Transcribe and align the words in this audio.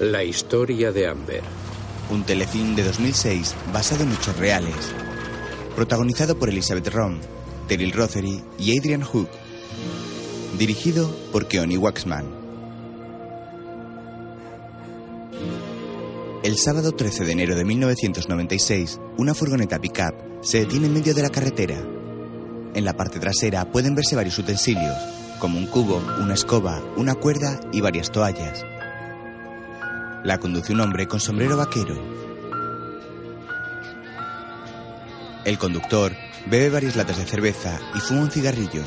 La 0.00 0.24
historia 0.24 0.92
de 0.92 1.06
Amber. 1.06 1.42
Un 2.08 2.24
telefilm 2.24 2.74
de 2.74 2.84
2006 2.84 3.54
basado 3.70 4.02
en 4.02 4.12
hechos 4.12 4.34
reales. 4.38 4.74
Protagonizado 5.76 6.38
por 6.38 6.48
Elizabeth 6.48 6.88
Rom, 6.88 7.18
Terry 7.68 7.92
Rothery 7.92 8.42
y 8.58 8.78
Adrian 8.78 9.02
Hook. 9.02 9.28
Dirigido 10.58 11.14
por 11.30 11.48
Keoni 11.48 11.76
Waxman. 11.76 12.24
El 16.44 16.56
sábado 16.56 16.92
13 16.92 17.26
de 17.26 17.32
enero 17.32 17.54
de 17.54 17.66
1996, 17.66 18.98
una 19.18 19.34
furgoneta 19.34 19.78
pickup 19.78 20.14
se 20.40 20.60
detiene 20.60 20.86
en 20.86 20.94
medio 20.94 21.12
de 21.12 21.20
la 21.20 21.28
carretera. 21.28 21.76
En 22.72 22.86
la 22.86 22.96
parte 22.96 23.18
trasera 23.18 23.70
pueden 23.70 23.94
verse 23.94 24.16
varios 24.16 24.38
utensilios, 24.38 24.96
como 25.38 25.58
un 25.58 25.66
cubo, 25.66 26.02
una 26.22 26.32
escoba, 26.32 26.82
una 26.96 27.16
cuerda 27.16 27.60
y 27.70 27.82
varias 27.82 28.10
toallas. 28.10 28.64
La 30.22 30.36
conduce 30.38 30.72
un 30.72 30.80
hombre 30.80 31.08
con 31.08 31.18
sombrero 31.18 31.56
vaquero. 31.56 31.96
El 35.46 35.56
conductor 35.56 36.12
bebe 36.46 36.68
varias 36.68 36.94
latas 36.94 37.16
de 37.16 37.24
cerveza 37.24 37.80
y 37.94 38.00
fuma 38.00 38.20
un 38.20 38.30
cigarrillo. 38.30 38.84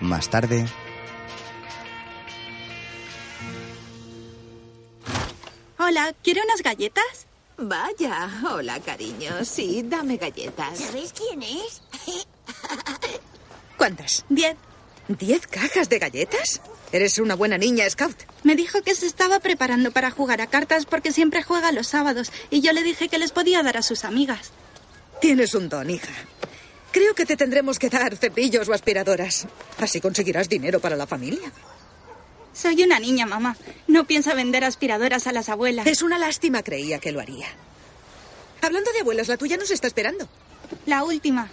Más 0.00 0.30
tarde, 0.30 0.66
¿quiere 6.22 6.42
unas 6.42 6.62
galletas? 6.62 7.26
Vaya, 7.56 8.28
hola 8.50 8.80
cariño. 8.80 9.44
Sí, 9.44 9.82
dame 9.84 10.16
galletas. 10.16 10.78
¿Sabes 10.78 11.12
quién 11.12 11.42
es? 11.42 11.82
¿Cuántas? 13.76 14.24
Diez. 14.28 14.56
¿Diez 15.08 15.46
cajas 15.46 15.88
de 15.88 15.98
galletas? 15.98 16.60
Eres 16.92 17.18
una 17.18 17.34
buena 17.34 17.58
niña, 17.58 17.88
Scout. 17.88 18.16
Me 18.42 18.56
dijo 18.56 18.82
que 18.82 18.94
se 18.94 19.06
estaba 19.06 19.40
preparando 19.40 19.90
para 19.90 20.10
jugar 20.10 20.40
a 20.40 20.48
cartas 20.48 20.86
porque 20.86 21.12
siempre 21.12 21.42
juega 21.42 21.72
los 21.72 21.86
sábados 21.88 22.32
y 22.50 22.60
yo 22.60 22.72
le 22.72 22.82
dije 22.82 23.08
que 23.08 23.18
les 23.18 23.32
podía 23.32 23.62
dar 23.62 23.76
a 23.76 23.82
sus 23.82 24.04
amigas. 24.04 24.52
Tienes 25.20 25.54
un 25.54 25.68
don, 25.68 25.90
hija. 25.90 26.12
Creo 26.92 27.14
que 27.14 27.26
te 27.26 27.36
tendremos 27.36 27.78
que 27.78 27.88
dar 27.90 28.16
cepillos 28.16 28.68
o 28.68 28.72
aspiradoras. 28.72 29.46
Así 29.78 30.00
conseguirás 30.00 30.48
dinero 30.48 30.80
para 30.80 30.96
la 30.96 31.06
familia. 31.06 31.52
Soy 32.52 32.82
una 32.82 32.98
niña, 32.98 33.26
mamá. 33.26 33.56
No 33.86 34.04
pienso 34.04 34.34
vender 34.34 34.64
aspiradoras 34.64 35.26
a 35.26 35.32
las 35.32 35.48
abuelas. 35.48 35.86
Es 35.86 36.02
una 36.02 36.18
lástima, 36.18 36.62
creía 36.62 36.98
que 36.98 37.12
lo 37.12 37.20
haría. 37.20 37.46
Hablando 38.62 38.92
de 38.92 39.00
abuelas, 39.00 39.28
la 39.28 39.36
tuya 39.36 39.56
nos 39.56 39.70
está 39.70 39.86
esperando. 39.86 40.28
La 40.86 41.04
última. 41.04 41.48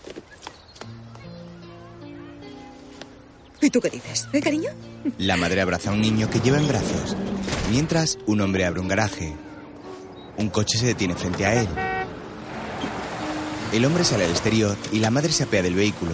¿Y 3.62 3.70
tú 3.70 3.82
qué 3.82 3.90
dices? 3.90 4.28
¿Eh, 4.34 4.42
cariño? 4.42 4.70
la 5.18 5.38
madre 5.38 5.62
abraza 5.62 5.90
a 5.90 5.94
un 5.94 6.02
niño 6.02 6.30
que 6.30 6.40
lleva 6.42 6.58
en 6.58 6.68
brazos, 6.68 7.16
mientras 7.72 8.18
un 8.26 8.42
hombre 8.42 8.66
abre 8.66 8.82
un 8.82 8.88
garaje. 8.88 9.36
Un 10.38 10.50
coche 10.50 10.78
se 10.78 10.86
detiene 10.86 11.16
frente 11.16 11.46
a 11.46 11.62
él. 11.62 11.68
El 13.74 13.86
hombre 13.86 14.04
sale 14.04 14.26
al 14.26 14.32
exterior 14.32 14.78
y 14.92 15.00
la 15.00 15.12
madre 15.12 15.32
se 15.32 15.44
apea 15.44 15.62
del 15.62 15.74
vehículo. 15.74 16.12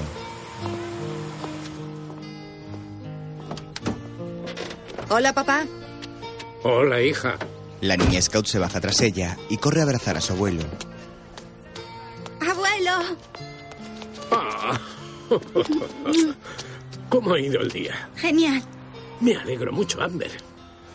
Hola, 5.16 5.31
papá. 5.31 5.64
Hola, 6.64 7.00
hija. 7.00 7.38
La 7.81 7.95
niña 7.95 8.19
Scout 8.19 8.47
se 8.47 8.58
baja 8.58 8.81
tras 8.81 9.00
ella 9.02 9.38
y 9.47 9.58
corre 9.58 9.81
a 9.81 9.83
abrazar 9.83 10.17
a 10.17 10.22
su 10.22 10.33
abuelo. 10.33 10.64
¡Abuelo! 12.42 13.16
Ah. 14.31 14.79
¿Cómo 17.09 17.35
ha 17.35 17.40
ido 17.40 17.62
el 17.62 17.69
día? 17.69 18.09
Genial. 18.16 18.63
Me 19.19 19.35
alegro 19.35 19.72
mucho, 19.72 20.02
Amber. 20.02 20.31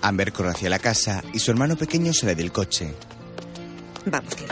Amber 0.02 0.32
corre 0.32 0.50
hacia 0.50 0.68
la 0.68 0.80
casa 0.80 1.22
y 1.32 1.38
su 1.38 1.52
hermano 1.52 1.76
pequeño 1.76 2.12
sale 2.12 2.34
del 2.34 2.50
coche. 2.50 2.92
Vamos, 4.04 4.34
tío. 4.34 4.48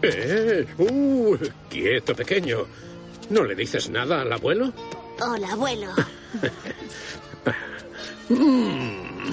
Eh, 0.00 0.64
uh, 0.78 1.36
quieto, 1.68 2.14
pequeño. 2.14 2.68
¿No 3.30 3.42
le 3.42 3.56
dices 3.56 3.90
nada 3.90 4.20
al 4.20 4.32
abuelo? 4.32 4.72
Hola, 5.20 5.54
abuelo. 5.54 5.88
Mm. 8.28 9.32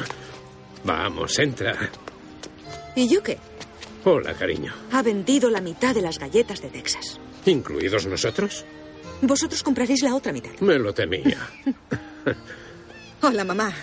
Vamos, 0.84 1.38
entra. 1.40 1.90
¿Y 2.96 3.08
yo 3.08 3.22
qué? 3.22 3.38
Hola, 4.06 4.34
cariño. 4.34 4.74
Ha 4.92 5.02
vendido 5.02 5.50
la 5.50 5.62
mitad 5.62 5.94
de 5.94 6.02
las 6.02 6.18
galletas 6.20 6.62
de 6.62 6.70
Texas. 6.70 7.20
¿Incluidos 7.46 8.06
nosotros? 8.06 8.66
Vosotros 9.22 9.64
compraréis 9.64 10.02
la 10.04 10.16
otra 10.16 10.32
mitad. 10.32 10.52
Me 10.62 10.80
lo 10.80 10.94
temía. 10.94 11.38
Hola, 13.22 13.44
mamá. 13.44 13.74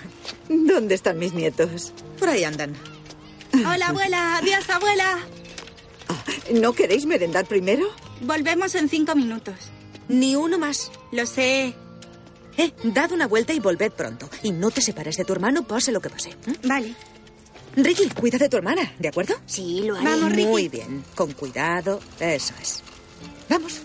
¿Dónde 0.48 0.94
están 0.94 1.18
mis 1.18 1.34
nietos? 1.34 1.92
Por 2.18 2.28
ahí 2.30 2.44
andan. 2.44 2.72
Hola, 3.54 3.88
abuela. 3.88 4.38
Adiós, 4.38 4.68
abuela. 4.70 5.18
¿No 6.54 6.72
queréis 6.72 7.04
merendar 7.06 7.46
primero? 7.46 7.86
Volvemos 8.22 8.74
en 8.74 8.88
cinco 8.88 9.14
minutos. 9.14 9.54
Ni 10.08 10.36
uno 10.36 10.58
más. 10.58 10.90
Lo 11.12 11.26
sé. 11.26 11.74
Eh, 12.58 12.72
dad 12.84 13.12
una 13.12 13.26
vuelta 13.26 13.52
y 13.52 13.60
volved 13.60 13.92
pronto. 13.92 14.28
Y 14.42 14.50
no 14.50 14.70
te 14.70 14.80
separes 14.80 15.16
de 15.16 15.24
tu 15.24 15.32
hermano, 15.32 15.66
pase 15.66 15.92
lo 15.92 16.00
que 16.00 16.10
pase. 16.10 16.30
¿eh? 16.30 16.54
Vale. 16.64 16.94
Ricky, 17.76 18.08
cuida 18.08 18.38
de 18.38 18.48
tu 18.48 18.56
hermana, 18.56 18.94
¿de 18.98 19.08
acuerdo? 19.08 19.34
Sí, 19.44 19.82
lo 19.84 19.96
haré. 19.96 20.04
Vamos, 20.04 20.32
Ricky. 20.32 20.46
Muy 20.46 20.68
bien. 20.68 21.04
Con 21.14 21.32
cuidado. 21.32 22.00
Eso 22.18 22.54
es. 22.60 22.82
Vamos. 23.50 23.82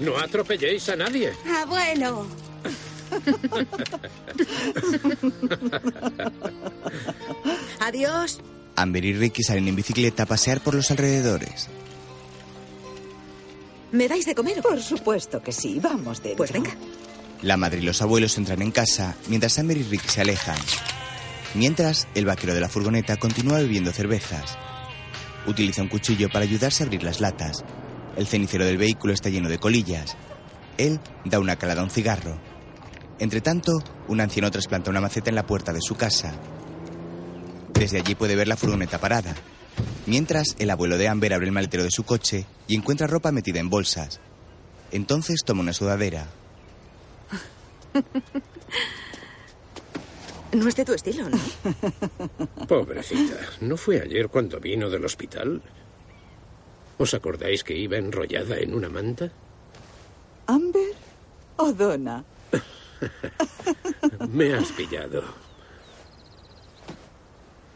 No 0.00 0.18
atropelléis 0.18 0.88
a 0.88 0.96
nadie. 0.96 1.32
Abuelo. 1.62 2.26
Adiós. 7.80 8.40
Amber 8.74 9.04
y 9.04 9.14
Ricky 9.14 9.42
salen 9.42 9.68
en 9.68 9.76
bicicleta 9.76 10.24
a 10.24 10.26
pasear 10.26 10.60
por 10.60 10.74
los 10.74 10.90
alrededores. 10.90 11.68
¿Me 13.92 14.08
dais 14.08 14.26
de 14.26 14.34
comer? 14.34 14.60
Por 14.62 14.80
supuesto 14.80 15.42
que 15.42 15.52
sí, 15.52 15.78
vamos 15.80 16.22
dentro. 16.22 16.38
Pues 16.38 16.52
venga. 16.52 16.72
La 17.42 17.56
madre 17.56 17.78
y 17.78 17.82
los 17.82 18.02
abuelos 18.02 18.36
entran 18.38 18.62
en 18.62 18.70
casa 18.70 19.14
mientras 19.28 19.58
Amber 19.58 19.76
y 19.76 19.82
Ricky 19.82 20.08
se 20.08 20.22
alejan. 20.22 20.58
Mientras, 21.54 22.08
el 22.14 22.26
vaquero 22.26 22.54
de 22.54 22.60
la 22.60 22.68
furgoneta 22.68 23.16
continúa 23.16 23.58
bebiendo 23.58 23.92
cervezas. 23.92 24.58
Utiliza 25.46 25.82
un 25.82 25.88
cuchillo 25.88 26.28
para 26.28 26.44
ayudarse 26.44 26.82
a 26.82 26.86
abrir 26.86 27.02
las 27.02 27.20
latas. 27.20 27.64
El 28.16 28.26
cenicero 28.26 28.64
del 28.64 28.78
vehículo 28.78 29.12
está 29.12 29.28
lleno 29.28 29.48
de 29.48 29.58
colillas. 29.58 30.16
Él 30.76 31.00
da 31.24 31.38
una 31.38 31.56
calada 31.56 31.82
a 31.82 31.84
un 31.84 31.90
cigarro. 31.90 32.40
Entre 33.18 33.40
tanto, 33.40 33.72
un 34.08 34.20
anciano 34.20 34.50
trasplanta 34.50 34.90
una 34.90 35.00
maceta 35.00 35.30
en 35.30 35.36
la 35.36 35.46
puerta 35.46 35.72
de 35.72 35.80
su 35.80 35.94
casa. 35.94 36.34
Desde 37.72 37.98
allí 37.98 38.14
puede 38.14 38.36
ver 38.36 38.48
la 38.48 38.56
furgoneta 38.56 38.98
parada. 38.98 39.34
Mientras, 40.06 40.54
el 40.58 40.70
abuelo 40.70 40.98
de 40.98 41.08
Amber 41.08 41.34
abre 41.34 41.46
el 41.46 41.52
maletero 41.52 41.82
de 41.82 41.90
su 41.90 42.04
coche 42.04 42.46
y 42.68 42.76
encuentra 42.76 43.06
ropa 43.06 43.32
metida 43.32 43.60
en 43.60 43.70
bolsas. 43.70 44.20
Entonces 44.92 45.42
toma 45.44 45.62
una 45.62 45.72
sudadera. 45.72 46.26
No 50.52 50.68
es 50.68 50.76
de 50.76 50.84
tu 50.86 50.94
estilo, 50.94 51.28
¿no? 51.28 51.38
Pobrecita. 52.68 53.36
¿No 53.60 53.76
fue 53.76 54.00
ayer 54.00 54.28
cuando 54.28 54.58
vino 54.58 54.88
del 54.88 55.04
hospital? 55.04 55.60
¿Os 56.96 57.12
acordáis 57.12 57.62
que 57.62 57.76
iba 57.76 57.98
enrollada 57.98 58.56
en 58.58 58.72
una 58.72 58.88
manta? 58.88 59.30
¿Amber 60.46 60.94
o 61.56 61.72
Donna? 61.72 62.24
Me 64.30 64.54
has 64.54 64.72
pillado. 64.72 65.24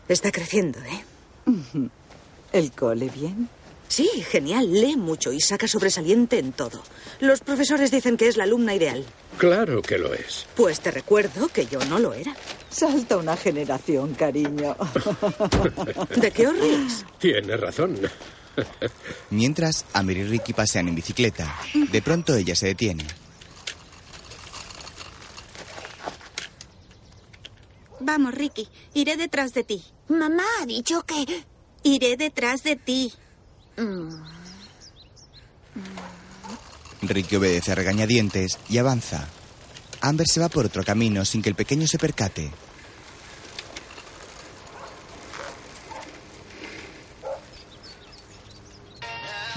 Está 0.08 0.32
creciendo, 0.32 0.78
¿eh? 0.80 1.04
¿El 2.52 2.73
cole 2.73 3.08
bien? 3.08 3.49
Sí, 3.88 4.08
genial. 4.31 4.73
Lee 4.73 4.97
mucho 4.97 5.32
y 5.32 5.41
saca 5.41 5.67
sobresaliente 5.67 6.38
en 6.38 6.52
todo. 6.52 6.81
Los 7.19 7.41
profesores 7.41 7.91
dicen 7.91 8.17
que 8.17 8.29
es 8.29 8.37
la 8.37 8.44
alumna 8.44 8.75
ideal. 8.75 9.05
Claro 9.37 9.82
que 9.82 9.99
lo 9.99 10.14
es. 10.14 10.47
Pues 10.55 10.81
te 10.81 10.91
recuerdo 10.93 11.49
que 11.49 11.67
yo 11.67 11.81
no 11.87 11.99
lo 11.99 12.12
era. 12.14 12.37
Salta 12.69 13.17
una 13.17 13.37
generación, 13.37 14.14
cariño. 14.14 14.76
¿De 16.17 16.31
qué 16.31 16.47
os 16.47 16.56
ríes? 16.56 17.05
Tiene 17.19 17.56
razón. 17.56 17.99
Mientras, 19.31 19.87
Amber 19.93 20.19
y 20.19 20.25
Ricky 20.25 20.52
pasean 20.52 20.87
en 20.88 20.94
bicicleta. 20.94 21.52
De 21.91 22.02
pronto 22.02 22.35
ella 22.35 22.55
se 22.55 22.69
detiene. 22.69 23.05
Vamos, 27.99 28.35
Ricky. 28.35 28.69
Iré 28.94 29.17
detrás 29.17 29.52
de 29.52 29.64
ti. 29.64 29.85
Mamá 30.10 30.42
ha 30.60 30.66
dicho 30.66 31.02
que 31.02 31.44
iré 31.84 32.16
detrás 32.16 32.64
de 32.64 32.74
ti. 32.74 33.12
Ricky 37.00 37.36
obedece 37.36 37.70
a 37.70 37.76
regañadientes 37.76 38.58
y 38.68 38.78
avanza. 38.78 39.28
Amber 40.00 40.26
se 40.26 40.40
va 40.40 40.48
por 40.48 40.66
otro 40.66 40.82
camino 40.82 41.24
sin 41.24 41.42
que 41.42 41.48
el 41.48 41.54
pequeño 41.54 41.86
se 41.86 41.98
percate. 41.98 42.50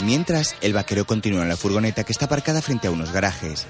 Mientras, 0.04 0.56
el 0.62 0.74
vaquero 0.74 1.06
continúa 1.06 1.42
en 1.42 1.50
la 1.50 1.58
furgoneta 1.58 2.04
que 2.04 2.12
está 2.12 2.26
aparcada 2.26 2.62
frente 2.62 2.88
a 2.88 2.92
unos 2.92 3.12
garajes. 3.12 3.66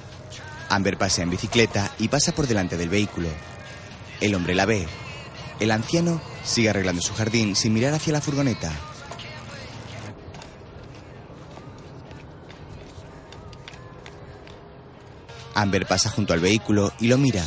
Amber 0.67 0.97
pasea 0.97 1.23
en 1.23 1.29
bicicleta 1.29 1.93
y 1.97 2.09
pasa 2.09 2.35
por 2.35 2.45
delante 2.45 2.75
del 2.75 2.89
vehículo. 2.89 3.29
El 4.19 4.35
hombre 4.35 4.53
la 4.53 4.65
ve. 4.65 4.85
El 5.61 5.71
anciano 5.71 6.32
sigue 6.43 6.69
arreglando 6.69 7.01
su 7.01 7.13
jardín 7.13 7.55
sin 7.55 7.73
mirar 7.73 7.93
hacia 7.93 8.13
la 8.13 8.21
furgoneta. 8.21 8.71
Amber 15.55 15.85
pasa 15.85 16.09
junto 16.09 16.33
al 16.33 16.39
vehículo 16.39 16.91
y 16.99 17.07
lo 17.07 17.17
mira. 17.17 17.45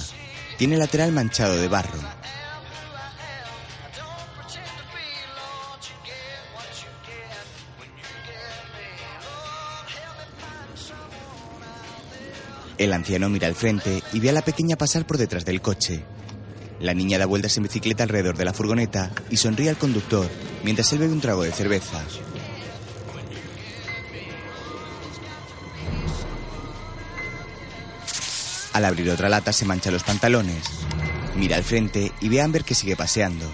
Tiene 0.58 0.74
el 0.74 0.80
lateral 0.80 1.12
manchado 1.12 1.56
de 1.56 1.68
barro. 1.68 1.98
El 12.78 12.92
anciano 12.92 13.28
mira 13.28 13.48
al 13.48 13.54
frente 13.54 14.02
y 14.12 14.20
ve 14.20 14.30
a 14.30 14.32
la 14.32 14.42
pequeña 14.42 14.76
pasar 14.76 15.06
por 15.06 15.16
detrás 15.16 15.44
del 15.44 15.62
coche. 15.62 16.04
La 16.80 16.94
niña 16.94 17.18
da 17.18 17.26
vueltas 17.26 17.56
en 17.56 17.64
bicicleta 17.64 18.02
alrededor 18.02 18.36
de 18.36 18.44
la 18.44 18.52
furgoneta 18.52 19.10
y 19.30 19.36
sonríe 19.36 19.70
al 19.70 19.78
conductor 19.78 20.28
mientras 20.62 20.92
él 20.92 20.98
bebe 20.98 21.12
un 21.12 21.20
trago 21.20 21.42
de 21.42 21.52
cerveza. 21.52 22.02
Al 28.72 28.84
abrir 28.84 29.08
otra 29.10 29.30
lata 29.30 29.54
se 29.54 29.64
mancha 29.64 29.90
los 29.90 30.02
pantalones. 30.02 30.64
Mira 31.34 31.56
al 31.56 31.64
frente 31.64 32.12
y 32.20 32.28
ve 32.28 32.42
a 32.42 32.44
Amber 32.44 32.62
que 32.62 32.74
sigue 32.74 32.94
paseando. 32.94 33.50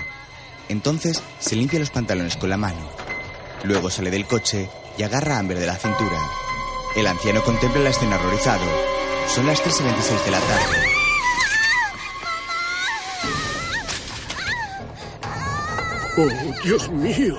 Entonces 0.69 1.23
se 1.39 1.55
limpia 1.55 1.79
los 1.79 1.91
pantalones 1.91 2.37
con 2.37 2.51
la 2.51 2.57
mano. 2.57 2.91
Luego 3.63 3.89
sale 3.89 4.11
del 4.11 4.27
coche 4.27 4.69
y 4.99 5.05
agarra 5.05 5.37
a 5.37 5.39
Amber 5.39 5.61
de 5.61 5.67
la 5.67 5.77
cintura. 5.77 6.19
El 6.97 7.07
anciano 7.07 7.45
contempla 7.45 7.83
la 7.83 7.91
escena 7.91 8.17
horrorizado. 8.17 8.67
Son 9.33 9.47
las 9.47 9.63
3 9.63 9.81
y 9.81 9.83
26 9.85 10.25
de 10.25 10.31
la 10.33 10.41
tarde. 10.41 10.92
¡Oh, 16.15 16.29
Dios 16.63 16.91
mío! 16.91 17.35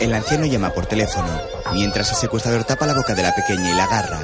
El 0.00 0.12
anciano 0.12 0.44
llama 0.44 0.70
por 0.70 0.84
teléfono, 0.84 1.28
mientras 1.72 2.10
el 2.10 2.16
secuestrador 2.16 2.64
tapa 2.64 2.86
la 2.86 2.94
boca 2.94 3.14
de 3.14 3.22
la 3.22 3.34
pequeña 3.34 3.70
y 3.70 3.74
la 3.74 3.84
agarra. 3.84 4.20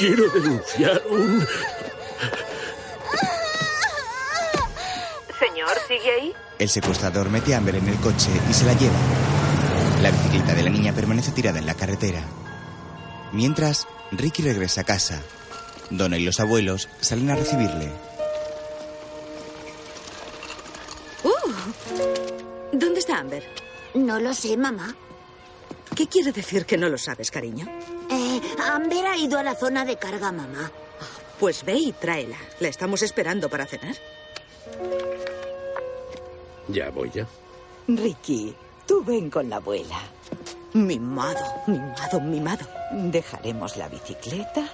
Quiero 0.00 0.30
denunciar 0.30 1.02
un... 1.10 1.46
Señor, 5.38 5.68
¿sigue 5.86 6.10
ahí? 6.10 6.32
El 6.58 6.70
secuestrador 6.70 7.28
mete 7.28 7.54
a 7.54 7.58
Amber 7.58 7.74
en 7.74 7.86
el 7.86 7.96
coche 7.96 8.30
y 8.48 8.54
se 8.54 8.64
la 8.64 8.72
lleva. 8.72 8.96
La 10.00 10.10
bicicleta 10.10 10.54
de 10.54 10.62
la 10.62 10.70
niña 10.70 10.94
permanece 10.94 11.32
tirada 11.32 11.58
en 11.58 11.66
la 11.66 11.74
carretera. 11.74 12.22
Mientras, 13.32 13.86
Ricky 14.10 14.42
regresa 14.42 14.80
a 14.80 14.84
casa. 14.84 15.20
Donna 15.90 16.16
y 16.16 16.24
los 16.24 16.40
abuelos 16.40 16.88
salen 17.02 17.28
a 17.28 17.36
recibirle. 17.36 17.92
Uh, 21.24 22.72
¿Dónde 22.72 23.00
está 23.00 23.18
Amber? 23.18 23.44
No 23.92 24.18
lo 24.18 24.32
sé, 24.32 24.56
mamá. 24.56 24.96
¿Qué 25.94 26.06
quiere 26.06 26.32
decir 26.32 26.64
que 26.64 26.78
no 26.78 26.88
lo 26.88 26.96
sabes, 26.96 27.30
cariño? 27.30 27.66
Eh, 28.08 28.19
Amber 28.60 29.06
ha 29.06 29.16
ido 29.16 29.38
a 29.38 29.42
la 29.42 29.54
zona 29.54 29.84
de 29.84 29.96
carga, 29.96 30.32
mamá. 30.32 30.70
Pues 31.38 31.64
ve 31.64 31.74
y 31.74 31.92
tráela. 31.92 32.36
La 32.60 32.68
estamos 32.68 33.02
esperando 33.02 33.48
para 33.48 33.66
cenar. 33.66 33.96
Ya 36.68 36.90
voy 36.90 37.10
ya. 37.10 37.26
Ricky, 37.88 38.54
tú 38.86 39.02
ven 39.04 39.30
con 39.30 39.48
la 39.48 39.56
abuela. 39.56 39.98
Mimado, 40.74 41.40
mimado, 41.66 42.20
mimado. 42.20 42.66
Dejaremos 42.92 43.76
la 43.76 43.88
bicicleta 43.88 44.68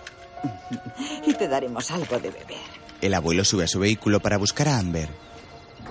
y 1.24 1.32
te 1.34 1.48
daremos 1.48 1.90
algo 1.90 2.18
de 2.18 2.30
beber. 2.30 2.86
El 3.00 3.14
abuelo 3.14 3.44
sube 3.44 3.64
a 3.64 3.68
su 3.68 3.78
vehículo 3.78 4.20
para 4.20 4.36
buscar 4.36 4.68
a 4.68 4.78
Amber. 4.78 5.08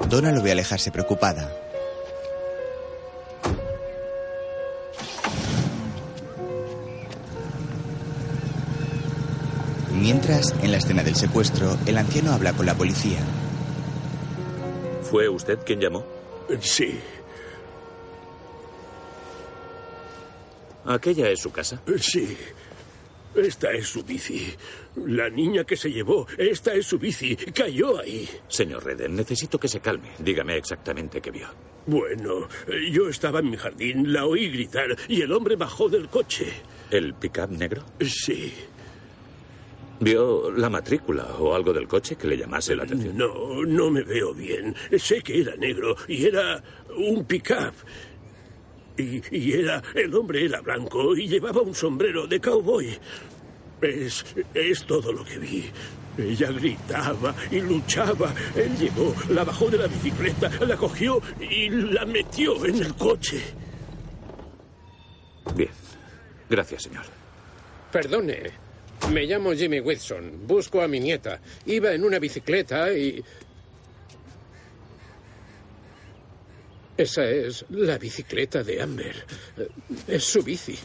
Donna 0.10 0.32
lo 0.32 0.42
ve 0.42 0.52
alejarse 0.52 0.92
preocupada. 0.92 1.65
Mientras, 10.00 10.54
en 10.62 10.72
la 10.72 10.78
escena 10.78 11.04
del 11.04 11.16
secuestro, 11.16 11.78
el 11.86 11.98
anciano 11.98 12.32
habla 12.34 12.54
con 12.54 12.66
la 12.66 12.76
policía. 12.76 13.20
¿Fue 15.04 15.30
usted 15.30 15.60
quien 15.66 15.80
llamó? 15.80 16.04
Sí, 16.60 17.00
¿Aquella 20.86 21.30
es 21.30 21.40
su 21.42 21.52
casa? 21.52 21.82
sí. 21.98 22.38
Esta 23.36 23.72
es 23.72 23.88
su 23.90 24.02
bici. 24.02 24.54
La 25.08 25.30
niña 25.30 25.66
que 25.66 25.76
se 25.76 25.92
llevó, 25.92 26.26
esta 26.38 26.74
es 26.74 26.86
su 26.88 26.98
bici. 26.98 27.36
Cayó 27.36 28.00
ahí. 28.00 28.30
Señor 28.48 28.86
Redden, 28.86 29.14
necesito 29.14 29.60
que 29.60 29.68
se 29.68 29.82
calme. 29.82 30.12
Dígame 30.20 30.56
exactamente 30.56 31.20
qué 31.20 31.32
vio. 31.32 31.48
Bueno, 31.86 32.48
yo 32.92 33.10
estaba 33.10 33.40
en 33.40 33.50
mi 33.50 33.58
jardín, 33.58 34.14
la 34.14 34.26
oí 34.26 34.50
gritar 34.50 34.96
y 35.10 35.22
el 35.22 35.34
hombre 35.34 35.58
bajó 35.58 35.90
del 35.90 36.08
coche. 36.08 36.54
¿El 36.90 37.14
pickup 37.16 37.50
negro? 37.50 37.84
Sí. 38.00 38.54
¿Vio 40.00 40.52
la 40.52 40.70
matrícula 40.70 41.26
o 41.40 41.56
algo 41.56 41.72
del 41.72 41.88
coche 41.88 42.16
que 42.16 42.28
le 42.28 42.38
llamase 42.38 42.76
la 42.76 42.84
atención? 42.84 43.18
No, 43.18 43.64
no 43.66 43.90
me 43.90 44.04
veo 44.04 44.34
bien. 44.34 44.76
Sé 44.98 45.22
que 45.22 45.42
era 45.42 45.56
negro 45.56 45.96
y 46.08 46.26
era 46.26 46.62
un 46.98 47.24
pickup. 47.26 47.74
Y, 48.98 49.22
y 49.32 49.54
era. 49.54 49.82
El 49.94 50.14
hombre 50.16 50.46
era 50.46 50.62
blanco 50.62 51.16
y 51.16 51.28
llevaba 51.28 51.62
un 51.62 51.74
sombrero 51.74 52.28
de 52.28 52.40
cowboy. 52.40 52.98
Es. 53.82 54.26
es 54.54 54.86
todo 54.86 55.12
lo 55.12 55.24
que 55.24 55.38
vi. 55.38 55.66
Ella 56.18 56.52
gritaba 56.52 57.36
y 57.52 57.60
luchaba. 57.62 58.34
Él 58.56 58.76
llegó, 58.78 59.14
la 59.30 59.44
bajó 59.44 59.70
de 59.70 59.78
la 59.78 59.88
bicicleta, 59.88 60.50
la 60.66 60.78
cogió 60.78 61.22
y 61.40 61.70
la 61.70 62.06
metió 62.06 62.66
en 62.66 62.76
el 62.76 62.96
coche. 62.96 63.42
Bien. 65.56 65.70
Gracias, 66.50 66.84
señor. 66.84 67.04
Perdone, 67.92 68.65
me 69.12 69.26
llamo 69.26 69.54
Jimmy 69.54 69.80
Wilson. 69.80 70.48
Busco 70.48 70.82
a 70.82 70.88
mi 70.88 71.00
nieta. 71.00 71.40
Iba 71.66 71.94
en 71.94 72.04
una 72.04 72.20
bicicleta 72.20 72.92
y. 72.94 73.24
Esa 76.98 77.26
es 77.26 77.66
la 77.70 77.98
bicicleta 77.98 78.64
de 78.64 78.82
Amber. 78.82 79.26
Es 80.08 80.24
su 80.24 80.42
bici. 80.42 80.78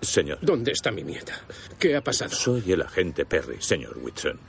Señor. 0.00 0.38
¿Dónde 0.40 0.72
está 0.72 0.90
mi 0.90 1.02
nieta? 1.02 1.38
¿Qué 1.78 1.94
ha 1.94 2.00
pasado? 2.00 2.34
Soy 2.34 2.72
el 2.72 2.82
agente 2.82 3.26
Perry, 3.26 3.56
señor 3.60 3.98
Whitson. 3.98 4.40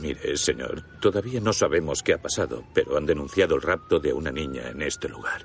Mire, 0.00 0.36
señor, 0.36 0.84
todavía 1.00 1.40
no 1.40 1.52
sabemos 1.52 2.02
qué 2.02 2.14
ha 2.14 2.22
pasado, 2.22 2.64
pero 2.74 2.96
han 2.96 3.06
denunciado 3.06 3.56
el 3.56 3.62
rapto 3.62 3.98
de 3.98 4.12
una 4.12 4.30
niña 4.30 4.68
en 4.70 4.82
este 4.82 5.08
lugar. 5.08 5.44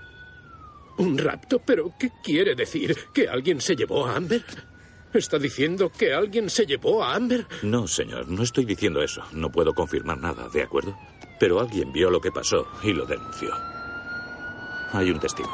¿Un 0.97 1.17
rapto? 1.17 1.59
¿Pero 1.59 1.91
qué 1.99 2.11
quiere 2.23 2.55
decir? 2.55 2.95
¿Que 3.13 3.27
alguien 3.27 3.59
se 3.59 3.75
llevó 3.75 4.05
a 4.05 4.15
Amber? 4.15 4.43
¿Está 5.13 5.37
diciendo 5.37 5.91
que 5.91 6.13
alguien 6.13 6.49
se 6.49 6.65
llevó 6.65 7.03
a 7.03 7.15
Amber? 7.15 7.45
No, 7.61 7.87
señor, 7.87 8.27
no 8.29 8.41
estoy 8.43 8.65
diciendo 8.65 9.01
eso. 9.01 9.21
No 9.31 9.51
puedo 9.51 9.73
confirmar 9.73 10.17
nada, 10.17 10.49
¿de 10.49 10.63
acuerdo? 10.63 10.97
Pero 11.39 11.59
alguien 11.59 11.91
vio 11.91 12.09
lo 12.09 12.19
que 12.19 12.31
pasó 12.31 12.67
y 12.83 12.93
lo 12.93 13.05
denunció. 13.05 13.53
Hay 14.91 15.11
un 15.11 15.19
testigo. 15.19 15.51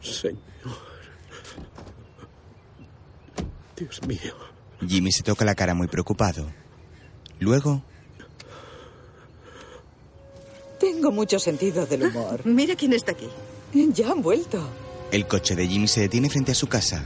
Señor. 0.00 0.38
Dios 3.76 4.00
mío. 4.06 4.34
Jimmy 4.86 5.10
se 5.12 5.22
toca 5.22 5.44
la 5.44 5.54
cara 5.54 5.74
muy 5.74 5.88
preocupado. 5.88 6.46
Luego, 7.40 7.82
Tengo 10.78 11.10
mucho 11.10 11.38
sentido 11.38 11.86
del 11.86 12.04
humor. 12.04 12.40
Mira 12.44 12.76
quién 12.76 12.92
está 12.92 13.12
aquí. 13.12 13.28
Ya 13.72 14.10
han 14.10 14.22
vuelto. 14.22 14.66
el 15.12 15.26
coche 15.26 15.54
de 15.54 15.66
Jimmy 15.68 15.86
se 15.88 16.00
detiene 16.00 16.30
frente 16.30 16.52
a 16.52 16.54
su 16.54 16.66
casa. 16.66 17.04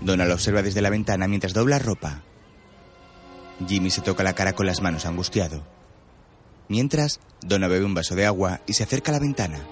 Donna 0.00 0.24
lo 0.24 0.34
observa 0.34 0.62
desde 0.62 0.80
la 0.82 0.90
ventana 0.90 1.26
mientras 1.28 1.52
dobla 1.52 1.78
ropa. 1.78 2.22
Jimmy 3.66 3.90
se 3.90 4.02
toca 4.02 4.22
la 4.22 4.34
cara 4.34 4.54
con 4.54 4.66
las 4.66 4.80
manos 4.82 5.06
angustiado. 5.06 5.64
Mientras, 6.68 7.20
Donna 7.42 7.68
bebe 7.68 7.84
un 7.84 7.94
vaso 7.94 8.14
de 8.14 8.26
agua 8.26 8.60
y 8.66 8.72
se 8.74 8.82
acerca 8.84 9.10
a 9.10 9.14
la 9.14 9.20
ventana. 9.20 9.66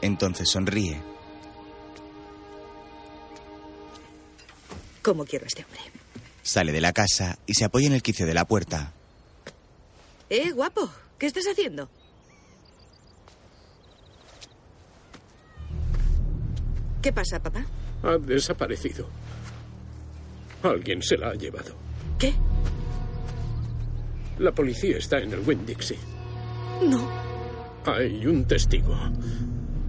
Entonces 0.00 0.48
sonríe. 0.50 1.00
¿Cómo 5.02 5.24
quiero 5.24 5.44
a 5.44 5.48
este 5.48 5.64
hombre? 5.64 5.80
Sale 6.42 6.72
de 6.72 6.80
la 6.80 6.92
casa 6.92 7.38
y 7.46 7.54
se 7.54 7.64
apoya 7.64 7.86
en 7.86 7.92
el 7.94 8.02
quicio 8.02 8.26
de 8.26 8.34
la 8.34 8.44
puerta. 8.46 8.92
Eh, 10.30 10.50
guapo, 10.52 10.90
¿qué 11.18 11.26
estás 11.26 11.44
haciendo? 11.50 11.88
¿Qué 17.02 17.12
pasa, 17.12 17.42
papá? 17.42 17.64
Ha 18.04 18.16
desaparecido. 18.16 19.08
Alguien 20.62 21.02
se 21.02 21.16
la 21.18 21.30
ha 21.30 21.34
llevado. 21.34 21.74
¿Qué? 22.18 22.32
La 24.38 24.52
policía 24.52 24.98
está 24.98 25.18
en 25.18 25.32
el 25.32 25.40
Winn-Dixie. 25.40 25.98
No. 26.88 27.08
Hay 27.86 28.24
un 28.24 28.44
testigo. 28.44 28.96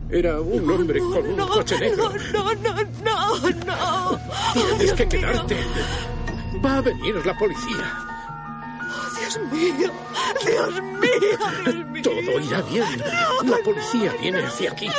Era 0.09 0.41
un 0.41 0.69
hombre 0.69 0.99
con 0.99 1.27
un 1.27 1.47
coche 1.47 1.79
negro. 1.79 2.11
No, 2.33 2.53
no, 2.55 2.75
no, 3.03 3.49
no. 3.65 4.19
Tienes 4.53 4.93
que 4.93 5.07
quedarte. 5.07 5.57
Va 6.65 6.77
a 6.77 6.81
venir 6.81 7.23
la 7.25 7.37
policía. 7.37 8.12
Dios 9.23 9.39
mío. 9.51 9.91
Dios 10.45 10.81
mío, 10.81 11.11
Dios 11.63 11.85
mío. 11.87 12.03
Todo 12.03 12.39
irá 12.39 12.61
bien. 12.63 13.03
La 13.43 13.57
policía 13.63 14.13
viene 14.19 14.43
hacia 14.45 14.71
aquí. 14.71 14.89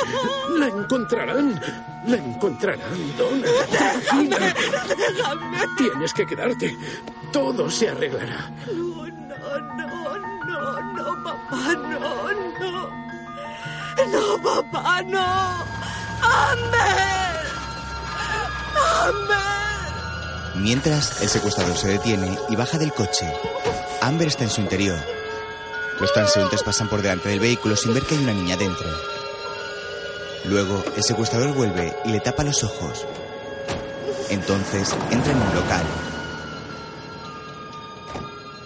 La 0.57 0.67
encontrarán. 0.67 1.61
La 2.07 2.17
encontrarán, 2.17 3.17
Donna. 3.17 3.47
Tranquila. 3.69 4.55
Tienes 5.77 6.13
que 6.13 6.25
quedarte. 6.25 6.75
Todo 7.31 7.69
se 7.69 7.89
arreglará. 7.89 8.49
No, 8.67 9.05
no, 9.05 9.59
no, 9.59 10.19
no, 10.45 10.81
no, 10.93 11.23
papá, 11.23 11.73
no, 11.75 12.31
no. 12.59 13.05
No, 14.11 14.41
papá, 14.41 15.01
no. 15.03 15.65
¡Amber! 16.21 17.45
¡Amber! 19.05 20.55
Mientras, 20.55 21.21
el 21.21 21.29
secuestrador 21.29 21.77
se 21.77 21.89
detiene 21.89 22.37
y 22.49 22.55
baja 22.55 22.77
del 22.77 22.93
coche. 22.93 23.31
Amber 24.05 24.27
está 24.27 24.43
en 24.43 24.51
su 24.51 24.61
interior. 24.61 24.99
Los 25.99 26.13
transeúntes 26.13 26.61
pasan 26.61 26.87
por 26.87 27.01
delante 27.01 27.29
del 27.29 27.39
vehículo 27.39 27.75
sin 27.75 27.91
ver 27.91 28.03
que 28.03 28.13
hay 28.13 28.23
una 28.23 28.33
niña 28.33 28.55
dentro. 28.55 28.87
Luego, 30.43 30.83
el 30.95 31.03
secuestrador 31.03 31.55
vuelve 31.55 31.91
y 32.05 32.09
le 32.09 32.19
tapa 32.19 32.43
los 32.43 32.63
ojos. 32.63 33.03
Entonces, 34.29 34.95
entra 35.09 35.31
en 35.31 35.41
un 35.41 35.55
local. 35.55 35.83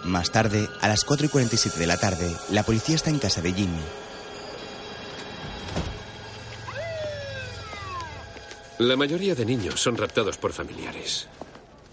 Más 0.04 0.30
tarde, 0.30 0.68
a 0.82 0.90
las 0.90 1.06
4 1.06 1.28
y 1.28 1.30
47 1.30 1.80
de 1.80 1.88
la 1.88 1.96
tarde, 1.96 2.36
la 2.52 2.64
policía 2.64 2.96
está 2.96 3.10
en 3.10 3.20
casa 3.20 3.42
de 3.42 3.54
Jimmy. 3.54 3.84
La 8.80 8.98
mayoría 8.98 9.36
de 9.36 9.46
niños 9.46 9.80
son 9.80 9.96
raptados 9.96 10.38
por 10.38 10.52
familiares. 10.52 11.30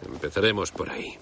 Empezaremos 0.05 0.73
por 0.73 0.91
ahí. 0.91 1.17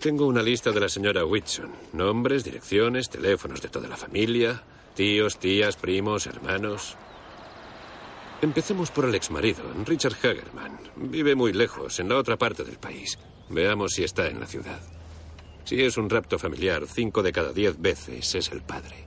Tengo 0.00 0.26
una 0.28 0.42
lista 0.42 0.70
de 0.70 0.78
la 0.78 0.88
señora 0.88 1.24
Whitson. 1.24 1.72
Nombres, 1.92 2.44
direcciones, 2.44 3.10
teléfonos 3.10 3.60
de 3.60 3.68
toda 3.68 3.88
la 3.88 3.96
familia, 3.96 4.62
tíos, 4.94 5.40
tías, 5.40 5.76
primos, 5.76 6.28
hermanos. 6.28 6.96
Empecemos 8.40 8.92
por 8.92 9.06
el 9.06 9.16
exmarido, 9.16 9.64
Richard 9.84 10.14
Hagerman. 10.14 10.78
Vive 10.94 11.34
muy 11.34 11.52
lejos, 11.52 11.98
en 11.98 12.08
la 12.08 12.16
otra 12.16 12.36
parte 12.36 12.62
del 12.62 12.78
país. 12.78 13.18
Veamos 13.48 13.94
si 13.94 14.04
está 14.04 14.28
en 14.28 14.38
la 14.38 14.46
ciudad. 14.46 14.78
Si 15.64 15.82
es 15.82 15.96
un 15.96 16.08
rapto 16.08 16.38
familiar, 16.38 16.86
cinco 16.86 17.20
de 17.20 17.32
cada 17.32 17.52
diez 17.52 17.80
veces 17.80 18.36
es 18.36 18.52
el 18.52 18.62
padre. 18.62 19.04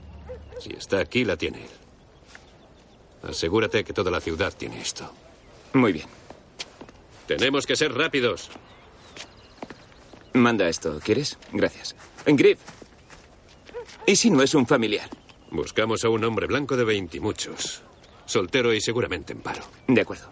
Si 0.60 0.74
está 0.74 1.00
aquí, 1.00 1.24
la 1.24 1.38
tiene 1.38 1.62
él. 1.62 3.30
Asegúrate 3.30 3.82
que 3.82 3.94
toda 3.94 4.10
la 4.10 4.20
ciudad 4.20 4.52
tiene 4.54 4.82
esto. 4.82 5.10
Muy 5.72 5.94
bien. 5.94 6.06
Tenemos 7.26 7.66
que 7.66 7.76
ser 7.76 7.94
rápidos. 7.94 8.50
Manda 10.34 10.68
esto, 10.68 10.98
¿quieres? 11.04 11.38
Gracias. 11.52 11.94
Griff. 12.26 12.58
¿Y 14.06 14.16
si 14.16 14.30
no 14.30 14.42
es 14.42 14.54
un 14.54 14.66
familiar? 14.66 15.08
Buscamos 15.50 16.04
a 16.04 16.08
un 16.08 16.24
hombre 16.24 16.46
blanco 16.46 16.76
de 16.76 16.84
veintimuchos. 16.84 17.82
Soltero 18.24 18.72
y 18.72 18.80
seguramente 18.80 19.32
en 19.32 19.40
paro. 19.40 19.62
De 19.86 20.00
acuerdo. 20.00 20.30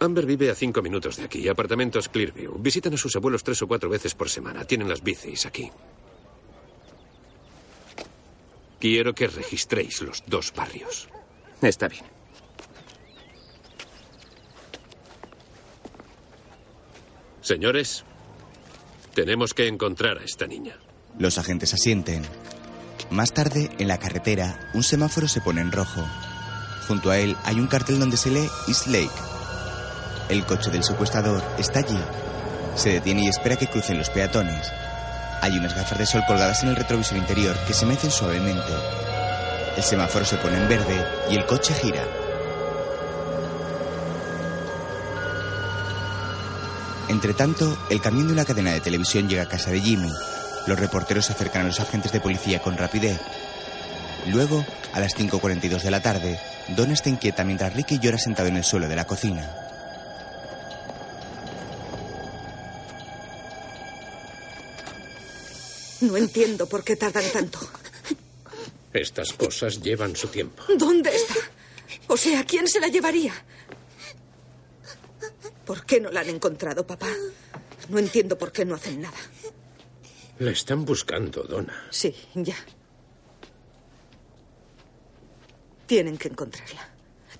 Amber 0.00 0.26
vive 0.26 0.50
a 0.50 0.54
cinco 0.56 0.82
minutos 0.82 1.16
de 1.16 1.24
aquí, 1.24 1.48
apartamentos 1.48 2.08
Clearview. 2.08 2.58
Visitan 2.58 2.94
a 2.94 2.96
sus 2.96 3.14
abuelos 3.14 3.44
tres 3.44 3.62
o 3.62 3.68
cuatro 3.68 3.88
veces 3.88 4.16
por 4.16 4.28
semana. 4.28 4.64
Tienen 4.64 4.88
las 4.88 5.02
bicis 5.02 5.46
aquí. 5.46 5.70
Quiero 8.80 9.14
que 9.14 9.28
registréis 9.28 10.02
los 10.02 10.24
dos 10.26 10.52
barrios. 10.52 11.08
Está 11.60 11.86
bien. 11.86 12.11
Señores, 17.42 18.04
tenemos 19.14 19.52
que 19.52 19.66
encontrar 19.66 20.18
a 20.18 20.24
esta 20.24 20.46
niña. 20.46 20.78
Los 21.18 21.38
agentes 21.38 21.74
asienten. 21.74 22.22
Más 23.10 23.32
tarde, 23.32 23.68
en 23.78 23.88
la 23.88 23.98
carretera, 23.98 24.70
un 24.74 24.84
semáforo 24.84 25.26
se 25.26 25.40
pone 25.40 25.60
en 25.60 25.72
rojo. 25.72 26.06
Junto 26.86 27.10
a 27.10 27.18
él 27.18 27.36
hay 27.44 27.56
un 27.56 27.66
cartel 27.66 27.98
donde 27.98 28.16
se 28.16 28.30
lee 28.30 28.48
East 28.68 28.86
Lake. 28.86 29.10
El 30.28 30.46
coche 30.46 30.70
del 30.70 30.84
secuestrador 30.84 31.42
está 31.58 31.80
allí. 31.80 31.98
Se 32.76 32.90
detiene 32.90 33.24
y 33.24 33.28
espera 33.28 33.56
que 33.56 33.66
crucen 33.66 33.98
los 33.98 34.08
peatones. 34.10 34.70
Hay 35.42 35.58
unas 35.58 35.74
gafas 35.74 35.98
de 35.98 36.06
sol 36.06 36.22
colgadas 36.28 36.62
en 36.62 36.68
el 36.68 36.76
retrovisor 36.76 37.18
interior 37.18 37.56
que 37.66 37.74
se 37.74 37.86
mecen 37.86 38.12
suavemente. 38.12 38.72
El 39.76 39.82
semáforo 39.82 40.24
se 40.24 40.36
pone 40.36 40.58
en 40.58 40.68
verde 40.68 41.04
y 41.28 41.34
el 41.34 41.44
coche 41.44 41.74
gira. 41.74 42.21
Entre 47.12 47.34
tanto, 47.34 47.76
el 47.90 48.00
camión 48.00 48.26
de 48.26 48.32
una 48.32 48.46
cadena 48.46 48.72
de 48.72 48.80
televisión 48.80 49.28
llega 49.28 49.42
a 49.42 49.48
casa 49.48 49.70
de 49.70 49.82
Jimmy. 49.82 50.10
Los 50.66 50.80
reporteros 50.80 51.26
se 51.26 51.34
acercan 51.34 51.60
a 51.60 51.66
los 51.66 51.78
agentes 51.78 52.10
de 52.10 52.20
policía 52.20 52.62
con 52.62 52.78
rapidez. 52.78 53.20
Luego, 54.28 54.64
a 54.94 54.98
las 54.98 55.14
5.42 55.14 55.82
de 55.82 55.90
la 55.90 56.00
tarde, 56.00 56.40
Donna 56.68 56.94
está 56.94 57.10
inquieta 57.10 57.44
mientras 57.44 57.74
Ricky 57.74 57.98
llora 57.98 58.16
sentado 58.16 58.48
en 58.48 58.56
el 58.56 58.64
suelo 58.64 58.88
de 58.88 58.96
la 58.96 59.06
cocina. 59.06 59.54
No 66.00 66.16
entiendo 66.16 66.66
por 66.66 66.82
qué 66.82 66.96
tardan 66.96 67.30
tanto. 67.30 67.58
Estas 68.94 69.34
cosas 69.34 69.82
llevan 69.82 70.16
su 70.16 70.28
tiempo. 70.28 70.62
¿Dónde 70.78 71.14
está? 71.14 71.34
O 72.06 72.16
sea, 72.16 72.42
¿quién 72.44 72.66
se 72.66 72.80
la 72.80 72.88
llevaría? 72.88 73.34
¿Por 75.72 75.86
qué 75.86 76.00
no 76.00 76.10
la 76.10 76.20
han 76.20 76.28
encontrado, 76.28 76.86
papá? 76.86 77.08
No 77.88 77.98
entiendo 77.98 78.36
por 78.36 78.52
qué 78.52 78.62
no 78.66 78.74
hacen 78.74 79.00
nada. 79.00 79.16
La 80.38 80.50
están 80.50 80.84
buscando, 80.84 81.44
Donna. 81.44 81.86
Sí, 81.88 82.14
ya. 82.34 82.56
Tienen 85.86 86.18
que 86.18 86.28
encontrarla. 86.28 86.90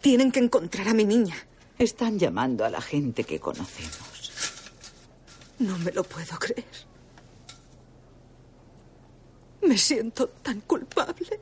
Tienen 0.01 0.33
que 0.33 0.41
encontrar 0.41 0.89
a 0.89 0.95
mi 0.95 1.05
niña. 1.05 1.37
Están 1.79 2.19
llamando 2.19 2.65
a 2.65 2.71
la 2.71 2.81
gente 2.81 3.25
que 3.25 3.39
conocemos. 3.39 4.33
No 5.59 5.77
me 5.77 5.93
lo 5.93 6.03
puedo 6.03 6.39
creer. 6.39 6.65
Me 9.61 9.77
siento 9.77 10.31
tan 10.31 10.63
culpable. 10.63 11.39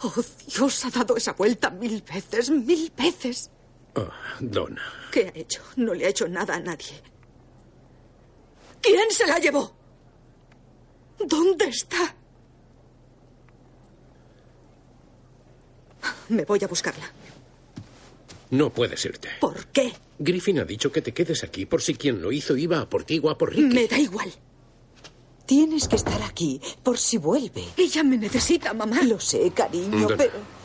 Oh, 0.00 0.14
Dios 0.46 0.82
ha 0.86 0.90
dado 0.90 1.18
esa 1.18 1.34
vuelta 1.34 1.68
mil 1.68 2.00
veces, 2.00 2.48
mil 2.48 2.90
veces. 2.96 3.50
Oh, 3.98 4.10
Donna. 4.40 4.82
¿Qué 5.10 5.32
ha 5.34 5.38
hecho? 5.38 5.62
No 5.76 5.94
le 5.94 6.06
ha 6.06 6.08
hecho 6.08 6.28
nada 6.28 6.54
a 6.54 6.60
nadie. 6.60 7.02
¿Quién 8.80 9.10
se 9.10 9.26
la 9.26 9.38
llevó? 9.38 9.74
¿Dónde 11.18 11.64
está? 11.66 12.14
Me 16.28 16.44
voy 16.44 16.62
a 16.62 16.68
buscarla. 16.68 17.10
No 18.50 18.70
puedes 18.70 19.04
irte. 19.04 19.28
¿Por 19.40 19.66
qué? 19.66 19.92
Griffin 20.18 20.60
ha 20.60 20.64
dicho 20.64 20.90
que 20.92 21.02
te 21.02 21.12
quedes 21.12 21.42
aquí 21.44 21.66
por 21.66 21.82
si 21.82 21.94
quien 21.94 22.22
lo 22.22 22.32
hizo 22.32 22.56
iba 22.56 22.80
a 22.80 22.88
por 22.88 23.04
ti 23.04 23.20
o 23.22 23.30
a 23.30 23.36
por 23.38 23.50
Ricky. 23.50 23.74
Me 23.74 23.86
da 23.86 23.98
igual. 23.98 24.32
Tienes 25.46 25.88
que 25.88 25.96
estar 25.96 26.22
aquí 26.22 26.60
por 26.82 26.98
si 26.98 27.16
vuelve. 27.16 27.64
Ella 27.76 28.04
me 28.04 28.16
necesita, 28.16 28.74
mamá. 28.74 29.02
Lo 29.02 29.18
sé, 29.18 29.50
cariño, 29.50 30.00
Donna. 30.02 30.16
pero... 30.16 30.57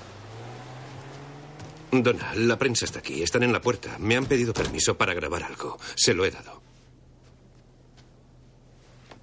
Donna, 2.02 2.34
la 2.36 2.58
prensa 2.58 2.86
está 2.86 3.00
aquí. 3.00 3.22
Están 3.22 3.44
en 3.44 3.52
la 3.52 3.62
puerta. 3.62 3.98
Me 4.00 4.16
han 4.16 4.26
pedido 4.26 4.54
permiso 4.54 4.98
para 4.98 5.14
grabar 5.14 5.44
algo. 5.44 5.78
Se 5.96 6.14
lo 6.14 6.26
he 6.26 6.32
dado. 6.32 6.62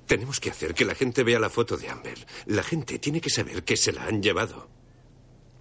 Tenemos 0.06 0.40
que 0.40 0.50
hacer 0.50 0.74
que 0.74 0.84
la 0.84 0.94
gente 0.94 1.22
vea 1.24 1.38
la 1.38 1.50
foto 1.50 1.76
de 1.76 1.88
Amber. 1.88 2.18
La 2.46 2.62
gente 2.62 2.98
tiene 2.98 3.20
que 3.20 3.30
saber 3.30 3.64
que 3.64 3.76
se 3.76 3.92
la 3.92 4.04
han 4.04 4.22
llevado. 4.22 4.68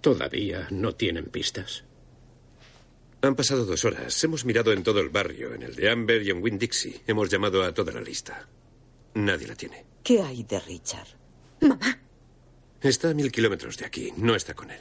Todavía 0.00 0.68
no 0.70 0.94
tienen 0.94 1.26
pistas. 1.26 1.84
Han 3.22 3.34
pasado 3.34 3.64
dos 3.64 3.84
horas. 3.84 4.22
Hemos 4.24 4.44
mirado 4.44 4.72
en 4.72 4.82
todo 4.82 5.00
el 5.00 5.10
barrio, 5.10 5.54
en 5.54 5.62
el 5.62 5.74
de 5.74 5.90
Amber 5.90 6.22
y 6.22 6.30
en 6.30 6.42
Winn-Dixie. 6.42 7.02
Hemos 7.06 7.28
llamado 7.28 7.62
a 7.62 7.72
toda 7.74 7.92
la 7.92 8.00
lista. 8.00 8.48
Nadie 9.14 9.46
la 9.46 9.54
tiene. 9.54 9.84
¿Qué 10.02 10.22
hay 10.22 10.42
de 10.44 10.58
Richard? 10.60 11.08
Está 12.80 13.10
a 13.10 13.14
mil 13.14 13.30
kilómetros 13.30 13.76
de 13.76 13.84
aquí. 13.84 14.12
No 14.16 14.34
está 14.34 14.54
con 14.54 14.70
él. 14.70 14.80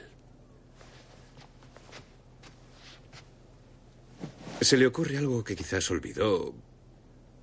¿Se 4.61 4.75
le 4.75 4.85
ocurre 4.85 5.17
algo 5.17 5.43
que 5.43 5.55
quizás 5.55 5.89
olvidó 5.89 6.53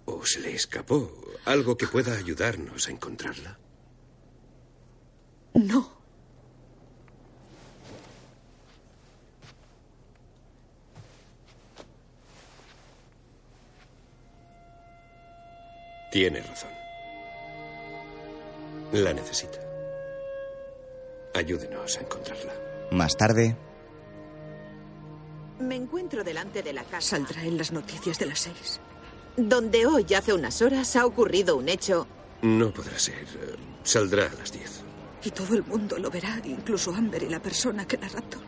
o 0.05 0.27
se 0.27 0.41
le 0.41 0.55
escapó? 0.55 1.11
¿Algo 1.47 1.77
que 1.77 1.87
pueda 1.87 2.17
ayudarnos 2.17 2.89
a 2.89 2.91
encontrarla? 2.91 3.59
No. 5.55 5.97
Tiene 16.13 16.41
razón. 16.43 16.71
La 18.93 19.13
necesita. 19.13 19.59
Ayúdenos 21.35 21.97
a 21.97 22.01
encontrarla. 22.01 22.55
Más 22.91 23.17
tarde, 23.17 23.57
Me 25.59 25.75
encuentro 25.75 26.23
delante 26.23 26.63
de 26.63 26.73
la 26.73 26.85
casa. 26.85 27.17
Saldrá 27.17 27.43
en 27.45 27.57
las 27.57 27.73
noticias 27.73 28.19
de 28.19 28.27
las 28.27 28.41
seis. 28.41 28.81
Donde 29.37 29.87
hoy, 29.87 30.07
hace 30.15 30.33
unas 30.33 30.61
horas, 30.63 30.97
ha 30.97 31.07
ocurrido 31.07 31.57
un 31.57 31.69
hecho. 31.69 32.07
No 32.43 32.71
podrá 32.71 32.99
ser. 32.99 33.15
Eh, 33.23 33.57
Saldrá 33.83 34.27
a 34.27 34.35
las 34.35 34.53
10. 34.53 34.83
Y 35.25 35.31
todo 35.31 35.55
el 35.55 35.65
mundo 35.65 35.99
lo 35.99 36.11
verá, 36.11 36.41
incluso 36.45 36.95
Amber 36.95 37.23
y 37.23 37.29
la 37.29 37.41
persona 37.41 37.87
que 37.87 37.97
la 37.97 38.09
raptó. 38.09 38.39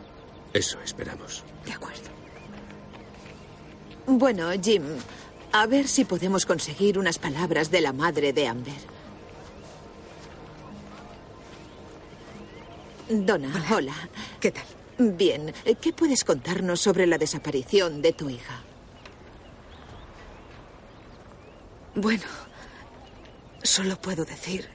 Eso 0.52 0.78
esperamos. 0.84 1.44
De 1.64 1.72
acuerdo. 1.72 2.08
Bueno, 4.06 4.50
Jim, 4.62 4.82
a 5.52 5.66
ver 5.66 5.88
si 5.88 6.04
podemos 6.04 6.46
conseguir 6.46 6.98
unas 6.98 7.18
palabras 7.18 7.70
de 7.70 7.80
la 7.80 7.92
madre 7.92 8.32
de 8.32 8.46
Amber. 8.46 8.74
Donna, 13.08 13.66
hola. 13.74 13.94
¿Qué 14.40 14.50
tal? 14.50 14.64
Bien, 15.00 15.54
¿qué 15.80 15.92
puedes 15.92 16.24
contarnos 16.24 16.80
sobre 16.80 17.06
la 17.06 17.18
desaparición 17.18 18.02
de 18.02 18.12
tu 18.12 18.28
hija? 18.28 18.64
Bueno, 21.94 22.24
solo 23.62 23.96
puedo 24.00 24.24
decir 24.24 24.68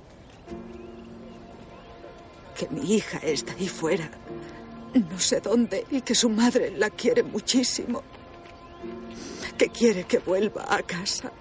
que 2.57 2.69
mi 2.69 2.95
hija 2.95 3.17
está 3.17 3.51
ahí 3.51 3.67
fuera, 3.67 4.09
no 4.93 5.19
sé 5.19 5.41
dónde, 5.41 5.85
y 5.91 5.99
que 5.99 6.15
su 6.15 6.29
madre 6.29 6.71
la 6.71 6.89
quiere 6.89 7.23
muchísimo, 7.23 8.01
que 9.57 9.67
quiere 9.67 10.05
que 10.05 10.19
vuelva 10.19 10.73
a 10.73 10.81
casa. 10.83 11.33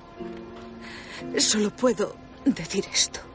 Solo 1.39 1.71
puedo 1.71 2.17
decir 2.45 2.85
esto. 2.93 3.32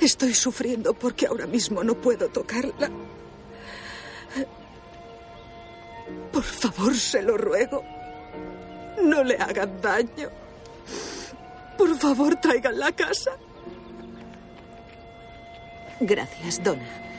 Estoy 0.00 0.34
sufriendo 0.34 0.94
porque 0.94 1.26
ahora 1.26 1.46
mismo 1.46 1.84
no 1.84 1.94
puedo 1.94 2.28
tocarla. 2.28 2.90
Por 6.32 6.42
favor, 6.42 6.94
se 6.94 7.22
lo 7.22 7.36
ruego. 7.36 7.84
No 9.02 9.22
le 9.22 9.36
hagan 9.36 9.80
daño. 9.80 10.30
Por 11.76 11.96
favor, 11.98 12.36
tráiganla 12.36 12.88
a 12.88 12.92
casa. 12.92 13.32
Gracias, 16.00 16.62
Donna. 16.62 17.09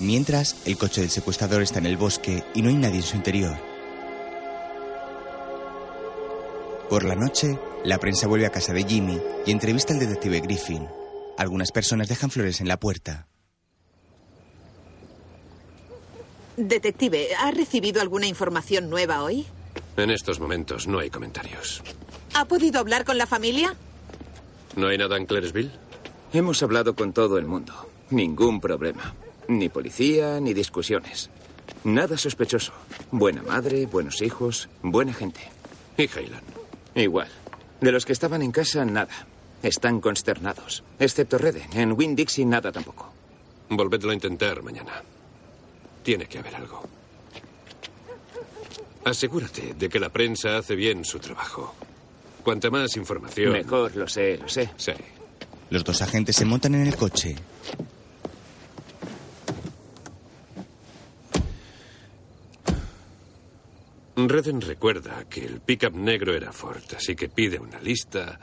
mientras 0.00 0.56
el 0.66 0.76
coche 0.76 1.02
del 1.02 1.10
secuestrador 1.10 1.62
está 1.62 1.78
en 1.78 1.86
el 1.86 1.96
bosque 1.96 2.42
y 2.52 2.62
no 2.62 2.68
hay 2.68 2.74
nadie 2.74 2.96
en 2.96 3.04
su 3.04 3.14
interior. 3.16 3.56
Por 6.90 7.04
la 7.04 7.14
noche, 7.14 7.60
la 7.84 7.98
prensa 7.98 8.26
vuelve 8.26 8.46
a 8.46 8.50
casa 8.50 8.72
de 8.72 8.82
Jimmy 8.82 9.20
y 9.46 9.52
entrevista 9.52 9.94
al 9.94 10.00
detective 10.00 10.40
Griffin. 10.40 10.88
Algunas 11.38 11.70
personas 11.70 12.08
dejan 12.08 12.30
flores 12.30 12.60
en 12.60 12.66
la 12.66 12.80
puerta. 12.80 13.29
Detective, 16.68 17.34
¿ha 17.38 17.50
recibido 17.50 18.00
alguna 18.00 18.26
información 18.26 18.90
nueva 18.90 19.22
hoy? 19.22 19.46
En 19.96 20.10
estos 20.10 20.40
momentos 20.40 20.86
no 20.86 20.98
hay 20.98 21.10
comentarios. 21.10 21.82
¿Ha 22.34 22.44
podido 22.46 22.80
hablar 22.80 23.04
con 23.04 23.18
la 23.18 23.26
familia? 23.26 23.74
¿No 24.76 24.88
hay 24.88 24.98
nada 24.98 25.16
en 25.16 25.26
Claresville? 25.26 25.72
Hemos 26.32 26.62
hablado 26.62 26.94
con 26.94 27.12
todo 27.12 27.38
el 27.38 27.46
mundo. 27.46 27.74
Ningún 28.10 28.60
problema. 28.60 29.14
Ni 29.48 29.68
policía, 29.68 30.38
ni 30.40 30.54
discusiones. 30.54 31.30
Nada 31.84 32.16
sospechoso. 32.16 32.72
Buena 33.10 33.42
madre, 33.42 33.86
buenos 33.86 34.22
hijos, 34.22 34.68
buena 34.82 35.12
gente. 35.12 35.40
¿Y 35.96 36.04
Highland? 36.04 36.44
Igual. 36.94 37.28
De 37.80 37.90
los 37.92 38.04
que 38.04 38.12
estaban 38.12 38.42
en 38.42 38.52
casa, 38.52 38.84
nada. 38.84 39.26
Están 39.62 40.00
consternados. 40.00 40.84
Excepto 40.98 41.38
Reden. 41.38 41.68
En 41.72 41.92
Winn-Dixie, 41.92 42.46
nada 42.46 42.70
tampoco. 42.70 43.12
Volvedlo 43.68 44.10
a 44.10 44.14
intentar 44.14 44.62
mañana. 44.62 45.02
Tiene 46.02 46.26
que 46.26 46.38
haber 46.38 46.56
algo. 46.56 46.82
Asegúrate 49.04 49.74
de 49.74 49.88
que 49.88 49.98
la 49.98 50.10
prensa 50.10 50.58
hace 50.58 50.74
bien 50.74 51.04
su 51.04 51.18
trabajo. 51.18 51.74
Cuanta 52.42 52.70
más 52.70 52.96
información. 52.96 53.52
Mejor, 53.52 53.96
lo 53.96 54.08
sé, 54.08 54.38
lo 54.38 54.48
sé. 54.48 54.70
Sí. 54.76 54.92
Los 55.70 55.84
dos 55.84 56.02
agentes 56.02 56.36
se 56.36 56.44
montan 56.44 56.74
en 56.74 56.86
el 56.86 56.96
coche. 56.96 57.36
Redden 64.16 64.60
recuerda 64.60 65.24
que 65.28 65.44
el 65.44 65.60
pickup 65.60 65.94
negro 65.94 66.34
era 66.34 66.52
Ford, 66.52 66.82
así 66.96 67.16
que 67.16 67.28
pide 67.28 67.58
una 67.58 67.80
lista 67.80 68.38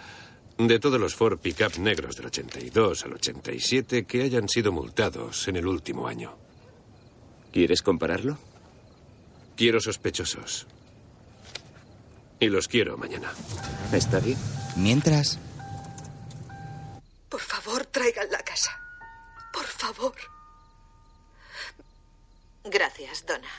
de 0.57 0.79
todos 0.79 0.99
los 0.99 1.13
Ford 1.13 1.37
pickup 1.37 1.77
negros 1.77 2.15
del 2.15 2.27
82 2.27 3.05
al 3.05 3.13
87 3.13 4.05
que 4.05 4.23
hayan 4.23 4.49
sido 4.49 4.71
multados 4.71 5.47
en 5.47 5.57
el 5.57 5.67
último 5.67 6.07
año. 6.07 6.46
¿Quieres 7.51 7.81
compararlo? 7.81 8.37
Quiero 9.55 9.79
sospechosos. 9.79 10.67
Y 12.39 12.47
los 12.47 12.67
quiero 12.67 12.97
mañana. 12.97 13.33
Está 13.91 14.19
bien. 14.19 14.37
Mientras, 14.75 15.39
Por 17.29 17.41
favor, 17.41 17.85
tráiganla 17.87 18.37
a 18.37 18.43
casa. 18.43 18.79
Por 19.51 19.65
favor. 19.65 20.13
Gracias, 22.63 23.25
Donna. 23.25 23.49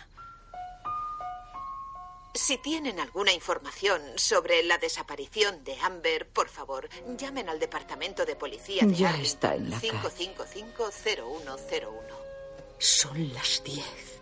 Si 2.35 2.57
tienen 2.59 3.01
alguna 3.01 3.33
información 3.33 4.01
sobre 4.17 4.63
la 4.63 4.79
desaparición 4.79 5.65
de 5.65 5.77
Amber, 5.81 6.29
por 6.29 6.49
favor, 6.49 6.89
llamen 7.17 7.49
al 7.49 7.59
Departamento 7.59 8.25
de 8.25 8.37
Policía 8.37 8.85
de 8.87 8.95
Ya 8.95 9.09
Arlington 9.09 9.27
está 9.27 9.55
en 9.57 9.71
la 9.71 9.81
calle. 9.81 9.91
555-0101. 9.91 12.28
Son 12.79 13.33
las 13.35 13.63
diez. 13.65 14.21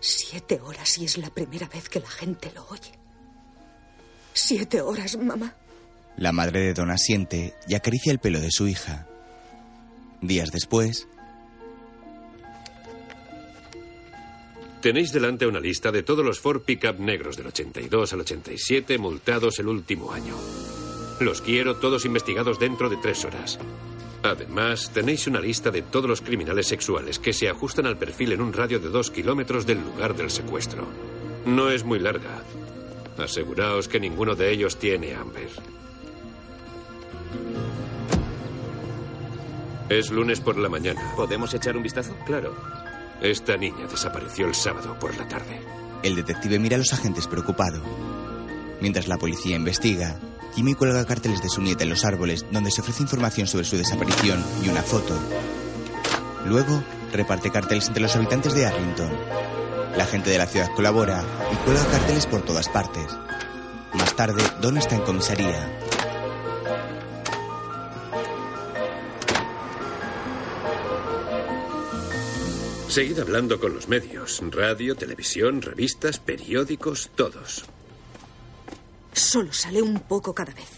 Siete 0.00 0.60
horas 0.60 0.96
y 0.98 1.04
es 1.04 1.18
la 1.18 1.30
primera 1.30 1.66
vez 1.68 1.88
que 1.88 2.00
la 2.00 2.08
gente 2.08 2.52
lo 2.54 2.64
oye. 2.68 2.92
Siete 4.32 4.80
horas, 4.80 5.16
mamá. 5.16 5.54
la 6.16 6.32
madre 6.32 6.60
de 6.60 6.74
Don 6.74 6.90
asiente 6.90 7.54
y 7.66 7.74
acaricia 7.74 8.12
el 8.12 8.18
pelo 8.20 8.40
de 8.40 8.50
su 8.50 8.66
hija. 8.68 9.06
Días 10.20 10.50
después, 10.52 11.06
Tenéis 14.80 15.10
delante 15.12 15.44
una 15.46 15.58
lista 15.58 15.90
de 15.90 16.04
todos 16.04 16.24
los 16.24 16.38
Ford 16.38 16.62
pickup 16.62 17.00
negros 17.00 17.36
del 17.36 17.48
82 17.48 18.12
al 18.12 18.20
87 18.20 18.96
multados 18.98 19.58
el 19.58 19.66
último 19.66 20.12
año. 20.12 20.36
Los 21.18 21.42
quiero 21.42 21.76
todos 21.78 22.04
investigados 22.04 22.60
dentro 22.60 22.88
de 22.88 22.96
tres 22.98 23.24
horas. 23.24 23.58
Además, 24.28 24.90
tenéis 24.92 25.26
una 25.26 25.40
lista 25.40 25.70
de 25.70 25.82
todos 25.82 26.08
los 26.08 26.20
criminales 26.20 26.66
sexuales 26.66 27.18
que 27.18 27.32
se 27.32 27.48
ajustan 27.48 27.86
al 27.86 27.96
perfil 27.96 28.32
en 28.32 28.40
un 28.40 28.52
radio 28.52 28.78
de 28.78 28.88
dos 28.88 29.10
kilómetros 29.10 29.64
del 29.66 29.82
lugar 29.82 30.14
del 30.16 30.30
secuestro. 30.30 30.86
No 31.46 31.70
es 31.70 31.84
muy 31.84 31.98
larga. 31.98 32.42
Aseguraos 33.16 33.88
que 33.88 33.98
ninguno 33.98 34.34
de 34.34 34.50
ellos 34.50 34.76
tiene 34.78 35.14
Amber. 35.14 35.48
Es 39.88 40.10
lunes 40.10 40.40
por 40.40 40.58
la 40.58 40.68
mañana. 40.68 41.00
¿Podemos 41.16 41.54
echar 41.54 41.76
un 41.76 41.82
vistazo? 41.82 42.14
Claro. 42.26 42.54
Esta 43.22 43.56
niña 43.56 43.86
desapareció 43.90 44.46
el 44.46 44.54
sábado 44.54 44.96
por 45.00 45.16
la 45.16 45.26
tarde. 45.26 45.60
el 46.02 46.14
detective 46.14 46.58
mira 46.58 46.76
a 46.76 46.78
los 46.78 46.92
agentes 46.92 47.26
preocupado. 47.26 47.82
Mientras 48.80 49.08
la 49.08 49.16
policía 49.18 49.56
investiga, 49.56 50.16
Jimmy 50.54 50.74
cuelga 50.74 51.04
carteles 51.04 51.42
de 51.42 51.48
su 51.48 51.60
nieta 51.60 51.84
en 51.84 51.90
los 51.90 52.04
árboles 52.04 52.44
donde 52.50 52.70
se 52.70 52.80
ofrece 52.80 53.02
información 53.02 53.46
sobre 53.46 53.64
su 53.64 53.76
desaparición 53.76 54.44
y 54.64 54.68
una 54.68 54.82
foto. 54.82 55.18
Luego, 56.46 56.82
reparte 57.12 57.50
carteles 57.50 57.88
entre 57.88 58.02
los 58.02 58.16
habitantes 58.16 58.54
de 58.54 58.66
Arlington. 58.66 59.10
La 59.96 60.06
gente 60.06 60.30
de 60.30 60.38
la 60.38 60.46
ciudad 60.46 60.74
colabora 60.74 61.24
y 61.52 61.56
cuelga 61.64 61.84
carteles 61.86 62.26
por 62.26 62.42
todas 62.42 62.68
partes. 62.68 63.16
Más 63.94 64.14
tarde, 64.16 64.42
Don 64.60 64.78
está 64.78 64.96
en 64.96 65.02
comisaría. 65.02 65.78
Seguid 72.88 73.18
hablando 73.20 73.60
con 73.60 73.74
los 73.74 73.88
medios. 73.88 74.42
Radio, 74.50 74.96
televisión, 74.96 75.62
revistas, 75.62 76.18
periódicos, 76.18 77.10
todos. 77.14 77.64
Solo 79.18 79.52
sale 79.52 79.82
un 79.82 79.98
poco 79.98 80.32
cada 80.32 80.54
vez. 80.54 80.68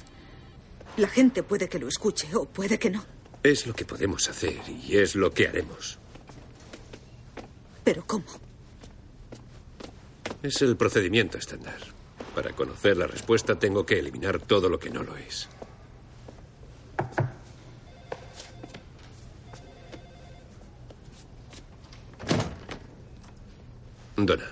La 0.96 1.08
gente 1.08 1.42
puede 1.42 1.68
que 1.68 1.78
lo 1.78 1.88
escuche 1.88 2.34
o 2.34 2.46
puede 2.46 2.78
que 2.78 2.88
no. 2.88 3.04
Es 3.42 3.66
lo 3.66 3.74
que 3.74 3.84
podemos 3.84 4.28
hacer 4.30 4.58
y 4.66 4.96
es 4.96 5.14
lo 5.14 5.30
que 5.30 5.46
haremos. 5.46 5.98
¿Pero 7.84 8.02
cómo? 8.06 8.24
Es 10.42 10.62
el 10.62 10.76
procedimiento 10.76 11.36
estándar. 11.36 11.78
Para 12.34 12.52
conocer 12.52 12.96
la 12.96 13.06
respuesta 13.06 13.58
tengo 13.58 13.84
que 13.84 13.98
eliminar 13.98 14.40
todo 14.40 14.70
lo 14.70 14.78
que 14.78 14.88
no 14.88 15.02
lo 15.02 15.16
es. 15.18 15.46
Donna. 24.16 24.50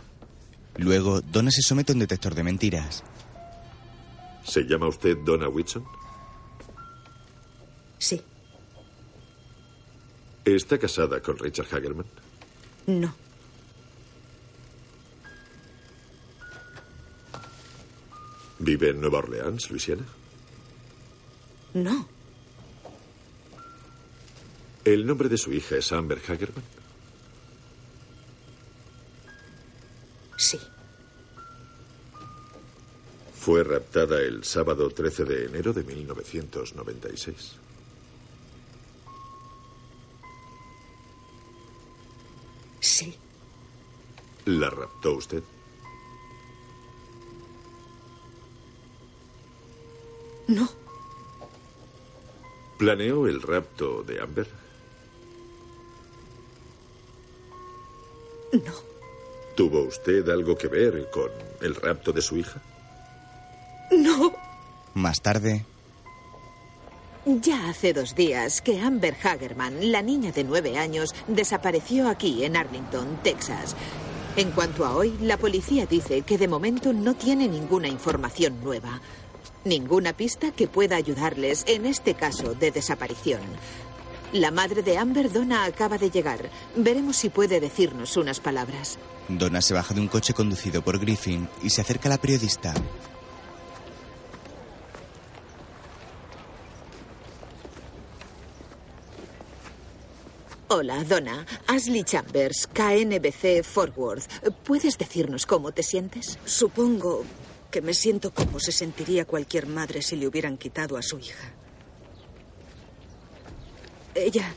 Luego, 0.77 1.23
Donna 1.23 1.51
se 1.51 1.63
somete 1.63 1.93
a 1.93 1.95
un 1.95 2.01
detector 2.01 2.35
de 2.35 2.43
mentiras. 2.43 3.03
¿Se 4.49 4.65
llama 4.65 4.89
usted 4.89 5.19
Donna 5.19 5.47
Whitson? 5.47 5.85
Sí. 7.99 8.23
¿Está 10.43 10.79
casada 10.79 11.21
con 11.21 11.37
Richard 11.39 11.67
Hagerman? 11.71 12.07
No. 12.87 13.15
¿Vive 18.59 18.89
en 18.89 19.01
Nueva 19.03 19.19
Orleans, 19.19 19.71
Luisiana? 19.71 20.05
No. 21.75 22.09
¿El 24.87 25.07
nombre 25.07 25.29
de 25.29 25.37
su 25.37 25.53
hija 25.53 25.77
es 25.77 25.93
Amber 25.93 26.23
Hagerman? 26.27 26.65
Fue 33.39 33.63
raptada 33.63 34.21
el 34.21 34.45
sábado 34.45 34.91
13 34.91 35.25
de 35.25 35.45
enero 35.47 35.73
de 35.73 35.85
1996. 35.85 37.55
Sí. 42.81 43.15
¿La 44.45 44.69
raptó 44.69 45.15
usted? 45.15 45.43
No. 50.49 50.69
¿Planeó 52.77 53.29
el 53.29 53.41
rapto 53.41 54.03
de 54.03 54.21
Amber? 54.21 54.49
No. 58.53 58.75
¿Tuvo 59.55 59.83
usted 59.83 60.29
algo 60.29 60.57
que 60.57 60.69
ver 60.69 61.09
con 61.11 61.31
el 61.61 61.75
rapto 61.77 62.13
de 62.13 62.23
su 62.23 62.37
hija? 62.37 62.63
Más 64.99 65.21
tarde, 65.21 65.65
Ya 67.25 67.69
hace 67.69 67.93
dos 67.93 68.17
días 68.17 68.61
que 68.61 68.81
Amber 68.81 69.15
Hagerman, 69.23 69.93
la 69.93 70.03
niña 70.03 70.33
de 70.33 70.43
nueve 70.43 70.77
años, 70.77 71.15
desapareció 71.29 72.09
aquí 72.09 72.43
en 72.45 72.57
Arlington, 72.57 73.21
Texas. 73.23 73.77
En 74.35 74.51
cuanto 74.51 74.85
a 74.85 74.97
hoy, 74.97 75.17
la 75.21 75.37
policía 75.37 75.87
dice 75.87 76.23
que 76.23 76.37
de 76.37 76.49
momento 76.49 76.93
no 76.93 77.15
tiene 77.15 77.47
ninguna 77.47 77.87
información 77.87 78.61
nueva. 78.61 79.01
Ninguna 79.65 80.15
pista 80.15 80.51
que 80.51 80.67
pueda 80.67 80.97
ayudarles 80.97 81.63
en 81.69 81.87
este 81.87 82.15
caso 82.15 82.55
de 82.55 82.73
desaparición. 82.73 83.43
La 84.33 84.51
madre 84.51 84.83
de 84.83 84.99
Amber, 84.99 85.31
Donna, 85.31 85.65
acaba 85.65 85.97
de 85.97 86.11
llegar. 86.11 86.51
Veremos 86.75 87.17
si 87.19 87.29
puede 87.29 87.61
decirnos 87.61 88.17
unas 88.17 88.41
palabras. 88.41 88.99
Donna 89.29 89.63
se 89.63 89.75
baja 89.75 89.95
de 89.95 90.01
un 90.01 90.09
coche 90.09 90.35
conducido 90.35 90.83
por 90.83 90.99
Griffin 90.99 91.49
y 91.63 91.71
se 91.71 91.83
acerca 91.83 92.09
a 92.09 92.11
la 92.11 92.19
periodista. 92.19 92.75
Hola, 100.71 101.03
Donna. 101.03 101.47
Ashley 101.67 102.05
Chambers, 102.05 102.67
KNBC 102.67 103.65
Fort 103.65 103.97
Worth. 103.97 104.27
¿Puedes 104.65 104.99
decirnos 104.99 105.47
cómo 105.47 105.73
te 105.73 105.83
sientes? 105.83 106.39
Supongo 106.45 107.25
que 107.71 107.81
me 107.81 107.95
siento 107.95 108.35
como 108.35 108.61
se 108.61 108.71
sentiría 108.71 109.25
cualquier 109.25 109.67
madre 109.67 110.03
si 110.03 110.17
le 110.17 110.27
hubieran 110.27 110.59
quitado 110.59 110.99
a 110.99 111.03
su 111.03 111.19
hija. 111.19 111.53
Ella... 114.15 114.53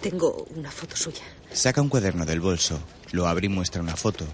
Tengo 0.00 0.46
una 0.54 0.70
foto 0.70 0.96
suya. 0.96 1.24
Saca 1.52 1.82
un 1.82 1.88
cuaderno 1.88 2.24
del 2.24 2.40
bolso, 2.40 2.78
lo 3.10 3.26
abre 3.26 3.46
y 3.46 3.48
muestra 3.48 3.82
una 3.82 3.96
foto. 3.96 4.24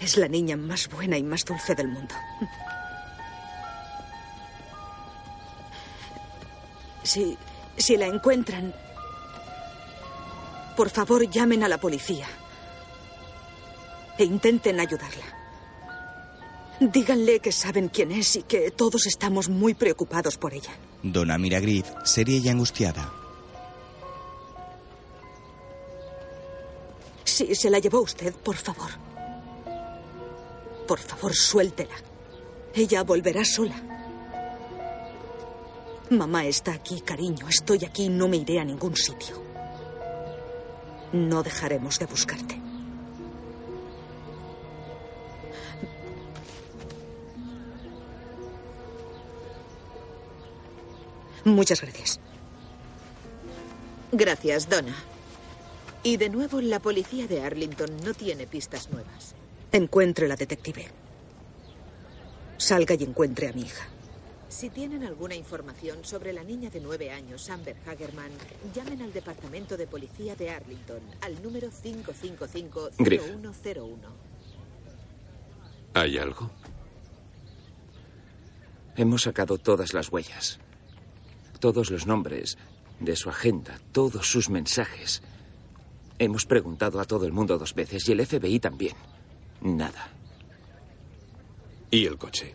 Es 0.00 0.16
la 0.16 0.28
niña 0.28 0.56
más 0.56 0.88
buena 0.88 1.18
y 1.18 1.22
más 1.22 1.44
dulce 1.44 1.74
del 1.74 1.88
mundo. 1.88 2.14
Si, 7.02 7.38
si 7.76 7.96
la 7.96 8.06
encuentran, 8.06 8.74
por 10.76 10.90
favor 10.90 11.28
llamen 11.28 11.64
a 11.64 11.68
la 11.68 11.78
policía 11.78 12.26
e 14.18 14.24
intenten 14.24 14.78
ayudarla. 14.80 15.24
Díganle 16.80 17.40
que 17.40 17.52
saben 17.52 17.88
quién 17.88 18.12
es 18.12 18.36
y 18.36 18.42
que 18.42 18.70
todos 18.70 19.06
estamos 19.06 19.48
muy 19.48 19.74
preocupados 19.74 20.36
por 20.36 20.52
ella. 20.52 20.72
Donna 21.02 21.38
mira 21.38 21.58
a 21.58 21.60
Griff, 21.60 21.88
seria 22.04 22.38
y 22.38 22.48
angustiada. 22.48 23.12
Si 27.24 27.54
se 27.54 27.70
la 27.70 27.78
llevó 27.78 28.00
usted, 28.00 28.34
por 28.34 28.56
favor. 28.56 28.90
Por 30.86 30.98
favor, 30.98 31.34
suéltela. 31.34 31.96
Ella 32.74 33.02
volverá 33.02 33.44
sola. 33.44 33.74
Mamá 36.10 36.44
está 36.46 36.72
aquí, 36.72 37.00
cariño. 37.00 37.48
Estoy 37.48 37.84
aquí, 37.84 38.08
no 38.08 38.28
me 38.28 38.36
iré 38.36 38.60
a 38.60 38.64
ningún 38.64 38.94
sitio. 38.94 39.45
No 41.16 41.42
dejaremos 41.42 41.98
de 41.98 42.04
buscarte. 42.04 42.60
Muchas 51.44 51.80
gracias. 51.80 52.20
Gracias, 54.12 54.68
Donna. 54.68 54.94
Y 56.02 56.18
de 56.18 56.28
nuevo, 56.28 56.60
la 56.60 56.80
policía 56.80 57.26
de 57.26 57.40
Arlington 57.40 57.96
no 58.04 58.12
tiene 58.12 58.46
pistas 58.46 58.90
nuevas. 58.90 59.34
Encuentre 59.72 60.28
la 60.28 60.36
detective. 60.36 60.88
Salga 62.58 62.94
y 62.94 63.04
encuentre 63.04 63.48
a 63.48 63.52
mi 63.54 63.62
hija. 63.62 63.88
Si 64.48 64.70
tienen 64.70 65.02
alguna 65.02 65.34
información 65.34 66.04
sobre 66.04 66.32
la 66.32 66.44
niña 66.44 66.70
de 66.70 66.80
nueve 66.80 67.10
años, 67.10 67.50
Amber 67.50 67.74
Hagerman, 67.84 68.30
llamen 68.74 69.02
al 69.02 69.12
Departamento 69.12 69.76
de 69.76 69.88
Policía 69.88 70.36
de 70.36 70.50
Arlington, 70.50 71.00
al 71.20 71.42
número 71.42 71.68
555-0101. 71.70 73.96
¿Hay 75.94 76.16
algo? 76.18 76.48
Hemos 78.96 79.22
sacado 79.22 79.58
todas 79.58 79.94
las 79.94 80.12
huellas, 80.12 80.60
todos 81.58 81.90
los 81.90 82.06
nombres 82.06 82.56
de 83.00 83.16
su 83.16 83.28
agenda, 83.28 83.80
todos 83.92 84.30
sus 84.30 84.48
mensajes. 84.48 85.22
Hemos 86.18 86.46
preguntado 86.46 86.98
a 87.00 87.04
todo 87.04 87.26
el 87.26 87.32
mundo 87.32 87.58
dos 87.58 87.74
veces 87.74 88.08
y 88.08 88.12
el 88.12 88.24
FBI 88.24 88.60
también. 88.60 88.94
Nada. 89.60 90.08
¿Y 91.90 92.06
el 92.06 92.16
coche? 92.16 92.54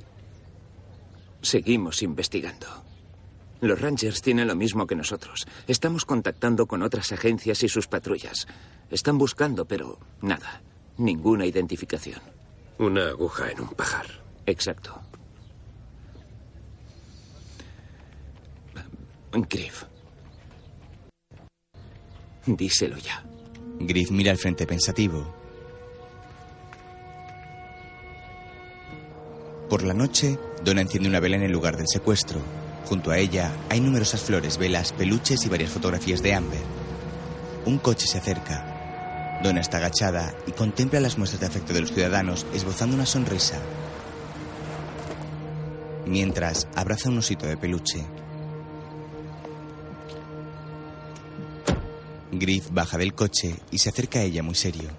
Seguimos 1.41 2.01
investigando. 2.03 2.67
Los 3.61 3.79
Rangers 3.79 4.21
tienen 4.21 4.47
lo 4.47 4.55
mismo 4.55 4.87
que 4.87 4.95
nosotros. 4.95 5.45
Estamos 5.67 6.05
contactando 6.05 6.65
con 6.65 6.81
otras 6.81 7.11
agencias 7.11 7.63
y 7.63 7.69
sus 7.69 7.87
patrullas. 7.87 8.47
Están 8.89 9.17
buscando, 9.17 9.65
pero 9.65 9.99
nada. 10.21 10.61
Ninguna 10.97 11.45
identificación. 11.45 12.19
Una 12.79 13.09
aguja 13.09 13.51
en 13.51 13.61
un 13.61 13.69
pajar. 13.69 14.07
Exacto. 14.45 14.99
Griff. 19.31 19.83
Díselo 22.45 22.97
ya. 22.97 23.23
Griff 23.79 24.11
mira 24.11 24.31
al 24.31 24.37
frente 24.37 24.65
pensativo. 24.65 25.33
Por 29.69 29.83
la 29.83 29.93
noche, 29.93 30.37
Donna 30.63 30.81
enciende 30.81 31.09
una 31.09 31.19
vela 31.19 31.37
en 31.37 31.43
el 31.43 31.51
lugar 31.51 31.75
del 31.75 31.87
secuestro. 31.87 32.39
Junto 32.85 33.09
a 33.09 33.17
ella 33.17 33.51
hay 33.69 33.79
numerosas 33.79 34.21
flores, 34.21 34.57
velas, 34.57 34.93
peluches 34.93 35.43
y 35.45 35.49
varias 35.49 35.71
fotografías 35.71 36.21
de 36.21 36.35
Amber. 36.35 36.61
Un 37.65 37.79
coche 37.79 38.05
se 38.05 38.19
acerca. 38.19 39.39
Donna 39.43 39.61
está 39.61 39.77
agachada 39.77 40.35
y 40.45 40.51
contempla 40.51 40.99
las 40.99 41.17
muestras 41.17 41.41
de 41.41 41.47
afecto 41.47 41.73
de 41.73 41.81
los 41.81 41.91
ciudadanos, 41.91 42.45
esbozando 42.53 42.95
una 42.95 43.07
sonrisa. 43.07 43.59
Mientras 46.05 46.67
abraza 46.75 47.09
un 47.09 47.17
osito 47.17 47.47
de 47.47 47.57
peluche. 47.57 48.05
Griff 52.31 52.69
baja 52.71 52.97
del 52.99 53.13
coche 53.13 53.55
y 53.71 53.79
se 53.79 53.89
acerca 53.89 54.19
a 54.19 54.23
ella 54.23 54.43
muy 54.43 54.55
serio. 54.55 54.89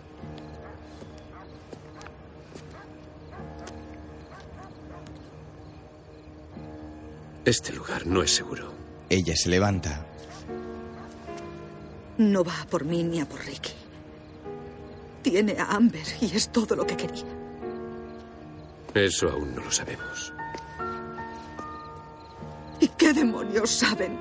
Este 7.44 7.72
lugar 7.72 8.06
no 8.06 8.22
es 8.22 8.32
seguro. 8.32 8.72
Ella 9.08 9.34
se 9.36 9.48
levanta. 9.48 10.06
No 12.18 12.44
va 12.44 12.60
a 12.62 12.66
por 12.66 12.84
mí 12.84 13.02
ni 13.02 13.20
a 13.20 13.28
por 13.28 13.44
Ricky. 13.44 13.72
Tiene 15.22 15.56
a 15.58 15.64
Amber 15.64 16.06
y 16.20 16.36
es 16.36 16.50
todo 16.50 16.76
lo 16.76 16.86
que 16.86 16.96
quería. 16.96 17.24
Eso 18.94 19.28
aún 19.30 19.54
no 19.54 19.64
lo 19.64 19.70
sabemos. 19.72 20.32
¿Y 22.78 22.88
qué 22.88 23.12
demonios 23.12 23.70
saben? 23.70 24.16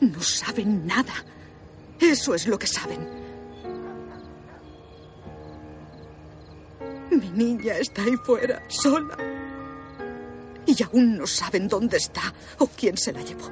No 0.00 0.20
saben 0.20 0.86
nada. 0.86 1.14
Eso 1.98 2.34
es 2.34 2.46
lo 2.46 2.58
que 2.58 2.66
saben. 2.66 3.08
Mi 7.10 7.30
niña 7.30 7.78
está 7.78 8.02
ahí 8.02 8.16
fuera, 8.16 8.62
sola. 8.68 9.35
Y 10.66 10.82
aún 10.82 11.16
no 11.16 11.26
saben 11.26 11.68
dónde 11.68 11.96
está 11.96 12.32
o 12.58 12.66
quién 12.66 12.96
se 12.96 13.12
la 13.12 13.22
llevó. 13.22 13.50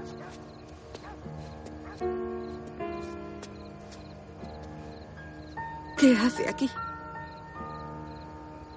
¿Qué 5.96 6.16
hace 6.16 6.48
aquí? 6.48 6.68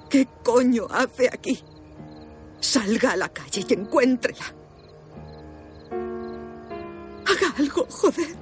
¿Qué 0.10 0.28
coño 0.44 0.88
hace 0.90 1.28
aquí? 1.28 1.64
Salga 2.60 3.12
a 3.12 3.18
la 3.18 3.30
calle 3.30 3.66
y 3.68 3.74
encuéntrela. 3.74 4.46
Haga 7.26 7.54
algo, 7.58 7.86
joder. 7.90 8.36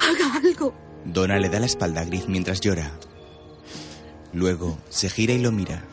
Haga 0.00 0.36
algo. 0.36 0.74
Donna 1.04 1.38
le 1.38 1.48
da 1.48 1.60
la 1.60 1.66
espalda 1.66 2.00
a 2.00 2.04
Griff 2.04 2.26
mientras 2.26 2.60
llora. 2.60 2.90
Luego 4.32 4.78
se 4.88 5.08
gira 5.10 5.34
y 5.34 5.38
lo 5.38 5.52
mira. 5.52 5.84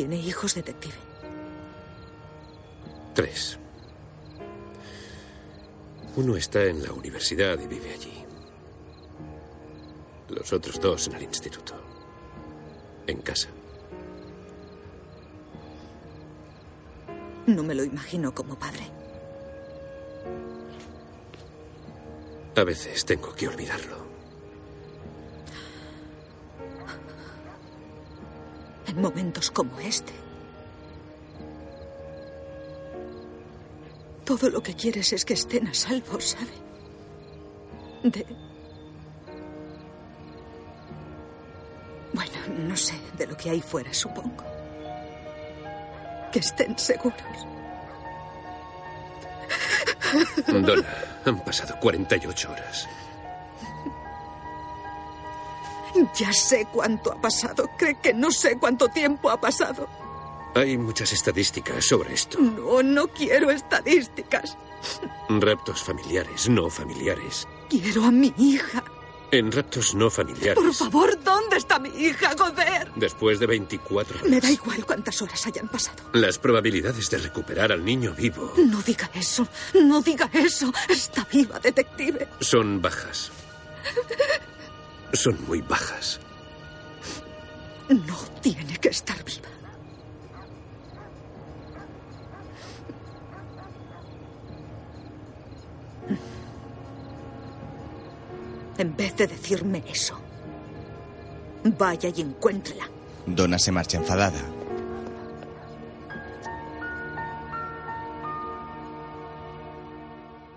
Tiene 0.00 0.16
hijos, 0.16 0.54
detective. 0.54 0.94
Tres. 3.14 3.58
Uno 6.16 6.36
está 6.36 6.64
en 6.64 6.82
la 6.82 6.90
universidad 6.90 7.60
y 7.60 7.66
vive 7.66 7.92
allí. 7.92 8.24
Los 10.30 10.54
otros 10.54 10.80
dos 10.80 11.06
en 11.08 11.16
el 11.16 11.24
instituto. 11.24 11.74
En 13.06 13.20
casa. 13.20 13.50
No 17.46 17.62
me 17.62 17.74
lo 17.74 17.84
imagino 17.84 18.34
como 18.34 18.58
padre. 18.58 18.86
A 22.56 22.64
veces 22.64 23.04
tengo 23.04 23.34
que 23.34 23.48
olvidarlo. 23.48 24.09
En 28.90 29.00
momentos 29.00 29.52
como 29.52 29.78
este. 29.78 30.12
Todo 34.24 34.50
lo 34.50 34.60
que 34.60 34.74
quieres 34.74 35.12
es 35.12 35.24
que 35.24 35.34
estén 35.34 35.68
a 35.68 35.74
salvo, 35.74 36.20
¿sabe? 36.20 36.50
De... 38.02 38.26
Bueno, 42.12 42.32
no 42.66 42.76
sé, 42.76 42.94
de 43.16 43.28
lo 43.28 43.36
que 43.36 43.50
hay 43.50 43.60
fuera, 43.60 43.94
supongo. 43.94 44.42
Que 46.32 46.40
estén 46.40 46.76
seguros. 46.76 47.46
Donna, 50.48 50.88
han 51.24 51.44
pasado 51.44 51.78
48 51.78 52.50
horas. 52.50 52.88
Ya 56.18 56.32
sé 56.32 56.66
cuánto 56.72 57.12
ha 57.12 57.20
pasado. 57.20 57.70
Cree 57.78 57.98
que 58.00 58.12
no 58.12 58.30
sé 58.30 58.58
cuánto 58.58 58.88
tiempo 58.88 59.30
ha 59.30 59.40
pasado. 59.40 59.88
Hay 60.54 60.76
muchas 60.76 61.12
estadísticas 61.12 61.84
sobre 61.86 62.14
esto. 62.14 62.38
No, 62.40 62.82
no 62.82 63.08
quiero 63.08 63.50
estadísticas. 63.50 64.56
Raptos 65.28 65.82
familiares, 65.82 66.48
no 66.48 66.68
familiares. 66.70 67.46
Quiero 67.68 68.04
a 68.04 68.10
mi 68.10 68.34
hija. 68.36 68.82
En 69.32 69.52
raptos 69.52 69.94
no 69.94 70.10
familiares. 70.10 70.56
Por 70.56 70.74
favor, 70.74 71.22
¿dónde 71.22 71.56
está 71.58 71.78
mi 71.78 71.90
hija, 71.90 72.34
Goder? 72.34 72.90
Después 72.96 73.38
de 73.38 73.46
24 73.46 74.18
horas. 74.18 74.28
Me 74.28 74.40
da 74.40 74.50
igual 74.50 74.84
cuántas 74.84 75.22
horas 75.22 75.46
hayan 75.46 75.68
pasado. 75.68 76.02
Las 76.14 76.38
probabilidades 76.38 77.08
de 77.10 77.18
recuperar 77.18 77.70
al 77.70 77.84
niño 77.84 78.12
vivo 78.12 78.52
No 78.56 78.82
diga 78.82 79.08
eso. 79.14 79.46
No 79.80 80.02
diga 80.02 80.28
eso. 80.32 80.72
Está 80.88 81.24
viva, 81.32 81.60
detective. 81.60 82.26
son 82.40 82.82
bajas. 82.82 83.30
Son 85.12 85.36
muy 85.46 85.60
bajas. 85.60 86.20
No 87.88 88.16
tiene 88.40 88.76
que 88.76 88.88
estar 88.90 89.22
viva. 89.24 89.48
En 98.78 98.96
vez 98.96 99.14
de 99.16 99.26
decirme 99.26 99.82
eso, 99.92 100.18
vaya 101.64 102.10
y 102.16 102.22
encuéntrela. 102.22 102.88
Donna 103.26 103.58
se 103.58 103.72
marcha 103.72 103.98
enfadada. 103.98 104.40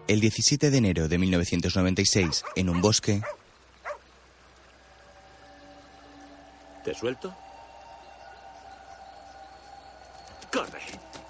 El 0.08 0.20
17 0.20 0.70
de 0.70 0.78
enero 0.78 1.08
de 1.08 1.18
1996, 1.18 2.46
en 2.56 2.70
un 2.70 2.82
bosque, 2.82 3.22
¿Te 6.84 6.94
suelto? 6.94 7.34
Corre. 10.52 10.82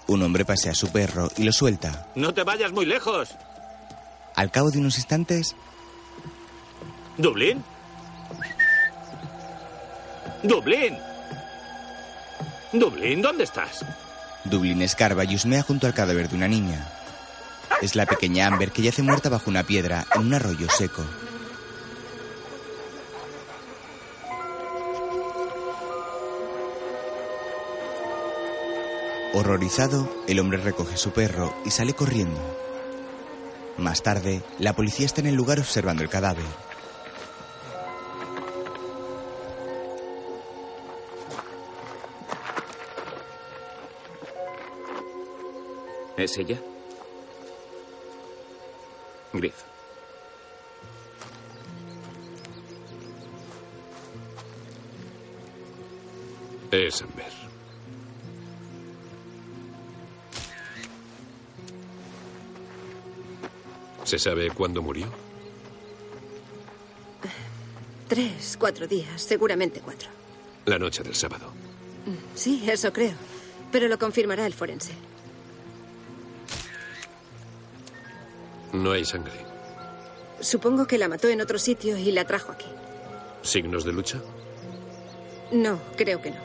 un 0.08 0.22
hombre 0.22 0.44
pasea 0.44 0.72
a 0.72 0.74
su 0.74 0.90
perro 0.92 1.30
y 1.36 1.44
lo 1.44 1.52
suelta. 1.52 2.08
No 2.14 2.34
te 2.34 2.42
vayas 2.42 2.72
muy 2.72 2.84
lejos. 2.84 3.30
Al 4.34 4.50
cabo 4.50 4.70
de 4.70 4.78
unos 4.78 4.96
instantes, 4.98 5.54
¿Dublín? 7.16 7.62
¿Dublín? 10.42 10.98
¿Dublín? 12.72 13.22
¿Dónde 13.22 13.44
estás? 13.44 13.84
Dublín 14.44 14.82
escarba 14.82 15.24
y 15.24 15.36
husmea 15.36 15.62
junto 15.62 15.86
al 15.86 15.94
cadáver 15.94 16.28
de 16.28 16.36
una 16.36 16.48
niña. 16.48 16.86
Es 17.80 17.94
la 17.94 18.04
pequeña 18.04 18.46
Amber 18.48 18.72
que 18.72 18.82
yace 18.82 19.02
muerta 19.02 19.28
bajo 19.28 19.48
una 19.48 19.62
piedra 19.62 20.04
en 20.14 20.22
un 20.22 20.34
arroyo 20.34 20.68
seco. 20.68 21.04
Horrorizado, 29.36 30.08
el 30.28 30.38
hombre 30.38 30.58
recoge 30.58 30.96
su 30.96 31.10
perro 31.10 31.52
y 31.64 31.70
sale 31.70 31.92
corriendo. 31.92 32.40
Más 33.76 34.00
tarde, 34.00 34.44
la 34.60 34.74
policía 34.74 35.06
está 35.06 35.22
en 35.22 35.26
el 35.26 35.34
lugar 35.34 35.58
observando 35.58 36.04
el 36.04 36.08
cadáver. 36.08 36.44
¿Es 46.16 46.38
ella? 46.38 46.60
Griff. 49.32 49.64
Es 56.70 57.02
Amber. 57.02 57.43
¿Se 64.04 64.18
sabe 64.18 64.50
cuándo 64.50 64.82
murió? 64.82 65.06
Tres, 68.08 68.56
cuatro 68.58 68.86
días, 68.86 69.20
seguramente 69.20 69.80
cuatro. 69.80 70.08
La 70.66 70.78
noche 70.78 71.02
del 71.02 71.14
sábado. 71.14 71.50
Sí, 72.34 72.62
eso 72.70 72.92
creo. 72.92 73.14
Pero 73.72 73.88
lo 73.88 73.98
confirmará 73.98 74.46
el 74.46 74.52
forense. 74.52 74.92
No 78.72 78.92
hay 78.92 79.04
sangre. 79.04 79.32
Supongo 80.40 80.86
que 80.86 80.98
la 80.98 81.08
mató 81.08 81.28
en 81.28 81.40
otro 81.40 81.58
sitio 81.58 81.96
y 81.96 82.12
la 82.12 82.26
trajo 82.26 82.52
aquí. 82.52 82.66
¿Signos 83.42 83.84
de 83.84 83.92
lucha? 83.92 84.20
No, 85.52 85.78
creo 85.96 86.20
que 86.20 86.30
no. 86.30 86.36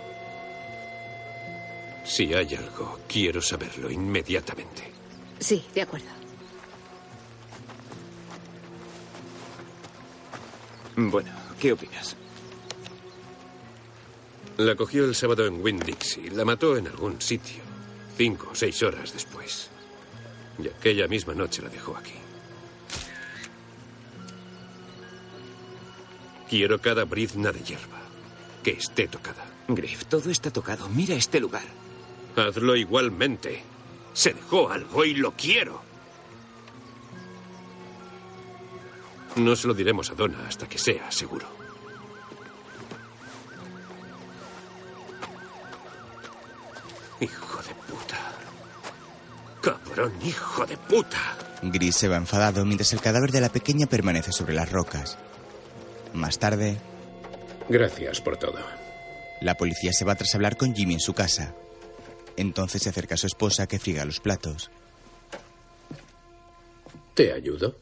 Si 2.06 2.34
hay 2.34 2.56
algo, 2.56 3.00
quiero 3.08 3.42
saberlo 3.42 3.92
inmediatamente. 3.92 4.92
Sí, 5.40 5.64
de 5.74 5.82
acuerdo. 5.82 6.08
Bueno, 11.08 11.32
¿qué 11.58 11.72
opinas? 11.72 12.18
La 14.58 14.76
cogió 14.76 15.06
el 15.06 15.16
sábado 15.16 15.46
en 15.46 15.64
Winn-Dixie. 15.64 16.32
La 16.32 16.44
mató 16.44 16.76
en 16.76 16.88
algún 16.88 17.22
sitio. 17.22 17.64
Cinco 18.18 18.50
o 18.52 18.56
seis 18.56 18.84
horas 18.84 19.14
después. 19.14 19.70
Y 20.62 20.68
aquella 20.68 21.08
misma 21.08 21.34
noche 21.34 21.62
la 21.62 21.70
dejó 21.70 21.96
aquí. 21.96 22.16
Quiero 26.50 26.82
cada 26.82 27.06
brizna 27.06 27.54
de 27.54 27.62
hierba. 27.62 28.02
Que 28.62 28.72
esté 28.72 29.08
tocada. 29.08 29.46
Griff, 29.70 30.04
todo 30.06 30.30
está 30.30 30.52
tocado. 30.52 30.90
Mira 30.90 31.16
este 31.16 31.40
lugar. 31.40 31.64
Hazlo 32.36 32.76
igualmente. 32.76 33.64
Se 34.12 34.34
dejó 34.34 34.70
algo 34.70 35.06
y 35.06 35.14
lo 35.14 35.32
quiero. 35.32 35.82
No 39.40 39.56
se 39.56 39.68
lo 39.68 39.74
diremos 39.74 40.12
a 40.12 40.16
Donna 40.16 40.48
hasta 40.48 40.68
que 40.68 40.78
sea 40.78 41.10
seguro. 41.12 41.48
Hijo 47.20 47.62
de 47.64 47.74
puta. 47.92 48.18
Cabrón, 49.62 50.14
hijo 50.24 50.66
de 50.66 50.78
puta. 50.78 51.38
Gris 51.62 51.96
se 51.96 52.08
va 52.08 52.16
enfadado 52.18 52.64
mientras 52.66 52.94
el 52.94 53.02
cadáver 53.02 53.32
de 53.32 53.42
la 53.42 53.50
pequeña 53.50 53.88
permanece 53.88 54.32
sobre 54.32 54.54
las 54.54 54.72
rocas. 54.72 55.18
Más 56.14 56.40
tarde, 56.40 56.78
Gracias 57.68 58.22
por 58.22 58.38
todo. 58.38 58.58
la 59.42 59.56
policía 59.56 59.92
se 59.94 60.06
va 60.06 60.16
tras 60.16 60.34
hablar 60.34 60.58
con 60.58 60.74
Jimmy 60.74 60.96
en 60.96 61.00
su 61.00 61.14
casa. 61.14 61.54
Entonces 62.38 62.82
se 62.84 62.90
acerca 62.90 63.16
a 63.16 63.18
su 63.18 63.28
esposa 63.28 63.68
que 63.68 63.80
friga 63.80 64.06
los 64.06 64.20
platos. 64.22 64.72
¿Te 67.14 67.34
ayudo? 67.34 67.76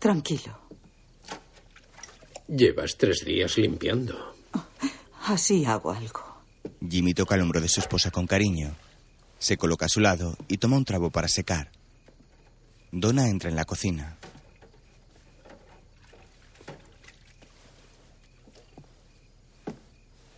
Tranquilo. 0.00 0.58
Llevas 2.48 2.96
tres 2.96 3.22
días 3.24 3.56
limpiando. 3.58 4.34
Así 5.26 5.64
hago 5.66 5.92
algo. 5.92 6.24
Jimmy 6.80 7.14
toca 7.14 7.34
el 7.34 7.42
hombro 7.42 7.60
de 7.60 7.68
su 7.68 7.80
esposa 7.80 8.10
con 8.10 8.26
cariño. 8.26 8.74
Se 9.38 9.56
coloca 9.58 9.86
a 9.86 9.88
su 9.90 10.00
lado 10.00 10.36
y 10.48 10.56
toma 10.56 10.78
un 10.78 10.86
trago 10.86 11.10
para 11.10 11.28
secar. 11.28 11.70
Donna 12.90 13.28
entra 13.28 13.50
en 13.50 13.56
la 13.56 13.66
cocina. 13.66 14.16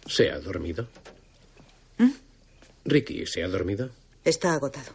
¿Se 0.07 0.31
ha 0.31 0.38
dormido? 0.40 0.88
Ricky, 2.85 3.27
¿se 3.27 3.44
ha 3.44 3.48
dormido? 3.48 3.90
Está 4.25 4.55
agotado. 4.55 4.92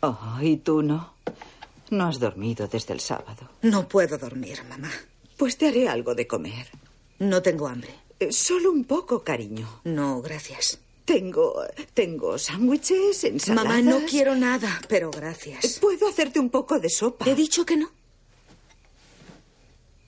Oh, 0.00 0.38
¿y 0.42 0.56
tú 0.56 0.82
no? 0.82 1.14
No 1.92 2.06
has 2.06 2.18
dormido 2.18 2.66
desde 2.68 2.94
el 2.94 3.00
sábado. 3.00 3.50
No 3.60 3.86
puedo 3.86 4.16
dormir, 4.16 4.64
mamá. 4.66 4.90
Pues 5.36 5.58
te 5.58 5.68
haré 5.68 5.88
algo 5.90 6.14
de 6.14 6.26
comer. 6.26 6.66
No 7.18 7.42
tengo 7.42 7.68
hambre. 7.68 7.94
Eh, 8.18 8.32
Solo 8.32 8.72
un 8.72 8.84
poco, 8.84 9.22
cariño. 9.22 9.82
No, 9.84 10.22
gracias. 10.22 10.78
Tengo. 11.04 11.62
Tengo 11.92 12.38
sándwiches, 12.38 13.24
ensaladas. 13.24 13.68
Mamá, 13.68 13.82
no 13.82 14.06
quiero 14.06 14.34
nada, 14.34 14.80
pero 14.88 15.10
gracias. 15.10 15.78
Puedo 15.80 16.08
hacerte 16.08 16.40
un 16.40 16.48
poco 16.48 16.78
de 16.80 16.88
sopa. 16.88 17.28
He 17.28 17.34
dicho 17.34 17.66
que 17.66 17.76
no. 17.76 17.90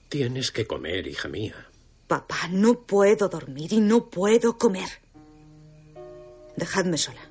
Tienes 0.09 0.49
que 0.51 0.65
comer, 0.65 1.05
hija 1.05 1.27
mía. 1.27 1.67
Papá, 2.07 2.47
no 2.49 2.79
puedo 2.81 3.29
dormir 3.29 3.73
y 3.73 3.79
no 3.79 4.09
puedo 4.09 4.57
comer. 4.57 4.89
Dejadme 6.55 6.97
sola. 6.97 7.24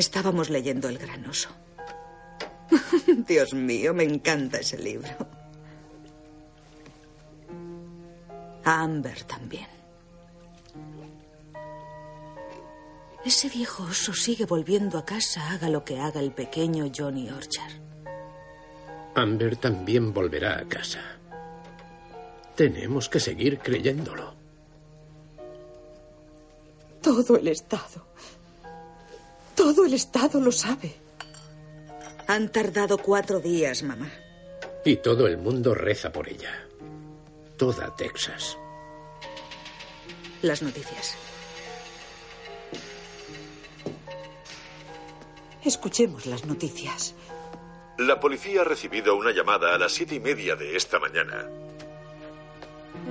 Estábamos 0.00 0.48
leyendo 0.48 0.88
El 0.88 0.96
Gran 0.96 1.26
Oso. 1.26 1.50
Dios 3.28 3.52
mío, 3.52 3.92
me 3.92 4.02
encanta 4.02 4.56
ese 4.60 4.78
libro. 4.78 5.10
A 8.64 8.80
Amber 8.80 9.24
también. 9.24 9.66
Ese 13.26 13.50
viejo 13.50 13.82
oso 13.82 14.14
sigue 14.14 14.46
volviendo 14.46 14.96
a 14.96 15.04
casa, 15.04 15.50
haga 15.50 15.68
lo 15.68 15.84
que 15.84 16.00
haga 16.00 16.20
el 16.20 16.32
pequeño 16.32 16.90
Johnny 16.96 17.28
Orchard. 17.28 17.74
Amber 19.14 19.56
también 19.56 20.14
volverá 20.14 20.60
a 20.60 20.64
casa. 20.64 21.02
Tenemos 22.56 23.10
que 23.10 23.20
seguir 23.20 23.58
creyéndolo. 23.58 24.34
Todo 27.02 27.36
el 27.36 27.48
Estado. 27.48 28.09
Todo 29.60 29.84
el 29.84 29.92
Estado 29.92 30.40
lo 30.40 30.52
sabe. 30.52 30.94
Han 32.28 32.50
tardado 32.50 32.96
cuatro 32.96 33.40
días, 33.40 33.82
mamá. 33.82 34.10
Y 34.86 34.96
todo 34.96 35.26
el 35.26 35.36
mundo 35.36 35.74
reza 35.74 36.10
por 36.10 36.30
ella. 36.30 36.66
Toda 37.58 37.94
Texas. 37.94 38.56
Las 40.40 40.62
noticias. 40.62 41.14
Escuchemos 45.62 46.24
las 46.24 46.46
noticias. 46.46 47.14
La 47.98 48.18
policía 48.18 48.62
ha 48.62 48.64
recibido 48.64 49.14
una 49.14 49.30
llamada 49.30 49.74
a 49.74 49.78
las 49.78 49.92
siete 49.92 50.14
y 50.14 50.20
media 50.20 50.56
de 50.56 50.74
esta 50.74 50.98
mañana. 50.98 51.46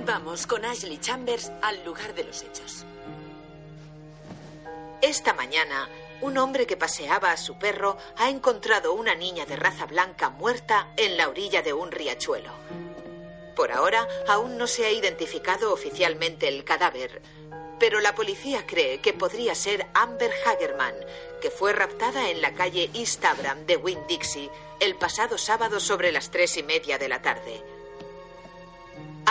Vamos 0.04 0.48
con 0.48 0.64
Ashley 0.64 0.98
Chambers 0.98 1.52
al 1.62 1.84
lugar 1.84 2.12
de 2.16 2.24
los 2.24 2.42
hechos. 2.42 2.84
Esta 5.00 5.32
mañana, 5.32 5.88
un 6.22 6.38
hombre 6.38 6.66
que 6.66 6.76
paseaba 6.76 7.32
a 7.32 7.36
su 7.36 7.58
perro 7.58 7.96
ha 8.16 8.28
encontrado 8.28 8.92
una 8.92 9.14
niña 9.14 9.46
de 9.46 9.56
raza 9.56 9.86
blanca 9.86 10.30
muerta 10.30 10.88
en 10.96 11.16
la 11.16 11.28
orilla 11.28 11.62
de 11.62 11.72
un 11.72 11.90
riachuelo. 11.90 12.52
Por 13.56 13.72
ahora, 13.72 14.06
aún 14.28 14.56
no 14.56 14.66
se 14.66 14.86
ha 14.86 14.90
identificado 14.90 15.72
oficialmente 15.72 16.48
el 16.48 16.64
cadáver, 16.64 17.20
pero 17.78 18.00
la 18.00 18.14
policía 18.14 18.66
cree 18.66 19.00
que 19.00 19.12
podría 19.12 19.54
ser 19.54 19.86
Amber 19.94 20.30
Hagerman, 20.44 20.94
que 21.40 21.50
fue 21.50 21.72
raptada 21.72 22.30
en 22.30 22.42
la 22.42 22.54
calle 22.54 22.90
East 22.94 23.24
Abram 23.24 23.66
de 23.66 23.76
Winn-Dixie 23.76 24.50
el 24.80 24.96
pasado 24.96 25.38
sábado 25.38 25.80
sobre 25.80 26.12
las 26.12 26.30
tres 26.30 26.56
y 26.56 26.62
media 26.62 26.98
de 26.98 27.08
la 27.08 27.22
tarde. 27.22 27.62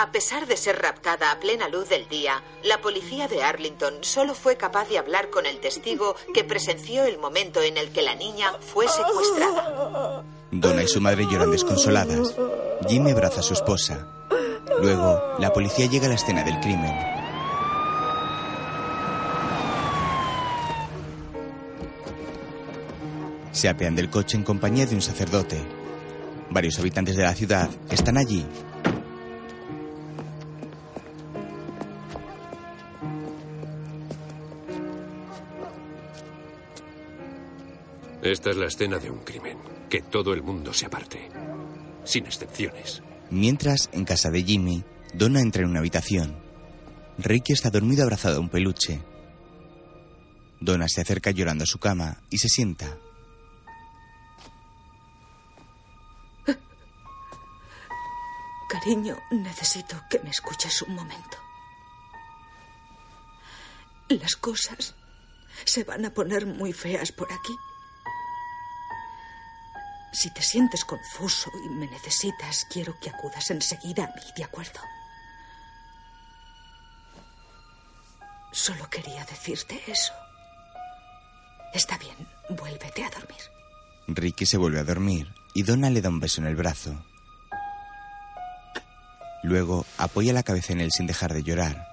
A 0.00 0.12
pesar 0.12 0.46
de 0.46 0.56
ser 0.56 0.80
raptada 0.80 1.30
a 1.30 1.40
plena 1.40 1.68
luz 1.68 1.90
del 1.90 2.08
día, 2.08 2.42
la 2.64 2.80
policía 2.80 3.28
de 3.28 3.42
Arlington 3.42 3.96
solo 4.00 4.34
fue 4.34 4.56
capaz 4.56 4.88
de 4.88 4.96
hablar 4.96 5.28
con 5.28 5.44
el 5.44 5.60
testigo 5.60 6.16
que 6.32 6.42
presenció 6.42 7.04
el 7.04 7.18
momento 7.18 7.60
en 7.60 7.76
el 7.76 7.90
que 7.90 8.00
la 8.00 8.14
niña 8.14 8.50
fue 8.60 8.88
secuestrada. 8.88 10.24
Donna 10.52 10.82
y 10.82 10.88
su 10.88 11.02
madre 11.02 11.26
lloran 11.30 11.50
desconsoladas. 11.50 12.34
Jimmy 12.88 13.10
abraza 13.10 13.40
a 13.40 13.42
su 13.42 13.52
esposa. 13.52 14.08
Luego, 14.80 15.34
la 15.38 15.52
policía 15.52 15.84
llega 15.84 16.06
a 16.06 16.08
la 16.08 16.14
escena 16.14 16.44
del 16.44 16.58
crimen. 16.60 16.94
Se 23.52 23.68
apean 23.68 23.94
del 23.94 24.08
coche 24.08 24.38
en 24.38 24.44
compañía 24.44 24.86
de 24.86 24.94
un 24.94 25.02
sacerdote. 25.02 25.60
Varios 26.48 26.78
habitantes 26.78 27.16
de 27.16 27.22
la 27.22 27.34
ciudad 27.34 27.68
están 27.90 28.16
allí. 28.16 28.46
Esta 38.22 38.50
es 38.50 38.56
la 38.56 38.66
escena 38.66 38.98
de 38.98 39.10
un 39.10 39.20
crimen. 39.20 39.58
Que 39.88 40.02
todo 40.02 40.32
el 40.34 40.42
mundo 40.42 40.74
se 40.74 40.86
aparte. 40.86 41.30
Sin 42.04 42.26
excepciones. 42.26 43.02
Mientras, 43.30 43.88
en 43.92 44.04
casa 44.04 44.30
de 44.30 44.42
Jimmy, 44.42 44.84
Donna 45.14 45.40
entra 45.40 45.62
en 45.62 45.70
una 45.70 45.78
habitación. 45.78 46.36
Ricky 47.18 47.52
está 47.52 47.70
dormido 47.70 48.02
abrazado 48.02 48.36
a 48.36 48.40
un 48.40 48.48
peluche. 48.48 49.00
Donna 50.60 50.86
se 50.88 51.00
acerca 51.00 51.30
llorando 51.30 51.64
a 51.64 51.66
su 51.66 51.78
cama 51.78 52.20
y 52.28 52.38
se 52.38 52.48
sienta. 52.48 52.98
Cariño, 58.68 59.16
necesito 59.30 60.00
que 60.08 60.20
me 60.20 60.30
escuches 60.30 60.82
un 60.82 60.94
momento. 60.94 61.36
Las 64.08 64.36
cosas 64.36 64.94
se 65.64 65.84
van 65.84 66.04
a 66.04 66.14
poner 66.14 66.46
muy 66.46 66.72
feas 66.72 67.12
por 67.12 67.32
aquí. 67.32 67.54
Si 70.12 70.30
te 70.30 70.42
sientes 70.42 70.84
confuso 70.84 71.50
y 71.64 71.68
me 71.68 71.86
necesitas, 71.86 72.66
quiero 72.70 72.98
que 73.00 73.10
acudas 73.10 73.50
enseguida 73.50 74.04
a 74.04 74.08
mí, 74.08 74.22
¿de 74.36 74.44
acuerdo? 74.44 74.80
Solo 78.52 78.90
quería 78.90 79.24
decirte 79.24 79.80
eso. 79.86 80.12
Está 81.72 81.96
bien, 81.98 82.16
vuélvete 82.48 83.04
a 83.04 83.10
dormir. 83.10 83.40
Ricky 84.08 84.44
se 84.46 84.56
vuelve 84.56 84.80
a 84.80 84.84
dormir 84.84 85.32
y 85.54 85.62
Donna 85.62 85.90
le 85.90 86.00
da 86.00 86.08
un 86.08 86.18
beso 86.18 86.40
en 86.40 86.48
el 86.48 86.56
brazo. 86.56 87.04
Luego 89.42 89.86
apoya 89.96 90.32
la 90.32 90.42
cabeza 90.42 90.72
en 90.72 90.80
él 90.80 90.90
sin 90.90 91.06
dejar 91.06 91.32
de 91.32 91.44
llorar. 91.44 91.89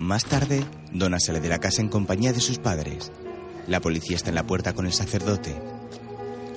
Más 0.00 0.24
tarde, 0.24 0.64
Donna 0.92 1.20
sale 1.20 1.40
de 1.40 1.50
la 1.50 1.58
casa 1.58 1.82
en 1.82 1.90
compañía 1.90 2.32
de 2.32 2.40
sus 2.40 2.58
padres. 2.58 3.12
La 3.66 3.80
policía 3.80 4.16
está 4.16 4.30
en 4.30 4.34
la 4.34 4.46
puerta 4.46 4.72
con 4.72 4.86
el 4.86 4.94
sacerdote. 4.94 5.54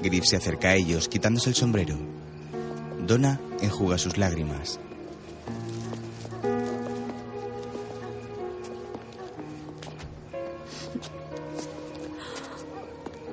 Griff 0.02 0.24
se 0.24 0.38
acerca 0.38 0.70
a 0.70 0.76
ellos 0.76 1.10
quitándose 1.10 1.50
el 1.50 1.56
sombrero. 1.56 1.98
Donna 3.06 3.42
enjuga 3.62 3.98
sus 3.98 4.18
lágrimas. 4.18 4.80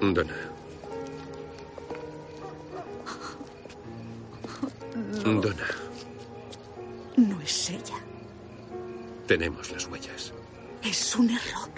Donna. 0.01 0.35
Donna, 5.23 5.67
No 7.17 7.41
es 7.43 7.71
ella. 7.71 8.00
Tenemos 9.31 9.71
las 9.71 9.87
huellas. 9.87 10.33
Es 10.83 11.15
un 11.15 11.31
error. 11.31 11.71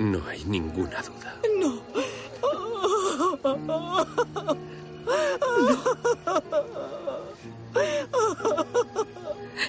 No 0.00 0.26
hay 0.26 0.44
ninguna 0.44 1.00
duda. 1.02 1.40
No. 1.60 1.80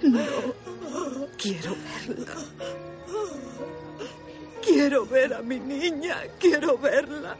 No. 0.01 0.25
Quiero 1.37 1.75
verla. 2.07 2.35
Quiero 4.65 5.05
ver 5.05 5.33
a 5.35 5.43
mi 5.43 5.59
niña. 5.59 6.23
Quiero 6.39 6.75
verla. 6.75 7.37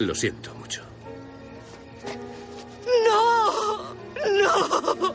Lo 0.00 0.12
siento 0.12 0.52
mucho. 0.56 0.82
No. 3.06 3.83
No. 4.42 5.14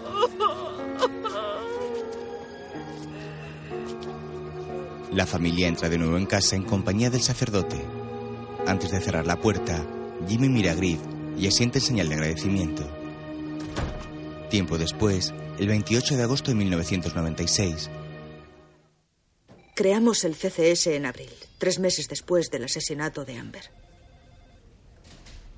La 5.12 5.26
familia 5.26 5.68
entra 5.68 5.90
de 5.90 5.98
nuevo 5.98 6.18
en 6.18 6.26
casa 6.26 6.56
en 6.56 6.64
compañía 6.64 7.10
del 7.10 7.22
sacerdote. 7.22 7.78
Antes 8.68 8.92
de 8.92 9.02
cerrar 9.02 9.26
la 9.26 9.42
puerta, 9.42 9.86
Jimmy 10.28 10.50
mira 10.50 10.72
a 10.72 10.76
Griff 10.76 11.00
y 11.38 11.48
asiente 11.48 11.80
en 11.80 11.86
señal 11.86 12.10
de 12.10 12.16
agradecimiento. 12.16 12.84
Tiempo 14.50 14.78
después, 14.78 15.34
el 15.58 15.68
28 15.68 16.16
de 16.16 16.24
agosto 16.24 16.52
de 16.52 16.56
1996, 16.56 17.90
Creamos 19.80 20.26
el 20.26 20.36
CCS 20.36 20.88
en 20.88 21.06
abril, 21.06 21.32
tres 21.58 21.80
meses 21.80 22.10
después 22.10 22.52
del 22.52 22.66
asesinato 22.66 23.24
de 23.24 23.38
Amber. 23.38 23.72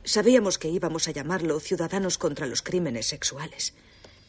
Sabíamos 0.03 0.57
que 0.57 0.69
íbamos 0.69 1.07
a 1.07 1.11
llamarlo 1.11 1.59
Ciudadanos 1.59 2.17
contra 2.17 2.47
los 2.47 2.61
Crímenes 2.61 3.07
Sexuales 3.07 3.73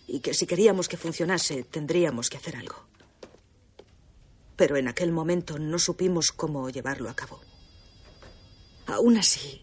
y 0.06 0.20
que 0.20 0.34
si 0.34 0.46
queríamos 0.46 0.88
que 0.88 0.98
funcionase 0.98 1.64
tendríamos 1.64 2.28
que 2.28 2.36
hacer 2.36 2.56
algo. 2.56 2.84
Pero 4.56 4.76
en 4.76 4.88
aquel 4.88 5.12
momento 5.12 5.58
no 5.58 5.78
supimos 5.78 6.30
cómo 6.30 6.68
llevarlo 6.68 7.08
a 7.08 7.16
cabo. 7.16 7.40
Aún 8.86 9.16
así, 9.16 9.62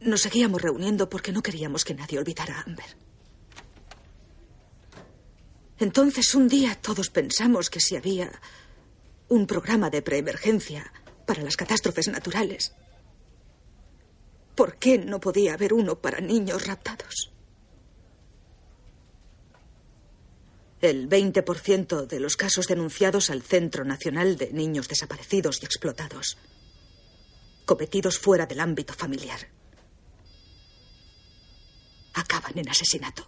nos 0.00 0.22
seguíamos 0.22 0.60
reuniendo 0.60 1.08
porque 1.08 1.32
no 1.32 1.42
queríamos 1.42 1.84
que 1.84 1.94
nadie 1.94 2.18
olvidara 2.18 2.58
a 2.58 2.62
Amber. 2.62 2.96
Entonces 5.78 6.34
un 6.34 6.48
día 6.48 6.74
todos 6.74 7.10
pensamos 7.10 7.70
que 7.70 7.80
si 7.80 7.96
había 7.96 8.32
un 9.28 9.46
programa 9.46 9.90
de 9.90 10.02
preemergencia 10.02 10.92
para 11.26 11.42
las 11.42 11.56
catástrofes 11.56 12.08
naturales, 12.08 12.74
¿por 14.56 14.76
qué 14.76 14.98
no 14.98 15.20
podía 15.20 15.54
haber 15.54 15.72
uno 15.72 16.00
para 16.00 16.20
niños 16.20 16.66
raptados? 16.66 17.30
El 20.80 21.08
20% 21.08 22.06
de 22.06 22.20
los 22.20 22.36
casos 22.36 22.66
denunciados 22.66 23.30
al 23.30 23.42
Centro 23.42 23.84
Nacional 23.84 24.36
de 24.36 24.52
Niños 24.52 24.88
Desaparecidos 24.88 25.62
y 25.62 25.66
Explotados, 25.66 26.38
cometidos 27.64 28.18
fuera 28.18 28.46
del 28.46 28.60
ámbito 28.60 28.92
familiar, 28.92 29.48
acaban 32.14 32.58
en 32.58 32.68
asesinato. 32.68 33.26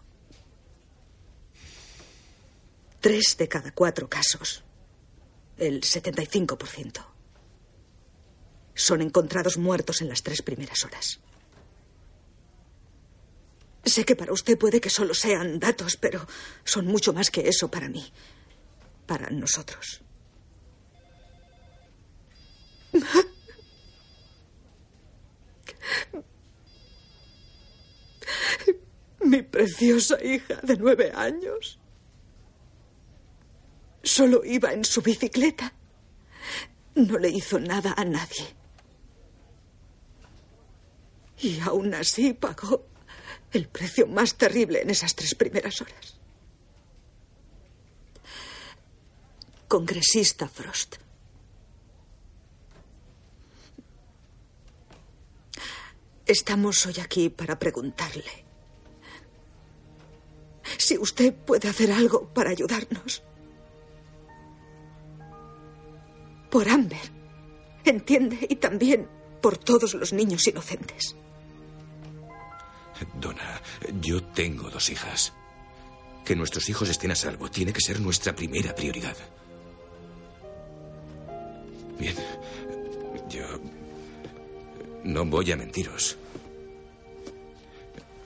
Tres 3.00 3.36
de 3.38 3.48
cada 3.48 3.72
cuatro 3.72 4.08
casos, 4.08 4.64
el 5.56 5.80
75%, 5.82 7.04
son 8.78 9.02
encontrados 9.02 9.58
muertos 9.58 10.00
en 10.00 10.08
las 10.08 10.22
tres 10.22 10.40
primeras 10.40 10.84
horas. 10.84 11.18
Sé 13.84 14.04
que 14.04 14.16
para 14.16 14.32
usted 14.32 14.56
puede 14.56 14.80
que 14.80 14.90
solo 14.90 15.14
sean 15.14 15.58
datos, 15.58 15.96
pero 15.96 16.26
son 16.64 16.86
mucho 16.86 17.12
más 17.12 17.30
que 17.30 17.48
eso 17.48 17.70
para 17.70 17.88
mí, 17.88 18.12
para 19.06 19.30
nosotros. 19.30 20.02
Mi 29.20 29.42
preciosa 29.42 30.22
hija 30.22 30.60
de 30.62 30.76
nueve 30.76 31.10
años 31.14 31.80
solo 34.02 34.44
iba 34.44 34.72
en 34.72 34.84
su 34.84 35.02
bicicleta. 35.02 35.72
No 36.94 37.18
le 37.18 37.30
hizo 37.30 37.58
nada 37.58 37.94
a 37.96 38.04
nadie. 38.04 38.57
Y 41.40 41.60
aún 41.60 41.94
así 41.94 42.32
pagó 42.34 42.86
el 43.52 43.68
precio 43.68 44.06
más 44.06 44.34
terrible 44.34 44.82
en 44.82 44.90
esas 44.90 45.14
tres 45.14 45.34
primeras 45.34 45.80
horas. 45.80 46.16
Congresista 49.68 50.48
Frost. 50.48 50.96
Estamos 56.26 56.84
hoy 56.86 57.00
aquí 57.00 57.30
para 57.30 57.58
preguntarle 57.58 58.48
si 60.76 60.98
usted 60.98 61.34
puede 61.34 61.68
hacer 61.68 61.90
algo 61.92 62.28
para 62.34 62.50
ayudarnos. 62.50 63.22
Por 66.50 66.68
Amber, 66.68 67.12
entiende, 67.84 68.46
y 68.48 68.56
también 68.56 69.08
por 69.40 69.58
todos 69.58 69.94
los 69.94 70.12
niños 70.12 70.46
inocentes. 70.46 71.16
Donna, 73.20 73.60
yo 74.00 74.22
tengo 74.22 74.70
dos 74.70 74.90
hijas. 74.90 75.32
Que 76.24 76.36
nuestros 76.36 76.68
hijos 76.68 76.88
estén 76.88 77.10
a 77.10 77.14
salvo 77.14 77.50
tiene 77.50 77.72
que 77.72 77.80
ser 77.80 78.00
nuestra 78.00 78.34
primera 78.34 78.74
prioridad. 78.74 79.16
Bien, 81.98 82.14
yo 83.28 83.44
no 85.04 85.24
voy 85.24 85.50
a 85.52 85.56
mentiros. 85.56 86.16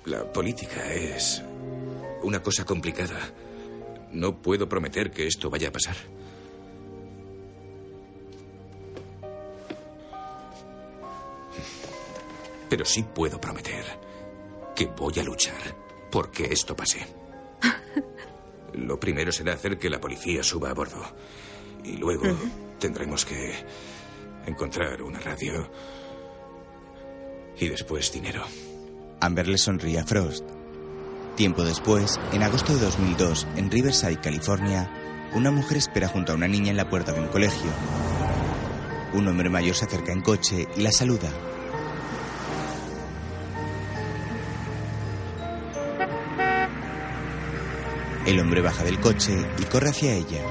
La 0.05 0.31
política 0.33 0.93
es 0.93 1.43
una 2.23 2.43
cosa 2.43 2.65
complicada. 2.65 3.19
No 4.11 4.43
puedo 4.43 4.69
prometer 4.69 5.11
que 5.11 5.27
esto 5.27 5.49
vaya 5.49 5.69
a 5.69 5.73
pasar. 5.73 5.97
Pero 12.69 12.85
sí 12.85 13.03
puedo 13.03 13.41
prometer 13.41 14.12
que 14.87 14.93
voy 14.97 15.19
a 15.19 15.23
luchar 15.23 15.77
porque 16.11 16.45
esto 16.51 16.75
pase. 16.75 17.07
Lo 18.75 18.99
primero 18.99 19.33
será 19.33 19.55
hacer 19.55 19.79
que 19.79 19.91
la 19.91 20.01
policía 20.01 20.43
suba 20.43 20.71
a 20.71 20.75
bordo. 20.75 21.03
Y 21.85 21.97
luego 21.97 22.25
tendremos 22.79 23.25
que 23.25 23.55
encontrar 24.47 25.03
una 25.03 25.21
radio. 25.21 25.71
Y 27.59 27.69
después 27.69 28.13
dinero. 28.13 28.45
Amber 29.21 29.47
le 29.47 29.59
sonríe 29.59 29.99
a 29.99 30.05
Frost. 30.05 30.45
Tiempo 31.37 31.65
después, 31.65 32.21
en 32.33 32.43
agosto 32.43 32.75
de 32.75 32.81
2002, 32.81 33.47
en 33.57 33.71
Riverside, 33.71 34.21
California, 34.21 34.91
una 35.35 35.51
mujer 35.51 35.79
espera 35.79 36.09
junto 36.09 36.33
a 36.33 36.35
una 36.35 36.49
niña 36.49 36.71
en 36.71 36.77
la 36.77 36.91
puerta 36.91 37.13
de 37.13 37.21
un 37.21 37.29
colegio. 37.29 37.71
Un 39.15 39.29
hombre 39.29 39.49
mayor 39.49 39.75
se 39.75 39.87
acerca 39.87 40.13
en 40.13 40.23
coche 40.23 40.69
y 40.77 40.81
la 40.81 40.93
saluda. 40.93 41.31
El 48.27 48.39
hombre 48.41 48.61
baja 48.61 48.85
del 48.85 49.01
coche 49.01 49.33
y 49.59 49.65
corre 49.65 49.91
hacia 49.91 50.15
ella. 50.15 50.43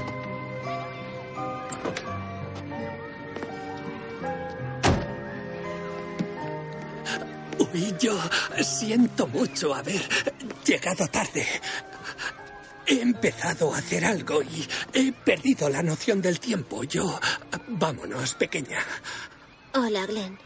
Uy, 7.58 7.94
yo 7.98 8.18
siento 8.62 9.26
mucho 9.26 9.74
haber 9.74 10.02
llegado 10.64 11.06
tarde. 11.08 11.46
He 12.86 13.00
empezado 13.00 13.72
a 13.74 13.78
hacer 13.78 14.04
algo 14.04 14.42
y 14.42 14.66
he 14.92 15.12
perdido 15.12 15.68
la 15.68 15.82
noción 15.82 16.20
del 16.20 16.40
tiempo. 16.40 16.84
Yo... 16.84 17.18
Vámonos, 17.68 18.34
pequeña. 18.34 18.80
Hola, 19.74 20.04
Glenn. 20.06 20.38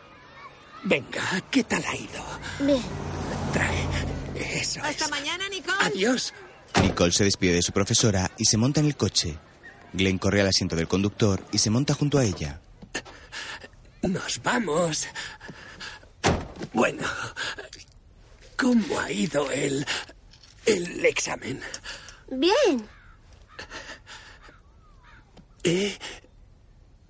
Venga, 0.84 1.42
¿qué 1.50 1.64
tal 1.64 1.84
ha 1.84 1.96
ido? 1.96 2.24
Bien. 2.60 2.82
Trae. 3.52 3.86
Eso 4.60 4.80
Hasta 4.82 5.06
es. 5.06 5.10
mañana, 5.10 5.48
Nicole. 5.48 5.76
Adiós. 5.80 6.32
Nicole 6.82 7.12
se 7.12 7.24
despide 7.24 7.54
de 7.54 7.62
su 7.62 7.72
profesora 7.72 8.30
y 8.36 8.44
se 8.44 8.56
monta 8.56 8.80
en 8.80 8.86
el 8.86 8.96
coche. 8.96 9.38
Glenn 9.92 10.18
corre 10.18 10.40
al 10.40 10.48
asiento 10.48 10.76
del 10.76 10.88
conductor 10.88 11.44
y 11.52 11.58
se 11.58 11.70
monta 11.70 11.94
junto 11.94 12.18
a 12.18 12.24
ella. 12.24 12.60
Nos 14.02 14.42
vamos. 14.42 15.06
Bueno, 16.72 17.06
¿cómo 18.56 19.00
ha 19.00 19.10
ido 19.10 19.50
el. 19.50 19.86
el 20.66 21.04
examen? 21.04 21.60
Bien. 22.30 22.86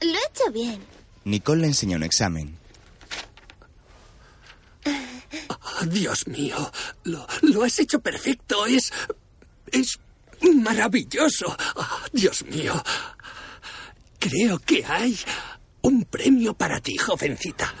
Lo 0.00 0.14
he 0.14 0.18
hecho 0.30 0.50
bien. 0.52 0.80
Nicole 1.24 1.62
le 1.62 1.66
enseña 1.68 1.96
un 1.96 2.02
examen. 2.02 2.58
Oh, 5.48 5.84
Dios 5.86 6.26
mío, 6.28 6.70
lo, 7.04 7.26
lo 7.42 7.64
has 7.64 7.78
hecho 7.78 8.00
perfecto. 8.00 8.66
Es. 8.66 8.92
es 9.72 9.98
maravilloso. 10.54 11.56
Oh, 11.76 12.00
Dios 12.12 12.44
mío. 12.44 12.82
Creo 14.18 14.58
que 14.58 14.84
hay 14.84 15.18
un 15.82 16.04
premio 16.04 16.54
para 16.54 16.80
ti, 16.80 16.96
jovencita. 16.96 17.72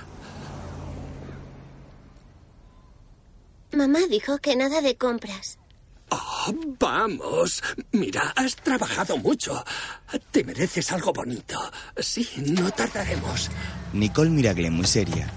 Mamá 3.74 4.00
dijo 4.08 4.38
que 4.38 4.56
nada 4.56 4.80
de 4.80 4.96
compras. 4.96 5.58
Oh, 6.10 6.54
vamos. 6.78 7.62
Mira, 7.92 8.32
has 8.36 8.56
trabajado 8.56 9.16
mucho. 9.16 9.64
Te 10.30 10.44
mereces 10.44 10.92
algo 10.92 11.12
bonito. 11.12 11.58
Sí, 11.98 12.28
no 12.36 12.70
tardaremos. 12.70 13.50
Nicole 13.92 14.30
mira 14.30 14.50
a 14.50 14.54
Glenn 14.54 14.74
muy 14.74 14.86
seria. 14.86 15.28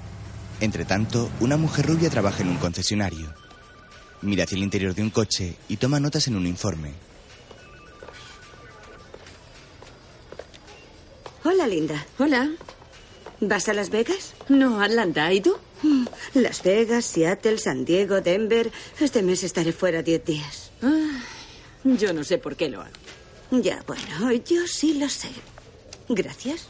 Entre 0.59 0.85
tanto, 0.85 1.29
una 1.39 1.57
mujer 1.57 1.85
rubia 1.87 2.09
trabaja 2.09 2.43
en 2.43 2.49
un 2.49 2.57
concesionario. 2.57 3.33
Mira 4.21 4.43
hacia 4.43 4.55
el 4.55 4.63
interior 4.63 4.93
de 4.93 5.03
un 5.03 5.09
coche 5.09 5.55
y 5.67 5.77
toma 5.77 5.99
notas 5.99 6.27
en 6.27 6.35
un 6.35 6.47
informe. 6.47 6.93
Hola, 11.43 11.67
Linda. 11.67 12.05
Hola. 12.19 12.49
¿Vas 13.39 13.69
a 13.69 13.73
Las 13.73 13.89
Vegas? 13.89 14.33
No, 14.49 14.81
Atlanta. 14.81 15.31
¿Y 15.31 15.41
tú? 15.41 15.57
Las 16.33 16.63
Vegas, 16.63 17.05
Seattle, 17.05 17.57
San 17.57 17.85
Diego, 17.85 18.21
Denver. 18.21 18.71
Este 18.99 19.21
mes 19.21 19.43
estaré 19.43 19.71
fuera 19.71 20.01
diez 20.01 20.23
días. 20.23 20.71
Ah, 20.81 21.21
yo 21.83 22.13
no 22.13 22.23
sé 22.23 22.37
por 22.37 22.55
qué 22.55 22.69
lo 22.69 22.81
hago. 22.81 22.91
Ya, 23.51 23.83
bueno, 23.87 24.31
yo 24.45 24.67
sí 24.67 24.95
lo 24.95 25.07
sé. 25.09 25.29
Gracias. 26.09 26.67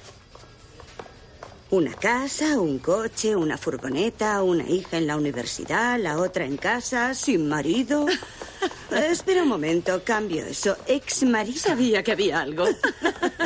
Una 1.69 1.93
casa, 1.93 2.61
un 2.61 2.79
coche, 2.79 3.35
una 3.35 3.57
furgoneta, 3.57 4.41
una 4.41 4.69
hija 4.69 4.97
en 4.97 5.07
la 5.07 5.17
universidad, 5.17 5.99
la 5.99 6.17
otra 6.17 6.45
en 6.45 6.55
casa, 6.55 7.13
sin 7.13 7.49
marido. 7.49 8.05
Espera 8.91 9.43
un 9.43 9.49
momento, 9.49 10.01
cambio 10.03 10.45
eso. 10.45 10.77
Ex 10.87 11.23
marido. 11.23 11.59
Sabía 11.59 12.03
que 12.03 12.13
había 12.13 12.39
algo. 12.39 12.65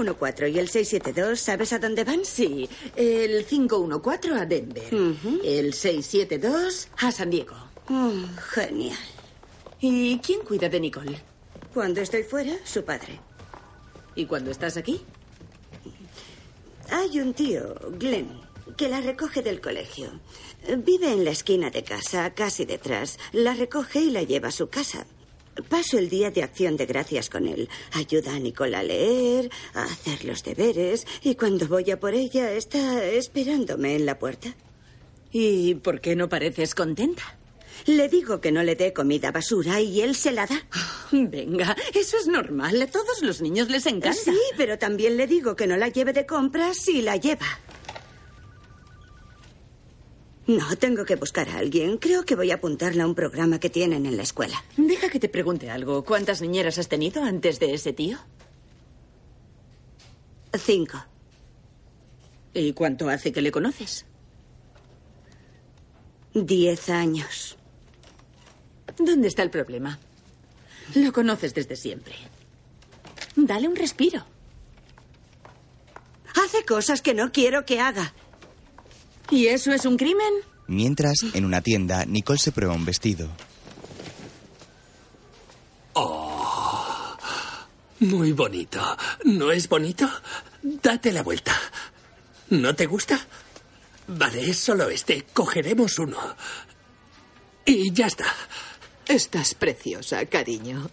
El 0.00 0.16
514 0.16 0.48
y 0.50 0.58
el 0.58 0.68
672, 0.68 1.40
¿sabes 1.40 1.72
a 1.72 1.78
dónde 1.78 2.02
van? 2.02 2.24
Sí, 2.24 2.68
el 2.96 3.44
514 3.44 4.34
a 4.34 4.44
Denver. 4.44 4.88
El 5.44 5.72
672 5.72 6.88
a 6.98 7.12
San 7.12 7.30
Diego. 7.30 7.54
Mm, 7.88 8.24
genial. 8.54 8.98
¿Y 9.80 10.18
quién 10.18 10.40
cuida 10.40 10.68
de 10.68 10.80
Nicole? 10.80 11.20
Cuando 11.72 12.00
estoy 12.00 12.24
fuera, 12.24 12.56
su 12.64 12.84
padre. 12.84 13.20
¿Y 14.16 14.26
cuando 14.26 14.50
estás 14.50 14.76
aquí? 14.76 15.00
Hay 16.90 17.20
un 17.20 17.32
tío, 17.32 17.74
Glenn, 17.98 18.40
que 18.76 18.88
la 18.88 19.00
recoge 19.00 19.42
del 19.42 19.60
colegio. 19.60 20.10
Vive 20.78 21.12
en 21.12 21.24
la 21.24 21.30
esquina 21.30 21.70
de 21.70 21.84
casa, 21.84 22.34
casi 22.34 22.64
detrás. 22.64 23.18
La 23.32 23.54
recoge 23.54 24.00
y 24.00 24.10
la 24.10 24.22
lleva 24.22 24.48
a 24.48 24.52
su 24.52 24.68
casa. 24.68 25.06
Paso 25.68 25.98
el 25.98 26.08
día 26.08 26.30
de 26.30 26.42
acción 26.42 26.76
de 26.76 26.86
gracias 26.86 27.30
con 27.30 27.46
él. 27.46 27.68
Ayuda 27.92 28.34
a 28.34 28.38
Nicole 28.38 28.76
a 28.76 28.82
leer, 28.82 29.50
a 29.74 29.84
hacer 29.84 30.24
los 30.24 30.42
deberes, 30.42 31.06
y 31.22 31.34
cuando 31.36 31.68
voy 31.68 31.90
a 31.90 32.00
por 32.00 32.14
ella 32.14 32.52
está 32.52 33.04
esperándome 33.04 33.94
en 33.94 34.06
la 34.06 34.18
puerta. 34.18 34.54
¿Y 35.32 35.74
por 35.76 36.00
qué 36.00 36.16
no 36.16 36.28
pareces 36.28 36.74
contenta? 36.74 37.36
Le 37.86 38.08
digo 38.08 38.40
que 38.40 38.52
no 38.52 38.62
le 38.62 38.76
dé 38.76 38.92
comida 38.92 39.30
basura 39.30 39.80
y 39.80 40.00
él 40.00 40.14
se 40.14 40.32
la 40.32 40.46
da. 40.46 40.62
Venga, 41.12 41.76
eso 41.92 42.16
es 42.16 42.26
normal. 42.26 42.80
A 42.80 42.86
todos 42.86 43.22
los 43.22 43.42
niños 43.42 43.68
les 43.68 43.86
encanta. 43.86 44.14
Sí, 44.14 44.38
pero 44.56 44.78
también 44.78 45.16
le 45.16 45.26
digo 45.26 45.54
que 45.56 45.66
no 45.66 45.76
la 45.76 45.88
lleve 45.88 46.12
de 46.12 46.24
compras 46.24 46.78
si 46.78 47.02
la 47.02 47.16
lleva. 47.16 47.46
No, 50.46 50.76
tengo 50.76 51.04
que 51.04 51.16
buscar 51.16 51.48
a 51.48 51.58
alguien. 51.58 51.96
Creo 51.96 52.24
que 52.24 52.36
voy 52.36 52.50
a 52.50 52.56
apuntarla 52.56 53.04
a 53.04 53.06
un 53.06 53.14
programa 53.14 53.58
que 53.58 53.70
tienen 53.70 54.04
en 54.04 54.16
la 54.16 54.22
escuela. 54.22 54.62
Deja 54.76 55.08
que 55.08 55.18
te 55.18 55.28
pregunte 55.30 55.70
algo. 55.70 56.04
¿Cuántas 56.04 56.42
niñeras 56.42 56.78
has 56.78 56.88
tenido 56.88 57.22
antes 57.24 57.58
de 57.60 57.72
ese 57.72 57.92
tío? 57.92 58.18
Cinco. 60.52 60.98
¿Y 62.52 62.72
cuánto 62.74 63.08
hace 63.08 63.32
que 63.32 63.40
le 63.40 63.50
conoces? 63.50 64.04
Diez 66.34 66.90
años. 66.90 67.56
¿Dónde 68.98 69.28
está 69.28 69.42
el 69.42 69.50
problema? 69.50 69.98
Lo 70.94 71.12
conoces 71.12 71.54
desde 71.54 71.74
siempre. 71.74 72.14
Dale 73.34 73.66
un 73.66 73.76
respiro. 73.76 74.24
Hace 76.44 76.64
cosas 76.64 77.02
que 77.02 77.14
no 77.14 77.32
quiero 77.32 77.64
que 77.64 77.80
haga. 77.80 78.12
¿Y 79.30 79.46
eso 79.46 79.72
es 79.72 79.84
un 79.84 79.96
crimen? 79.96 80.32
Mientras, 80.66 81.18
en 81.34 81.44
una 81.44 81.60
tienda, 81.60 82.04
Nicole 82.04 82.38
se 82.38 82.52
prueba 82.52 82.74
un 82.74 82.84
vestido. 82.84 83.28
Oh, 85.94 87.16
muy 88.00 88.32
bonito. 88.32 88.80
¿No 89.24 89.50
es 89.52 89.68
bonito? 89.68 90.08
Date 90.62 91.12
la 91.12 91.22
vuelta. 91.22 91.54
¿No 92.50 92.74
te 92.74 92.86
gusta? 92.86 93.18
Vale, 94.06 94.50
es 94.50 94.58
solo 94.58 94.88
este. 94.88 95.24
Cogeremos 95.32 95.98
uno. 95.98 96.18
Y 97.64 97.92
ya 97.92 98.06
está. 98.06 98.26
Estás 99.06 99.54
preciosa, 99.54 100.24
cariño. 100.26 100.88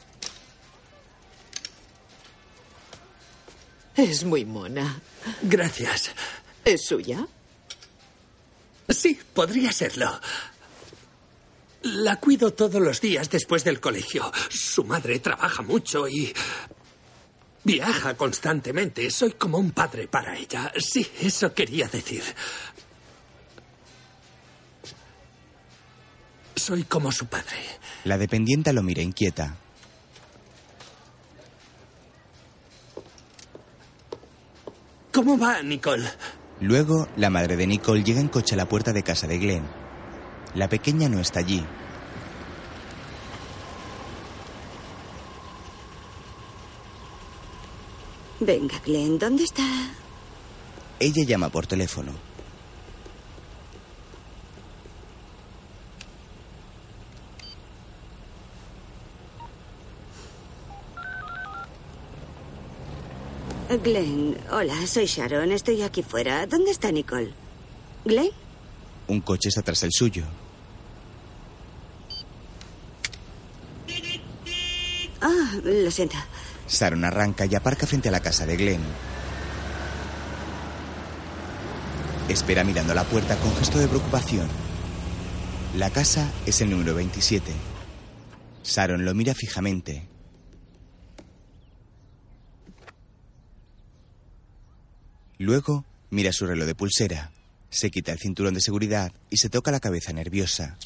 Es 3.96 4.24
muy 4.24 4.46
mona. 4.46 5.02
Gracias. 5.44 6.12
¿Es 6.64 6.86
suya? 6.86 7.28
Sí, 8.94 9.20
podría 9.34 9.72
serlo. 9.72 10.20
La 11.84 12.18
cuido 12.18 12.54
todos 12.54 12.82
los 12.82 13.02
días 13.02 13.30
después 13.30 13.64
del 13.64 13.80
colegio. 13.80 14.32
Su 14.50 14.84
madre 14.84 15.20
trabaja 15.20 15.64
mucho 15.64 16.08
y 16.08 16.34
viaja 17.64 18.16
constantemente. 18.16 19.10
Soy 19.10 19.32
como 19.32 19.58
un 19.58 19.72
padre 19.72 20.08
para 20.08 20.38
ella. 20.38 20.72
Sí, 20.78 21.10
eso 21.22 21.54
quería 21.54 21.88
decir. 21.88 22.24
Soy 26.56 26.84
como 26.84 27.12
su 27.12 27.26
padre. 27.26 27.58
La 28.04 28.18
dependienta 28.18 28.74
lo 28.74 28.84
mira 28.84 29.02
inquieta. 29.02 29.58
¿Cómo 35.12 35.38
va, 35.38 35.62
Nicole? 35.62 36.10
Luego, 36.62 37.08
la 37.16 37.32
madre 37.32 37.58
de 37.58 37.66
Nicole 37.66 38.04
llega 38.04 38.22
en 38.22 38.28
coche 38.28 38.54
a 38.54 38.58
la 38.58 38.70
puerta 38.70 38.94
de 38.94 39.02
casa 39.02 39.26
de 39.26 39.40
Glenn. 39.40 39.66
La 40.54 40.70
pequeña 40.70 41.10
no 41.10 41.20
está 41.20 41.40
allí. 41.40 41.66
Venga, 48.40 48.80
Glenn, 48.86 49.18
¿dónde 49.18 49.44
está? 49.44 49.64
Ella 51.00 51.24
llama 51.26 51.50
por 51.50 51.66
teléfono. 51.66 52.12
Glenn, 63.78 64.38
hola, 64.52 64.86
soy 64.86 65.06
Sharon. 65.06 65.52
Estoy 65.52 65.82
aquí 65.82 66.04
fuera. 66.04 66.46
¿Dónde 66.46 66.72
está 66.72 66.92
Nicole? 66.92 67.34
¿Glenn? 68.04 68.32
Un 69.08 69.22
coche 69.22 69.50
está 69.50 69.62
tras 69.62 69.84
el 69.84 69.92
suyo. 69.94 70.26
Ah, 75.22 75.56
lo 75.64 75.92
siento. 75.92 76.18
Sharon 76.68 77.06
arranca 77.06 77.46
y 77.46 77.56
aparca 77.56 77.88
frente 77.88 78.10
a 78.10 78.12
la 78.12 78.20
casa 78.22 78.46
de 78.46 78.58
Glenn. 78.58 78.82
Espera 82.28 82.64
mirando 82.64 82.92
a 82.94 82.96
la 82.96 83.04
puerta 83.04 83.36
con 83.38 83.56
gesto 83.56 83.78
de 83.80 83.88
preocupación. 83.88 84.48
La 85.78 85.90
casa 85.90 86.30
es 86.46 86.62
el 86.62 86.70
número 86.70 86.96
27. 86.96 87.52
Sharon 88.64 89.06
lo 89.06 89.14
mira 89.14 89.34
fijamente. 89.34 90.11
Luego 95.42 95.86
mira 96.12 96.32
su 96.32 96.46
reloj 96.46 96.68
de 96.68 96.76
pulsera, 96.76 97.32
se 97.72 97.90
quita 97.90 98.12
el 98.12 98.20
cinturón 98.20 98.54
de 98.54 98.62
seguridad 98.62 99.12
y 99.32 99.38
se 99.38 99.50
toca 99.50 99.72
la 99.72 99.80
cabeza 99.80 100.14
nerviosa. 100.14 100.78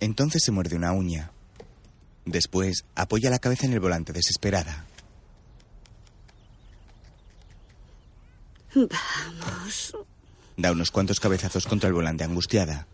Entonces 0.00 0.42
se 0.42 0.50
muerde 0.50 0.76
una 0.76 0.92
uña. 0.92 1.30
Después 2.24 2.86
apoya 2.94 3.28
la 3.28 3.38
cabeza 3.38 3.66
en 3.66 3.74
el 3.74 3.80
volante 3.80 4.14
desesperada. 4.14 4.86
Vamos. 8.74 9.94
Da 10.56 10.72
unos 10.72 10.90
cuantos 10.90 11.20
cabezazos 11.20 11.66
contra 11.66 11.88
el 11.88 11.92
volante 11.92 12.24
angustiada. 12.24 12.86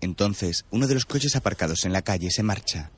Entonces, 0.00 0.64
uno 0.70 0.86
de 0.86 0.94
los 0.94 1.04
coches 1.04 1.36
aparcados 1.36 1.84
en 1.84 1.92
la 1.92 2.00
calle 2.00 2.30
se 2.30 2.42
marcha. 2.42 2.90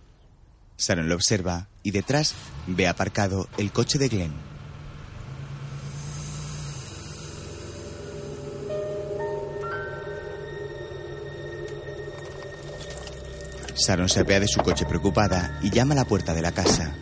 Sharon 0.78 1.08
lo 1.08 1.14
observa 1.14 1.68
y 1.82 1.90
detrás 1.90 2.34
ve 2.66 2.86
aparcado 2.86 3.48
el 3.58 3.72
coche 3.72 3.98
de 3.98 4.08
Glenn. 4.08 4.34
Sharon 13.76 14.08
se 14.08 14.20
apea 14.20 14.40
de 14.40 14.48
su 14.48 14.60
coche 14.62 14.84
preocupada 14.86 15.58
y 15.62 15.70
llama 15.70 15.92
a 15.92 15.96
la 15.96 16.04
puerta 16.04 16.34
de 16.34 16.42
la 16.42 16.52
casa. 16.52 16.92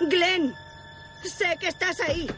Glenn, 0.00 0.54
sé 1.22 1.56
que 1.60 1.68
estás 1.68 2.00
ahí. 2.00 2.30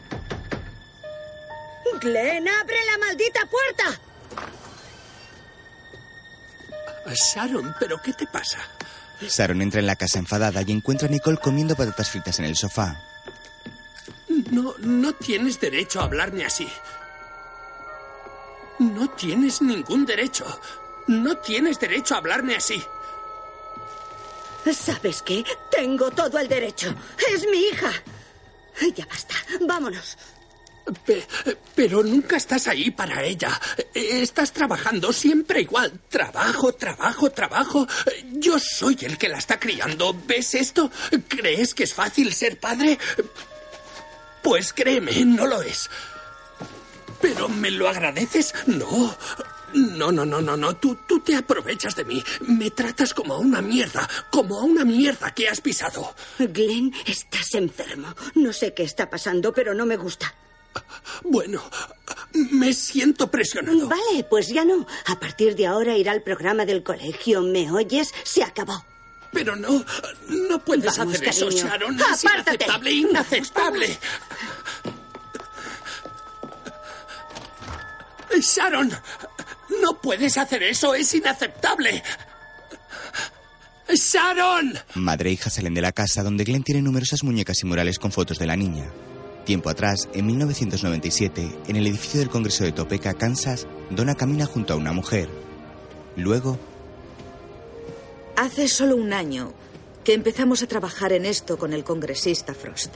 Glenn, 2.01 2.47
abre 2.47 2.77
la 2.91 2.97
maldita 3.05 3.41
puerta. 3.45 4.08
Sharon, 7.13 7.75
¿pero 7.79 8.01
qué 8.01 8.13
te 8.13 8.27
pasa? 8.27 8.59
Sharon 9.21 9.61
entra 9.61 9.79
en 9.79 9.87
la 9.87 9.95
casa 9.95 10.19
enfadada 10.19 10.61
y 10.61 10.71
encuentra 10.71 11.07
a 11.07 11.11
Nicole 11.11 11.37
comiendo 11.37 11.75
patatas 11.75 12.09
fritas 12.09 12.39
en 12.39 12.45
el 12.45 12.55
sofá. 12.55 13.01
No, 14.51 14.75
no 14.79 15.13
tienes 15.13 15.59
derecho 15.59 15.99
a 15.99 16.05
hablarme 16.05 16.45
así. 16.45 16.67
No 18.79 19.09
tienes 19.09 19.61
ningún 19.61 20.05
derecho. 20.05 20.45
No 21.07 21.37
tienes 21.37 21.79
derecho 21.79 22.15
a 22.15 22.19
hablarme 22.19 22.55
así. 22.55 22.81
¿Sabes 24.73 25.21
qué? 25.21 25.43
Tengo 25.71 26.11
todo 26.11 26.37
el 26.39 26.47
derecho. 26.47 26.93
Es 27.33 27.45
mi 27.49 27.57
hija. 27.57 27.91
Ya 28.95 29.05
basta. 29.05 29.35
Vámonos. 29.61 30.17
Pe- 30.93 31.25
pero 31.75 32.03
nunca 32.03 32.37
estás 32.37 32.67
ahí 32.67 32.91
para 32.91 33.23
ella. 33.23 33.59
Estás 33.93 34.51
trabajando 34.51 35.13
siempre 35.13 35.61
igual. 35.61 35.99
Trabajo, 36.09 36.73
trabajo, 36.73 37.29
trabajo. 37.31 37.87
Yo 38.33 38.57
soy 38.59 38.97
el 39.01 39.17
que 39.17 39.29
la 39.29 39.37
está 39.37 39.59
criando. 39.59 40.13
¿Ves 40.25 40.55
esto? 40.55 40.91
¿Crees 41.27 41.73
que 41.73 41.83
es 41.83 41.93
fácil 41.93 42.33
ser 42.33 42.59
padre? 42.59 42.97
Pues 44.41 44.73
créeme, 44.73 45.25
no 45.25 45.45
lo 45.47 45.61
es. 45.61 45.89
¿Pero 47.21 47.49
me 47.49 47.71
lo 47.71 47.87
agradeces? 47.89 48.53
No. 48.65 49.15
No, 49.73 50.11
no, 50.11 50.25
no, 50.25 50.41
no, 50.41 50.57
no. 50.57 50.75
Tú, 50.77 50.97
tú 51.07 51.19
te 51.19 51.35
aprovechas 51.35 51.95
de 51.95 52.03
mí. 52.05 52.23
Me 52.47 52.71
tratas 52.71 53.13
como 53.13 53.35
a 53.35 53.37
una 53.39 53.61
mierda. 53.61 54.09
Como 54.31 54.57
a 54.59 54.63
una 54.63 54.83
mierda 54.85 55.31
que 55.35 55.47
has 55.49 55.61
pisado. 55.61 56.15
Glenn, 56.39 56.91
estás 57.05 57.53
enfermo. 57.53 58.15
No 58.35 58.51
sé 58.53 58.73
qué 58.73 58.83
está 58.83 59.09
pasando, 59.09 59.53
pero 59.53 59.73
no 59.75 59.85
me 59.85 59.97
gusta. 59.97 60.33
Bueno, 61.23 61.61
me 62.51 62.73
siento 62.73 63.29
presionado. 63.29 63.87
Vale, 63.87 64.23
pues 64.29 64.47
ya 64.49 64.63
no. 64.65 64.85
A 65.07 65.19
partir 65.19 65.55
de 65.55 65.67
ahora 65.67 65.97
irá 65.97 66.11
al 66.11 66.21
programa 66.23 66.65
del 66.65 66.83
colegio. 66.83 67.41
¿Me 67.41 67.69
oyes? 67.71 68.13
Se 68.23 68.43
acabó. 68.43 68.85
Pero 69.31 69.55
no, 69.55 69.85
no 70.27 70.59
puedes 70.65 70.97
Vamos, 70.97 71.15
hacer 71.15 71.27
eso. 71.29 71.49
Sharon. 71.51 71.99
Es 71.99 72.25
Apártate. 72.25 72.53
inaceptable, 72.65 72.91
inaceptable. 72.91 73.99
Sharon, 78.39 78.91
no 79.81 79.99
puedes 80.01 80.37
hacer 80.37 80.63
eso, 80.63 80.93
es 80.93 81.13
inaceptable. 81.13 82.03
Sharon. 83.89 84.77
Madre 84.95 85.29
e 85.31 85.33
hija 85.33 85.49
salen 85.49 85.73
de 85.73 85.81
la 85.81 85.91
casa 85.91 86.21
donde 86.23 86.43
Glenn 86.43 86.63
tiene 86.63 86.81
numerosas 86.81 87.23
muñecas 87.23 87.57
y 87.63 87.65
murales 87.65 87.97
con 87.97 88.11
fotos 88.11 88.37
de 88.37 88.45
la 88.45 88.55
niña. 88.55 88.89
Tiempo 89.49 89.71
atrás, 89.71 90.07
en 90.13 90.27
1997, 90.27 91.49
en 91.67 91.75
el 91.75 91.87
edificio 91.87 92.19
del 92.19 92.29
Congreso 92.29 92.65
de 92.65 92.71
Topeka, 92.71 93.15
Kansas, 93.15 93.65
Donna 93.89 94.13
camina 94.13 94.45
junto 94.45 94.73
a 94.73 94.75
una 94.75 94.93
mujer. 94.93 95.27
Luego, 96.15 96.59
Hace 98.35 98.67
solo 98.67 98.95
un 98.95 99.11
año 99.11 99.51
que 100.03 100.13
empezamos 100.13 100.61
a 100.61 100.67
trabajar 100.67 101.13
en 101.13 101.25
esto 101.25 101.57
con 101.57 101.73
el 101.73 101.83
congresista 101.83 102.53
Frost. 102.53 102.93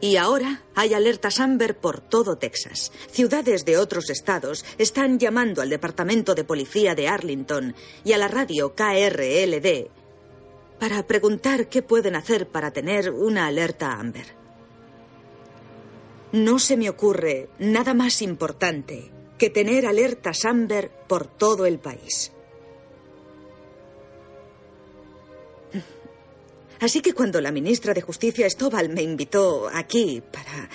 Y 0.00 0.16
ahora 0.16 0.64
hay 0.74 0.94
alertas 0.94 1.38
Amber 1.38 1.76
por 1.76 2.00
todo 2.00 2.36
Texas. 2.36 2.90
Ciudades 3.08 3.64
de 3.64 3.76
otros 3.76 4.10
estados 4.10 4.64
están 4.78 5.20
llamando 5.20 5.62
al 5.62 5.70
Departamento 5.70 6.34
de 6.34 6.42
Policía 6.42 6.96
de 6.96 7.06
Arlington 7.06 7.76
y 8.04 8.14
a 8.14 8.18
la 8.18 8.26
radio 8.26 8.74
KRLD 8.74 9.90
para 10.80 11.06
preguntar 11.06 11.68
qué 11.68 11.82
pueden 11.82 12.16
hacer 12.16 12.48
para 12.48 12.72
tener 12.72 13.12
una 13.12 13.46
alerta 13.46 13.92
Amber. 13.92 14.37
No 16.32 16.58
se 16.58 16.76
me 16.76 16.90
ocurre 16.90 17.48
nada 17.58 17.94
más 17.94 18.20
importante 18.22 19.10
que 19.38 19.50
tener 19.50 19.86
alertas 19.86 20.44
Amber 20.44 20.90
por 21.08 21.26
todo 21.26 21.64
el 21.64 21.78
país. 21.78 22.32
Así 26.80 27.00
que 27.00 27.12
cuando 27.12 27.40
la 27.40 27.50
ministra 27.50 27.92
de 27.94 28.02
Justicia 28.02 28.46
Estóbal 28.46 28.88
me 28.88 29.02
invitó 29.02 29.68
aquí 29.72 30.22
para 30.32 30.68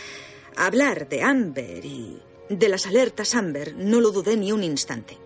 hablar 0.56 1.08
de 1.08 1.22
Amber 1.22 1.86
y 1.86 2.22
de 2.50 2.70
las 2.70 2.88
alertas 2.88 3.36
Amber, 3.36 3.76
no 3.76 4.02
lo 4.02 4.12
dudé 4.12 4.36
ni 4.36 4.52
un 4.52 4.64
instante. 4.64 5.18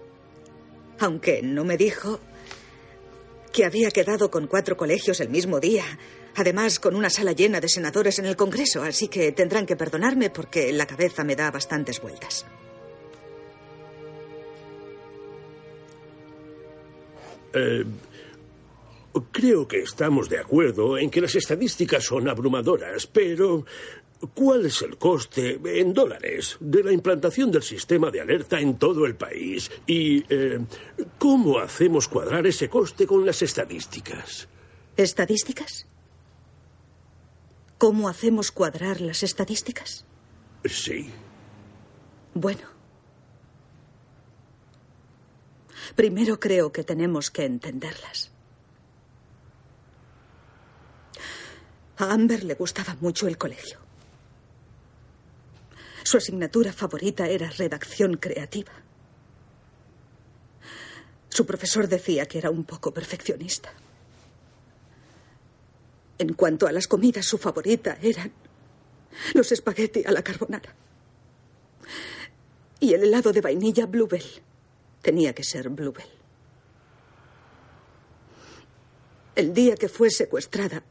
Aunque 0.99 1.41
no 1.41 1.63
me 1.63 1.77
dijo 1.77 2.19
que 3.51 3.65
había 3.65 3.89
quedado 3.89 4.29
con 4.29 4.45
cuatro 4.47 4.77
colegios 4.77 5.19
el 5.19 5.29
mismo 5.29 5.59
día, 5.59 5.83
además 6.37 6.79
con 6.79 6.95
una 6.95 7.09
sala 7.09 7.31
llena 7.31 7.59
de 7.59 7.67
senadores 7.67 8.19
en 8.19 8.25
el 8.25 8.35
Congreso, 8.35 8.83
así 8.83 9.07
que 9.07 9.31
tendrán 9.31 9.65
que 9.65 9.75
perdonarme 9.75 10.29
porque 10.29 10.71
la 10.71 10.85
cabeza 10.85 11.23
me 11.23 11.35
da 11.35 11.49
bastantes 11.51 11.99
vueltas. 11.99 12.45
Eh, 17.53 17.83
creo 19.31 19.67
que 19.67 19.79
estamos 19.79 20.29
de 20.29 20.37
acuerdo 20.37 20.97
en 20.97 21.09
que 21.09 21.21
las 21.21 21.35
estadísticas 21.35 22.03
son 22.03 22.29
abrumadoras, 22.29 23.07
pero 23.07 23.65
¿cuál 24.35 24.67
es 24.67 24.79
el 24.83 24.97
coste 24.97 25.59
en 25.65 25.91
dólares 25.91 26.57
de 26.59 26.83
la 26.83 26.91
implantación 26.91 27.49
del 27.49 27.63
sistema 27.63 28.11
de 28.11 28.21
alerta 28.21 28.59
en 28.59 28.77
todo 28.77 29.07
el 29.07 29.15
país? 29.15 29.71
¿Y 29.87 30.23
eh, 30.29 30.59
cómo 31.17 31.57
hacemos 31.57 32.07
cuadrar 32.07 32.45
ese 32.45 32.69
coste 32.69 33.07
con 33.07 33.25
las 33.25 33.41
estadísticas? 33.41 34.47
¿Estadísticas? 34.95 35.86
¿Cómo 37.77 38.09
hacemos 38.09 38.51
cuadrar 38.51 39.01
las 39.01 39.21
estadísticas? 39.21 40.05
Sí. 40.65 41.11
Bueno. 42.33 42.67
Primero 45.95 46.39
creo 46.39 46.71
que 46.71 46.83
tenemos 46.83 47.29
que 47.29 47.45
entenderlas. 47.45 48.31
A 51.97 52.11
Amber 52.13 52.43
le 52.43 52.55
gustaba 52.55 52.95
mucho 52.99 53.27
el 53.27 53.37
colegio. 53.37 53.79
Su 56.03 56.17
asignatura 56.17 56.73
favorita 56.73 57.27
era 57.27 57.49
redacción 57.49 58.17
creativa. 58.17 58.71
Su 61.29 61.45
profesor 61.45 61.87
decía 61.87 62.25
que 62.25 62.37
era 62.39 62.49
un 62.49 62.63
poco 62.63 62.93
perfeccionista. 62.93 63.73
En 66.19 66.33
cuanto 66.33 66.67
a 66.67 66.71
las 66.71 66.87
comidas, 66.87 67.25
su 67.25 67.37
favorita 67.37 67.97
eran 68.01 68.31
los 69.33 69.51
espagueti 69.51 70.03
a 70.05 70.11
la 70.11 70.23
carbonara. 70.23 70.73
Y 72.79 72.93
el 72.93 73.03
helado 73.03 73.31
de 73.31 73.41
vainilla 73.41 73.85
Bluebell. 73.85 74.25
Tenía 75.01 75.33
que 75.33 75.43
ser 75.43 75.69
Bluebell. 75.69 76.09
El 79.35 79.53
día 79.53 79.75
que 79.75 79.87
fue 79.87 80.09
secuestrada, 80.09 80.83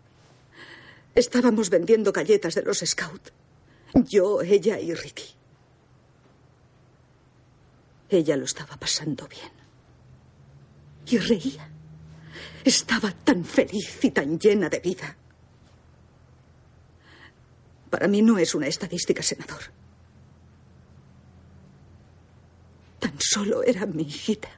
estábamos 1.14 1.70
vendiendo 1.70 2.12
galletas 2.12 2.54
de 2.54 2.62
los 2.62 2.78
Scout. 2.78 3.30
Yo, 3.94 4.42
ella 4.42 4.78
y 4.78 4.94
Ricky. 4.94 5.34
Ella 8.08 8.36
lo 8.36 8.44
estaba 8.44 8.76
pasando 8.76 9.26
bien. 9.26 9.50
Y 11.06 11.18
reía. 11.18 11.75
Estaba 12.64 13.12
tan 13.12 13.44
feliz 13.44 14.04
y 14.04 14.10
tan 14.10 14.38
llena 14.38 14.68
de 14.68 14.80
vida. 14.80 15.16
Para 17.90 18.08
mí 18.08 18.22
no 18.22 18.38
es 18.38 18.54
una 18.54 18.66
estadística, 18.66 19.22
senador. 19.22 19.62
Tan 22.98 23.14
solo 23.18 23.62
era 23.62 23.86
mi 23.86 24.02
hijita. 24.02 24.48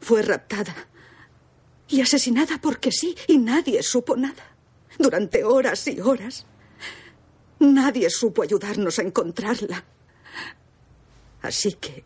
Fue 0.00 0.22
raptada 0.22 0.74
y 1.88 2.00
asesinada 2.00 2.58
porque 2.60 2.92
sí, 2.92 3.16
y 3.26 3.38
nadie 3.38 3.82
supo 3.82 4.16
nada. 4.16 4.56
Durante 4.98 5.44
horas 5.44 5.86
y 5.88 6.00
horas. 6.00 6.46
Nadie 7.74 8.10
supo 8.10 8.42
ayudarnos 8.42 8.98
a 8.98 9.02
encontrarla. 9.02 9.84
Así 11.42 11.72
que 11.74 12.04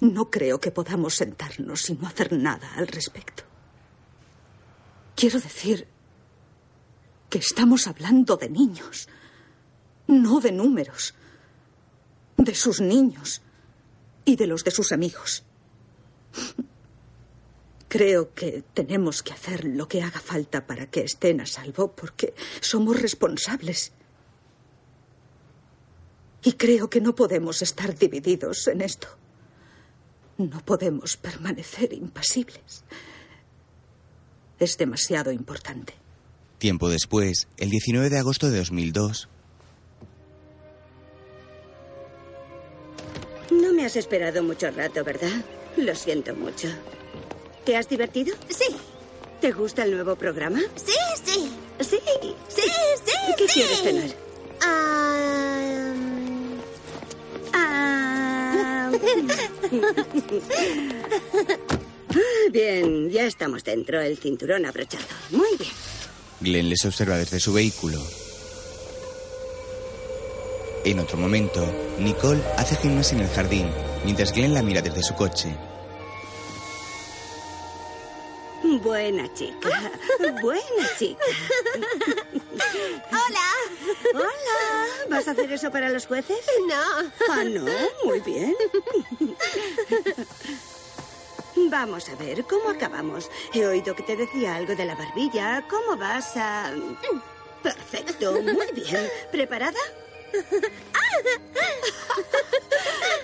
no 0.00 0.30
creo 0.30 0.60
que 0.60 0.70
podamos 0.70 1.14
sentarnos 1.14 1.88
y 1.90 1.94
no 1.94 2.06
hacer 2.06 2.32
nada 2.32 2.72
al 2.74 2.86
respecto. 2.88 3.44
Quiero 5.14 5.40
decir 5.40 5.86
que 7.30 7.38
estamos 7.38 7.86
hablando 7.86 8.36
de 8.36 8.48
niños, 8.48 9.08
no 10.06 10.40
de 10.40 10.52
números, 10.52 11.14
de 12.36 12.54
sus 12.54 12.80
niños 12.80 13.42
y 14.24 14.36
de 14.36 14.46
los 14.46 14.64
de 14.64 14.70
sus 14.70 14.92
amigos. 14.92 15.44
Creo 17.88 18.34
que 18.34 18.64
tenemos 18.74 19.22
que 19.22 19.32
hacer 19.32 19.64
lo 19.64 19.86
que 19.86 20.02
haga 20.02 20.18
falta 20.20 20.66
para 20.66 20.90
que 20.90 21.02
estén 21.02 21.40
a 21.40 21.46
salvo 21.46 21.92
porque 21.92 22.34
somos 22.60 23.00
responsables. 23.00 23.92
Y 26.44 26.52
creo 26.52 26.90
que 26.90 27.00
no 27.00 27.14
podemos 27.14 27.62
estar 27.62 27.96
divididos 27.98 28.66
en 28.68 28.82
esto. 28.82 29.08
No 30.36 30.60
podemos 30.64 31.16
permanecer 31.16 31.92
impasibles. 31.92 32.84
Es 34.58 34.76
demasiado 34.76 35.32
importante. 35.32 35.94
Tiempo 36.58 36.88
después, 36.88 37.48
el 37.56 37.70
19 37.70 38.10
de 38.10 38.18
agosto 38.18 38.50
de 38.50 38.58
2002, 38.58 39.28
No 43.50 43.72
me 43.72 43.84
has 43.84 43.96
esperado 43.96 44.42
mucho 44.42 44.70
rato, 44.70 45.04
¿verdad? 45.04 45.44
Lo 45.76 45.94
siento 45.94 46.34
mucho. 46.34 46.68
¿Te 47.64 47.76
has 47.76 47.88
divertido? 47.88 48.34
Sí. 48.48 48.74
¿Te 49.40 49.52
gusta 49.52 49.84
el 49.84 49.92
nuevo 49.92 50.16
programa? 50.16 50.60
Sí, 50.76 50.92
sí. 51.24 51.52
Sí. 51.80 51.98
Sí, 52.48 52.62
sí, 53.04 53.12
¿Qué 53.36 53.48
sí. 53.48 53.54
quieres 53.54 53.82
cenar? 53.82 54.10
Ah, 54.62 55.92
Bien, 62.52 63.10
ya 63.10 63.24
estamos 63.24 63.64
dentro, 63.64 64.00
el 64.00 64.16
cinturón 64.18 64.66
abrochado. 64.66 65.04
Muy 65.30 65.56
bien. 65.58 65.72
Glenn 66.40 66.68
les 66.68 66.84
observa 66.84 67.16
desde 67.16 67.40
su 67.40 67.52
vehículo. 67.52 68.00
En 70.84 70.98
otro 70.98 71.16
momento, 71.16 71.66
Nicole 71.98 72.42
hace 72.56 72.76
gimnasia 72.76 73.16
en 73.16 73.24
el 73.24 73.30
jardín, 73.30 73.66
mientras 74.04 74.32
Glenn 74.32 74.54
la 74.54 74.62
mira 74.62 74.82
desde 74.82 75.02
su 75.02 75.14
coche. 75.14 75.56
Buena 78.82 79.32
chica. 79.32 79.68
Buena 80.40 80.96
chica. 80.98 81.24
Hola. 83.10 83.50
Hola. 84.14 84.86
¿Vas 85.08 85.28
a 85.28 85.30
hacer 85.32 85.52
eso 85.52 85.70
para 85.70 85.88
los 85.90 86.06
jueces? 86.06 86.38
No. 86.68 87.10
Ah, 87.30 87.44
no. 87.44 87.64
Muy 88.04 88.20
bien. 88.20 88.54
Vamos 91.56 92.08
a 92.08 92.14
ver, 92.16 92.44
¿cómo 92.44 92.70
acabamos? 92.70 93.30
He 93.52 93.64
oído 93.66 93.94
que 93.94 94.02
te 94.02 94.16
decía 94.16 94.56
algo 94.56 94.74
de 94.74 94.84
la 94.84 94.94
barbilla. 94.94 95.64
¿Cómo 95.68 95.96
vas 95.96 96.36
a...? 96.36 96.72
Perfecto, 97.62 98.32
muy 98.42 98.72
bien. 98.72 99.08
¿Preparada? 99.30 99.78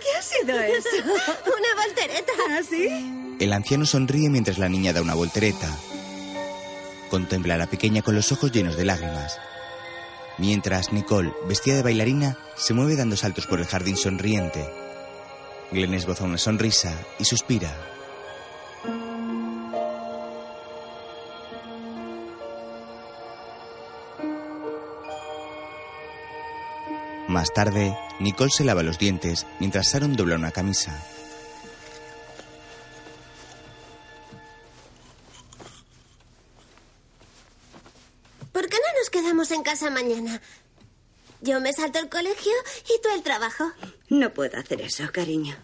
¿Qué 0.00 0.16
ha 0.16 0.22
sido 0.22 0.58
eso? 0.60 0.88
Una 1.02 1.74
voltereta. 1.84 2.32
¿Ah, 2.50 2.62
sí? 2.68 2.88
El 3.40 3.54
anciano 3.54 3.86
sonríe 3.86 4.28
mientras 4.28 4.58
la 4.58 4.68
niña 4.68 4.92
da 4.92 5.00
una 5.00 5.14
voltereta. 5.14 5.74
Contempla 7.08 7.54
a 7.54 7.56
la 7.56 7.68
pequeña 7.68 8.02
con 8.02 8.14
los 8.14 8.30
ojos 8.32 8.52
llenos 8.52 8.76
de 8.76 8.84
lágrimas. 8.84 9.38
Mientras 10.36 10.92
Nicole, 10.92 11.32
vestida 11.48 11.76
de 11.76 11.82
bailarina, 11.82 12.36
se 12.54 12.74
mueve 12.74 12.96
dando 12.96 13.16
saltos 13.16 13.46
por 13.46 13.58
el 13.58 13.66
jardín 13.66 13.96
sonriente. 13.96 14.68
Glenn 15.72 15.94
esboza 15.94 16.24
una 16.24 16.36
sonrisa 16.36 16.92
y 17.18 17.24
suspira. 17.24 17.74
Más 27.26 27.54
tarde, 27.54 27.96
Nicole 28.18 28.50
se 28.54 28.64
lava 28.64 28.82
los 28.82 28.98
dientes 28.98 29.46
mientras 29.60 29.90
Sharon 29.90 30.14
dobla 30.14 30.36
una 30.36 30.50
camisa. 30.50 31.02
Yo 41.42 41.60
me 41.60 41.72
salto 41.72 41.98
el 41.98 42.08
colegio 42.08 42.52
y 42.84 43.00
tú 43.00 43.08
el 43.14 43.22
trabajo. 43.22 43.72
No 44.08 44.32
puedo 44.32 44.58
hacer 44.58 44.80
eso, 44.82 45.04
cariño. 45.12 45.56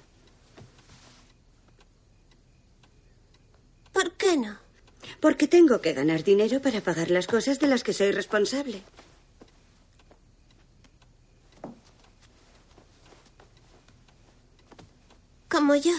¿Por 3.93 4.13
qué 4.13 4.37
no? 4.37 4.59
Porque 5.21 5.49
tengo 5.49 5.81
que 5.81 5.93
ganar 5.93 6.25
dinero 6.25 6.61
para 6.63 6.81
pagar 6.81 7.11
las 7.11 7.27
cosas 7.27 7.59
de 7.61 7.67
las 7.67 7.83
que 7.83 7.93
soy 7.93 8.13
responsable. 8.13 8.83
Como 15.49 15.75
yo. 15.77 15.93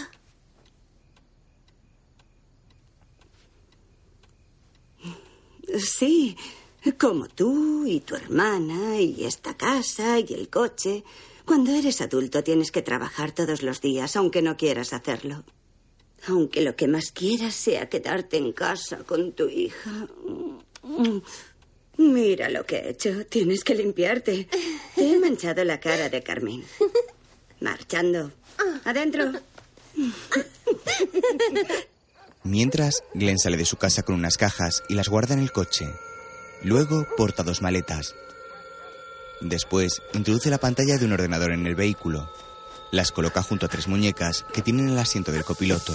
Sí, 5.78 6.36
como 6.98 7.28
tú 7.28 7.86
y 7.86 8.00
tu 8.00 8.14
hermana 8.14 9.00
y 9.00 9.24
esta 9.24 9.56
casa 9.56 10.18
y 10.18 10.34
el 10.34 10.48
coche. 10.48 11.04
Cuando 11.44 11.74
eres 11.74 12.00
adulto 12.00 12.42
tienes 12.44 12.70
que 12.70 12.82
trabajar 12.82 13.32
todos 13.32 13.62
los 13.62 13.80
días, 13.80 14.16
aunque 14.16 14.42
no 14.42 14.56
quieras 14.56 14.92
hacerlo. 14.92 15.44
Aunque 16.26 16.62
lo 16.62 16.76
que 16.76 16.88
más 16.88 17.12
quieras 17.12 17.54
sea 17.54 17.88
quedarte 17.88 18.36
en 18.36 18.52
casa 18.52 18.98
con 18.98 19.32
tu 19.32 19.48
hija. 19.48 20.08
Mira 21.96 22.48
lo 22.48 22.64
que 22.64 22.76
he 22.76 22.90
hecho. 22.90 23.26
Tienes 23.26 23.64
que 23.64 23.74
limpiarte. 23.74 24.48
Te 24.94 25.10
he 25.10 25.18
manchado 25.18 25.64
la 25.64 25.80
cara 25.80 26.08
de 26.08 26.22
Carmen. 26.22 26.64
Marchando. 27.60 28.32
Adentro. 28.84 29.32
Mientras, 32.44 33.02
Glenn 33.14 33.38
sale 33.38 33.56
de 33.56 33.64
su 33.64 33.76
casa 33.76 34.02
con 34.02 34.14
unas 34.14 34.36
cajas 34.36 34.82
y 34.88 34.94
las 34.94 35.08
guarda 35.08 35.34
en 35.34 35.40
el 35.40 35.52
coche. 35.52 35.86
Luego 36.62 37.06
porta 37.16 37.42
dos 37.42 37.62
maletas. 37.62 38.14
Después, 39.40 40.02
introduce 40.14 40.50
la 40.50 40.58
pantalla 40.58 40.96
de 40.96 41.04
un 41.04 41.12
ordenador 41.12 41.52
en 41.52 41.66
el 41.66 41.74
vehículo. 41.74 42.32
Las 42.90 43.12
coloca 43.12 43.42
junto 43.42 43.66
a 43.66 43.68
tres 43.68 43.86
muñecas 43.86 44.44
que 44.52 44.62
tienen 44.62 44.88
el 44.88 44.98
asiento 44.98 45.30
del 45.30 45.44
copiloto. 45.44 45.94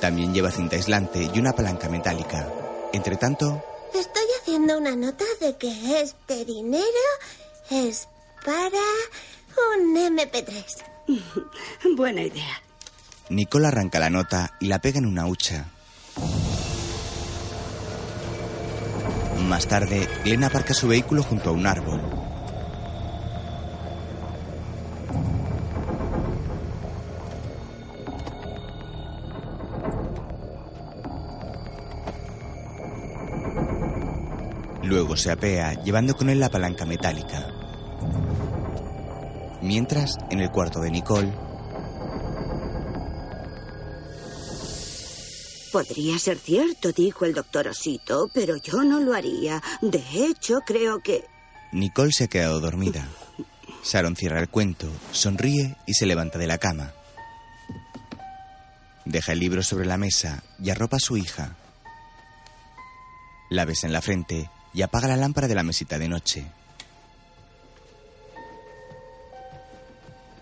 También 0.00 0.32
lleva 0.32 0.50
cinta 0.52 0.76
aislante 0.76 1.30
y 1.34 1.38
una 1.38 1.52
palanca 1.52 1.88
metálica. 1.88 2.46
Entre 2.92 3.16
tanto, 3.16 3.62
Estoy 3.94 4.24
haciendo 4.40 4.78
una 4.78 4.94
nota 4.94 5.24
de 5.40 5.56
que 5.56 6.00
este 6.00 6.44
dinero 6.44 6.84
es 7.70 8.06
para 8.44 8.78
un 9.76 9.96
MP3. 9.96 10.64
Buena 11.96 12.22
idea. 12.22 12.62
Nicole 13.30 13.66
arranca 13.66 13.98
la 13.98 14.10
nota 14.10 14.54
y 14.60 14.66
la 14.66 14.78
pega 14.78 14.98
en 14.98 15.06
una 15.06 15.26
hucha. 15.26 15.66
Más 19.48 19.66
tarde, 19.66 20.06
Glenn 20.24 20.44
aparca 20.44 20.74
su 20.74 20.88
vehículo 20.88 21.22
junto 21.22 21.48
a 21.48 21.52
un 21.54 21.66
árbol. 21.66 22.02
Luego 34.82 35.16
se 35.16 35.30
apea, 35.30 35.82
llevando 35.82 36.14
con 36.14 36.28
él 36.28 36.40
la 36.40 36.50
palanca 36.50 36.84
metálica. 36.84 37.46
Mientras, 39.62 40.18
en 40.30 40.40
el 40.40 40.50
cuarto 40.50 40.80
de 40.80 40.90
Nicole, 40.90 41.32
Podría 45.72 46.18
ser 46.18 46.38
cierto, 46.38 46.92
dijo 46.92 47.24
el 47.24 47.34
doctor 47.34 47.68
Osito, 47.68 48.30
pero 48.32 48.56
yo 48.56 48.84
no 48.84 49.00
lo 49.00 49.14
haría. 49.14 49.62
De 49.82 50.02
hecho, 50.14 50.60
creo 50.64 51.00
que... 51.00 51.26
Nicole 51.72 52.12
se 52.12 52.24
ha 52.24 52.28
quedado 52.28 52.60
dormida. 52.60 53.06
Sharon 53.84 54.16
cierra 54.16 54.40
el 54.40 54.48
cuento, 54.48 54.88
sonríe 55.12 55.76
y 55.86 55.94
se 55.94 56.06
levanta 56.06 56.38
de 56.38 56.46
la 56.46 56.58
cama. 56.58 56.92
Deja 59.04 59.32
el 59.32 59.40
libro 59.40 59.62
sobre 59.62 59.86
la 59.86 59.98
mesa 59.98 60.42
y 60.62 60.70
arropa 60.70 60.96
a 60.96 61.00
su 61.00 61.16
hija. 61.16 61.56
La 63.50 63.64
besa 63.64 63.86
en 63.86 63.92
la 63.92 64.02
frente 64.02 64.50
y 64.72 64.82
apaga 64.82 65.08
la 65.08 65.16
lámpara 65.16 65.48
de 65.48 65.54
la 65.54 65.62
mesita 65.62 65.98
de 65.98 66.08
noche. 66.08 66.46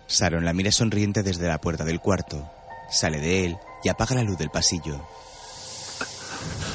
Sharon 0.08 0.44
la 0.44 0.52
mira 0.52 0.70
sonriente 0.70 1.22
desde 1.24 1.48
la 1.48 1.60
puerta 1.60 1.84
del 1.84 2.00
cuarto, 2.00 2.48
sale 2.90 3.18
de 3.18 3.44
él 3.46 3.58
y 3.82 3.88
apaga 3.88 4.16
la 4.16 4.22
luz 4.22 4.38
del 4.38 4.50
pasillo. 4.50 5.00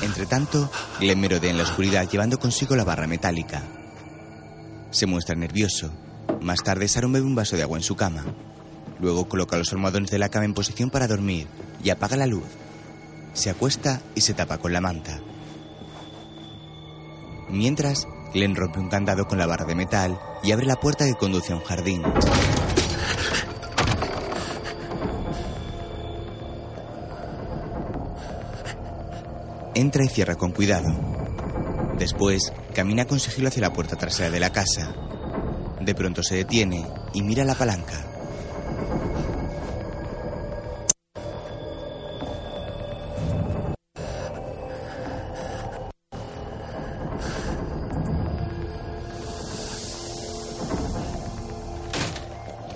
Entre 0.01 0.25
tanto, 0.25 0.69
Glenn 0.99 1.19
merodea 1.19 1.51
en 1.51 1.57
la 1.57 1.63
oscuridad 1.63 2.09
llevando 2.09 2.39
consigo 2.39 2.75
la 2.75 2.83
barra 2.83 3.07
metálica. 3.07 3.63
Se 4.89 5.05
muestra 5.05 5.35
nervioso. 5.35 5.91
Más 6.41 6.63
tarde, 6.63 6.87
Sharon 6.87 7.11
bebe 7.11 7.25
un 7.25 7.35
vaso 7.35 7.55
de 7.55 7.63
agua 7.63 7.77
en 7.77 7.83
su 7.83 7.95
cama. 7.95 8.25
Luego 8.99 9.27
coloca 9.27 9.57
los 9.57 9.71
almohadones 9.71 10.11
de 10.11 10.19
la 10.19 10.29
cama 10.29 10.45
en 10.45 10.53
posición 10.53 10.89
para 10.89 11.07
dormir 11.07 11.47
y 11.83 11.89
apaga 11.89 12.17
la 12.17 12.25
luz. 12.25 12.45
Se 13.33 13.49
acuesta 13.49 14.01
y 14.15 14.21
se 14.21 14.33
tapa 14.33 14.57
con 14.57 14.73
la 14.73 14.81
manta. 14.81 15.19
Mientras, 17.49 18.07
Glenn 18.33 18.55
rompe 18.55 18.79
un 18.79 18.89
candado 18.89 19.27
con 19.27 19.37
la 19.37 19.45
barra 19.45 19.65
de 19.65 19.75
metal 19.75 20.19
y 20.43 20.51
abre 20.51 20.65
la 20.65 20.79
puerta 20.79 21.05
que 21.05 21.15
conduce 21.15 21.53
a 21.53 21.57
un 21.57 21.63
jardín. 21.63 22.03
Entra 29.81 30.05
y 30.05 30.09
cierra 30.09 30.35
con 30.35 30.51
cuidado. 30.51 30.89
Después, 31.97 32.53
camina 32.75 33.05
con 33.05 33.19
sigilo 33.19 33.47
hacia 33.47 33.63
la 33.63 33.73
puerta 33.73 33.95
trasera 33.95 34.29
de 34.29 34.39
la 34.39 34.51
casa. 34.51 34.93
De 35.79 35.95
pronto 35.95 36.21
se 36.21 36.35
detiene 36.35 36.85
y 37.15 37.23
mira 37.23 37.43
la 37.43 37.55
palanca. 37.55 38.05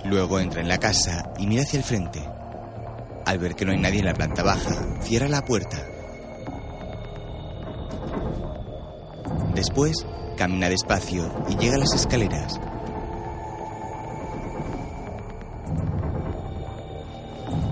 Luego 0.06 0.40
entra 0.40 0.62
en 0.62 0.68
la 0.68 0.80
casa 0.80 1.32
y 1.38 1.46
mira 1.46 1.62
hacia 1.62 1.78
el 1.78 1.84
frente. 1.84 2.28
Al 3.28 3.38
ver 3.38 3.54
que 3.54 3.64
no 3.64 3.74
hay 3.74 3.78
nadie 3.78 4.00
en 4.00 4.06
la 4.06 4.16
planta 4.16 4.42
baja, 4.42 5.04
cierra 5.04 5.28
la 5.28 5.46
puerta. 5.46 5.95
Después, 9.68 10.06
camina 10.38 10.70
despacio 10.70 11.44
y 11.50 11.58
llega 11.58 11.74
a 11.74 11.80
las 11.80 11.96
escaleras. 11.96 12.60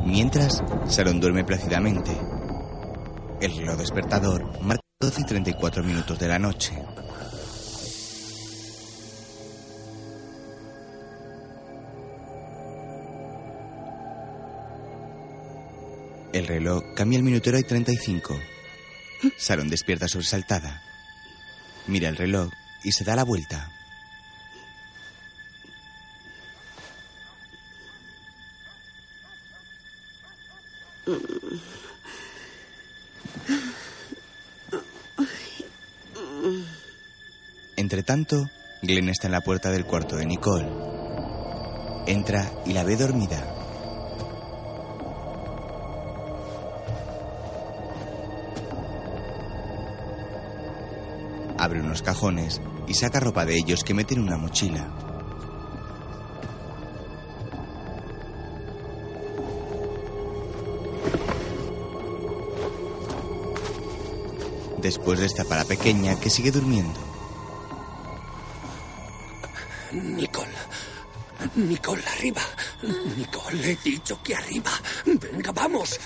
Mientras, 0.03 0.63
Sharon 0.89 1.19
duerme 1.19 1.43
plácidamente. 1.43 2.09
El 3.41 3.55
reloj 3.55 3.77
despertador 3.77 4.59
marca 4.63 4.81
12 5.01 5.21
y 5.21 5.23
34 5.23 5.83
minutos 5.83 6.17
de 6.17 6.27
la 6.27 6.39
noche. 6.39 6.73
El 16.33 16.47
reloj 16.47 16.95
cambia 16.95 17.17
el 17.17 17.23
minutero 17.23 17.59
y 17.59 17.63
35. 17.63 18.35
Sharon 19.37 19.69
despierta 19.69 20.07
sobresaltada. 20.07 20.81
Mira 21.87 22.09
el 22.09 22.15
reloj 22.15 22.49
y 22.83 22.91
se 22.91 23.03
da 23.03 23.15
la 23.15 23.23
vuelta. 23.23 23.69
Entre 37.75 38.03
tanto, 38.03 38.49
Glenn 38.81 39.09
está 39.09 39.27
en 39.27 39.33
la 39.33 39.41
puerta 39.41 39.69
del 39.69 39.85
cuarto 39.85 40.15
de 40.15 40.25
Nicole. 40.25 40.69
Entra 42.07 42.49
y 42.65 42.73
la 42.73 42.83
ve 42.83 42.95
dormida. 42.95 43.52
Abre 51.63 51.79
unos 51.79 52.01
cajones 52.01 52.59
y 52.89 52.93
saca 52.93 53.21
ropa 53.21 53.45
de 53.45 53.55
ellos 53.55 53.85
que 53.85 53.93
mete 53.93 54.15
en 54.15 54.19
una 54.19 54.35
mochila. 54.35 54.85
Después 64.81 65.21
destapa 65.21 65.55
a 65.55 65.59
la 65.59 65.63
pequeña 65.63 66.19
que 66.19 66.29
sigue 66.29 66.51
durmiendo. 66.51 66.99
Nicole. 69.93 70.51
Nicole, 71.55 72.03
arriba. 72.17 72.41
Nicole, 73.15 73.71
he 73.71 73.77
dicho 73.77 74.21
que 74.21 74.35
arriba. 74.35 74.71
Venga, 75.05 75.53
vamos. 75.53 75.97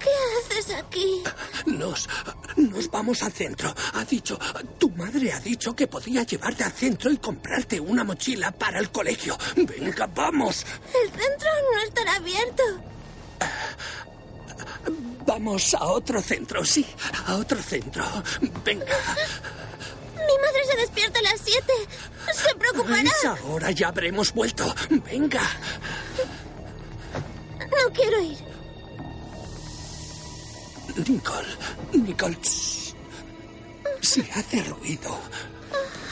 ¿Qué 0.00 0.10
haces 0.40 0.74
aquí? 0.74 1.22
Nos, 1.66 2.08
nos 2.56 2.90
vamos 2.90 3.22
al 3.22 3.32
centro. 3.32 3.74
Ha 3.94 4.04
dicho, 4.04 4.38
tu 4.78 4.90
madre 4.90 5.32
ha 5.32 5.40
dicho 5.40 5.74
que 5.74 5.86
podía 5.86 6.22
llevarte 6.24 6.64
al 6.64 6.72
centro 6.72 7.10
y 7.10 7.16
comprarte 7.18 7.80
una 7.80 8.04
mochila 8.04 8.50
para 8.52 8.78
el 8.78 8.90
colegio. 8.90 9.36
Venga, 9.56 10.06
vamos. 10.06 10.64
El 11.02 11.10
centro 11.10 11.48
no 11.72 11.80
estará 11.82 12.14
abierto. 12.16 12.62
Vamos 15.26 15.74
a 15.74 15.84
otro 15.84 16.20
centro, 16.20 16.64
sí, 16.64 16.84
a 17.26 17.36
otro 17.36 17.62
centro. 17.62 18.04
Venga. 18.64 18.84
Mi 20.16 20.38
madre 20.40 20.64
se 20.70 20.76
despierta 20.76 21.18
a 21.18 21.22
las 21.22 21.40
siete. 21.40 21.72
Se 22.32 22.54
preocupará. 22.56 23.02
Esa 23.02 23.34
hora 23.44 23.70
ya 23.70 23.88
habremos 23.88 24.32
vuelto. 24.32 24.74
Venga. 24.90 25.42
No 27.60 27.92
quiero 27.92 28.22
ir. 28.22 28.51
Nicole, 30.96 31.48
Nicole. 31.94 32.36
shh. 32.42 32.94
Si 34.02 34.20
hace 34.34 34.62
ruido, 34.64 35.16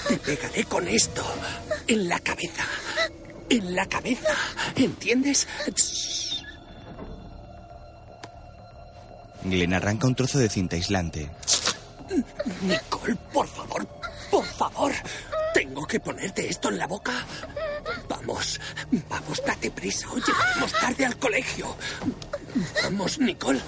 te 0.09 0.17
pegaré 0.17 0.65
con 0.65 0.87
esto 0.89 1.25
en 1.87 2.09
la 2.09 2.19
cabeza. 2.21 2.65
En 3.49 3.75
la 3.75 3.87
cabeza. 3.87 4.35
¿Entiendes? 4.77 5.47
Shh. 5.77 6.43
Glenn 9.45 9.75
arranca 9.75 10.07
un 10.07 10.15
trozo 10.15 10.39
de 10.39 10.49
cinta 10.49 10.77
aislante. 10.77 11.31
Nicole, 12.63 13.17
por 13.33 13.49
favor, 13.49 13.87
por 14.31 14.45
favor. 14.45 14.93
Tengo 15.61 15.87
que 15.87 16.01
ponerte 16.01 16.49
esto 16.49 16.71
en 16.71 16.79
la 16.79 16.87
boca. 16.87 17.13
Vamos, 18.09 18.59
vamos, 19.11 19.43
date 19.47 19.71
prisa 19.71 20.09
o 20.09 20.17
llegaremos 20.17 20.73
tarde 20.73 21.05
al 21.05 21.19
colegio. 21.19 21.77
Vamos, 22.83 23.19
Nicole. 23.19 23.61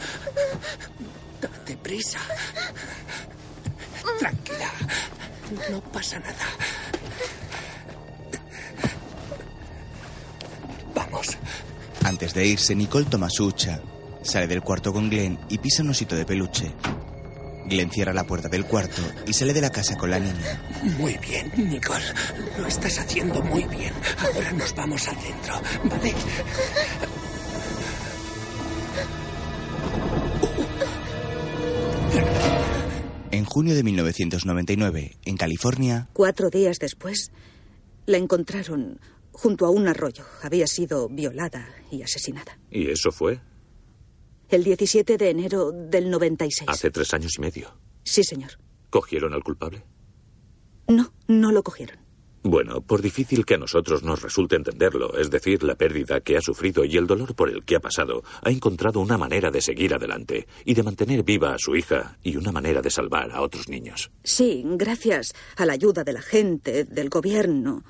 Date 1.39 1.77
prisa. 1.77 2.19
Tranquila. 4.19 4.73
No 5.71 5.83
pasa 5.83 6.19
nada. 6.19 6.47
Vamos. 10.95 11.37
Antes 12.05 12.33
de 12.33 12.47
irse, 12.47 12.75
Nicole 12.75 13.05
toma 13.05 13.29
su 13.29 13.45
hucha. 13.45 13.83
Sale 14.23 14.47
del 14.47 14.63
cuarto 14.63 14.95
con 14.95 15.11
Glenn 15.11 15.39
y 15.51 15.59
pisa 15.59 15.83
un 15.83 15.91
osito 15.91 16.17
de 16.17 16.25
peluche. 16.25 16.73
Glenn 17.73 17.91
cierra 17.91 18.13
la 18.13 18.25
puerta 18.25 18.49
del 18.49 18.67
cuarto 18.67 19.01
y 19.27 19.33
sale 19.33 19.55
de 19.55 19.63
la 19.63 19.71
casa 19.71 19.97
con 19.97 20.11
la 20.11 20.19
niña. 20.19 20.61
Muy 20.99 21.17
bien, 21.19 21.51
Nicole. 21.57 22.05
Lo 22.59 22.67
estás 22.67 22.99
haciendo 22.99 23.43
muy 23.43 23.65
bien. 23.65 23.95
Ahora 24.19 24.53
nos 24.53 24.75
vamos 24.75 25.09
al 25.09 25.17
centro, 25.17 25.61
¿vale? 25.85 26.15
En 33.31 33.45
junio 33.47 33.75
de 33.75 33.83
1999, 33.83 35.17
en 35.25 35.37
California, 35.37 36.09
Cuatro 36.13 36.51
días 36.51 36.79
después, 36.79 37.33
la 38.05 38.19
encontraron 38.19 39.01
junto 39.33 39.65
a 39.65 39.71
un 39.71 39.89
arroyo. 39.89 40.25
Había 40.43 40.67
sido 40.67 41.09
violada 41.09 41.67
y 41.91 42.03
asesinada. 42.03 42.59
¿Y 42.71 42.91
eso 42.91 43.11
fue? 43.11 43.41
El 44.53 44.65
17 44.65 45.17
de 45.17 45.31
enero 45.31 45.73
del 45.73 46.11
96. 46.11 46.69
Hace 46.69 46.91
tres 46.91 47.15
años 47.15 47.33
y 47.39 47.41
medio. 47.41 47.75
Sí, 48.05 48.23
señor. 48.23 48.51
¿Cogieron 48.91 49.33
al 49.33 49.43
culpable? 49.43 49.83
No, 50.89 51.11
no 51.27 51.53
lo 51.53 51.63
cogieron. 51.63 51.97
Bueno, 52.43 52.83
por 52.83 53.01
difícil 53.01 53.47
que 53.47 53.55
a 53.55 53.59
nosotros 53.59 54.03
nos 54.03 54.21
resulte 54.21 54.57
entenderlo, 54.57 55.17
es 55.17 55.31
decir, 55.31 55.63
la 55.63 55.77
pérdida 55.77 56.21
que 56.21 56.37
ha 56.37 56.43
sufrido 56.43 56.85
y 56.85 56.99
el 56.99 57.07
dolor 57.07 57.35
por 57.35 57.49
el 57.49 57.65
que 57.65 57.77
ha 57.77 57.81
pasado, 57.81 58.25
ha 58.43 58.51
encontrado 58.51 59.01
una 59.01 59.17
manera 59.17 59.51
de 59.51 59.63
seguir 59.63 59.95
adelante 59.95 60.47
y 60.67 60.75
de 60.75 60.83
mantener 60.83 61.23
viva 61.23 61.55
a 61.55 61.59
su 61.59 61.75
hija 61.75 62.19
y 62.23 62.37
una 62.37 62.53
manera 62.53 62.83
de 62.83 62.91
salvar 62.91 63.31
a 63.31 63.41
otros 63.41 63.71
niños. 63.71 64.11
Sí, 64.23 64.65
gracias 64.67 65.33
a 65.57 65.65
la 65.65 65.73
ayuda 65.73 66.05
de 66.05 66.13
la 66.13 66.21
gente, 66.21 66.85
del 66.85 67.09
gobierno. 67.09 67.85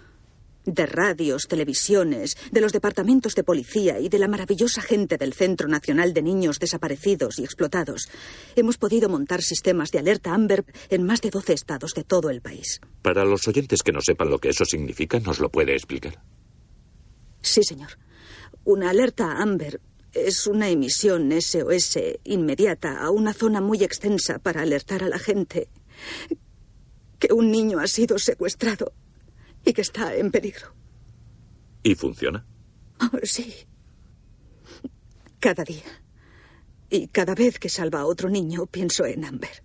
De 0.65 0.87
radios, 0.87 1.49
televisiones, 1.49 2.37
de 2.51 2.61
los 2.61 2.73
departamentos 2.73 3.35
de 3.35 3.45
policía 3.45 3.99
y 4.01 4.09
de 4.09 4.19
la 4.19 4.29
maravillosa 4.29 4.83
gente 4.83 5.17
del 5.19 5.33
Centro 5.33 5.69
Nacional 5.69 6.13
de 6.15 6.23
Niños 6.23 6.59
Desaparecidos 6.59 7.39
y 7.39 7.45
Explotados, 7.45 8.09
hemos 8.57 8.79
podido 8.79 9.09
montar 9.09 9.43
sistemas 9.43 9.91
de 9.91 9.99
alerta 9.99 10.35
Amber 10.35 10.65
en 10.89 11.05
más 11.05 11.21
de 11.21 11.31
12 11.31 11.53
estados 11.53 11.95
de 11.95 12.05
todo 12.05 12.31
el 12.31 12.41
país. 12.41 12.81
Para 13.03 13.25
los 13.25 13.47
oyentes 13.49 13.83
que 13.83 13.93
no 13.93 14.01
sepan 14.01 14.31
lo 14.31 14.39
que 14.39 14.51
eso 14.51 14.65
significa, 14.65 15.19
¿nos 15.21 15.41
lo 15.41 15.51
puede 15.51 15.73
explicar? 15.75 16.23
Sí, 17.41 17.63
señor. 17.63 17.99
Una 18.65 18.91
alerta 18.91 19.39
Amber 19.39 19.81
es 20.15 20.47
una 20.47 20.69
emisión 20.69 21.33
SOS 21.33 21.99
inmediata 22.25 22.99
a 22.99 23.11
una 23.11 23.33
zona 23.33 23.61
muy 23.61 23.83
extensa 23.83 24.39
para 24.39 24.63
alertar 24.63 25.03
a 25.03 25.09
la 25.09 25.19
gente 25.19 25.69
que 27.19 27.33
un 27.33 27.51
niño 27.51 27.79
ha 27.79 27.87
sido 27.87 28.19
secuestrado 28.19 28.93
y 29.65 29.73
que 29.73 29.81
está 29.83 30.15
en 30.15 30.31
peligro. 30.31 30.75
¿Y 31.83 31.95
funciona? 31.95 32.45
Oh, 33.01 33.19
sí. 33.23 33.55
Cada 35.41 35.65
día. 35.65 36.03
Y 36.91 37.09
cada 37.09 37.35
vez 37.35 37.59
que 37.59 37.69
salva 37.69 38.01
a 38.01 38.07
otro 38.07 38.29
niño, 38.29 38.67
pienso 38.67 39.05
en 39.07 39.25
Amber. 39.25 39.63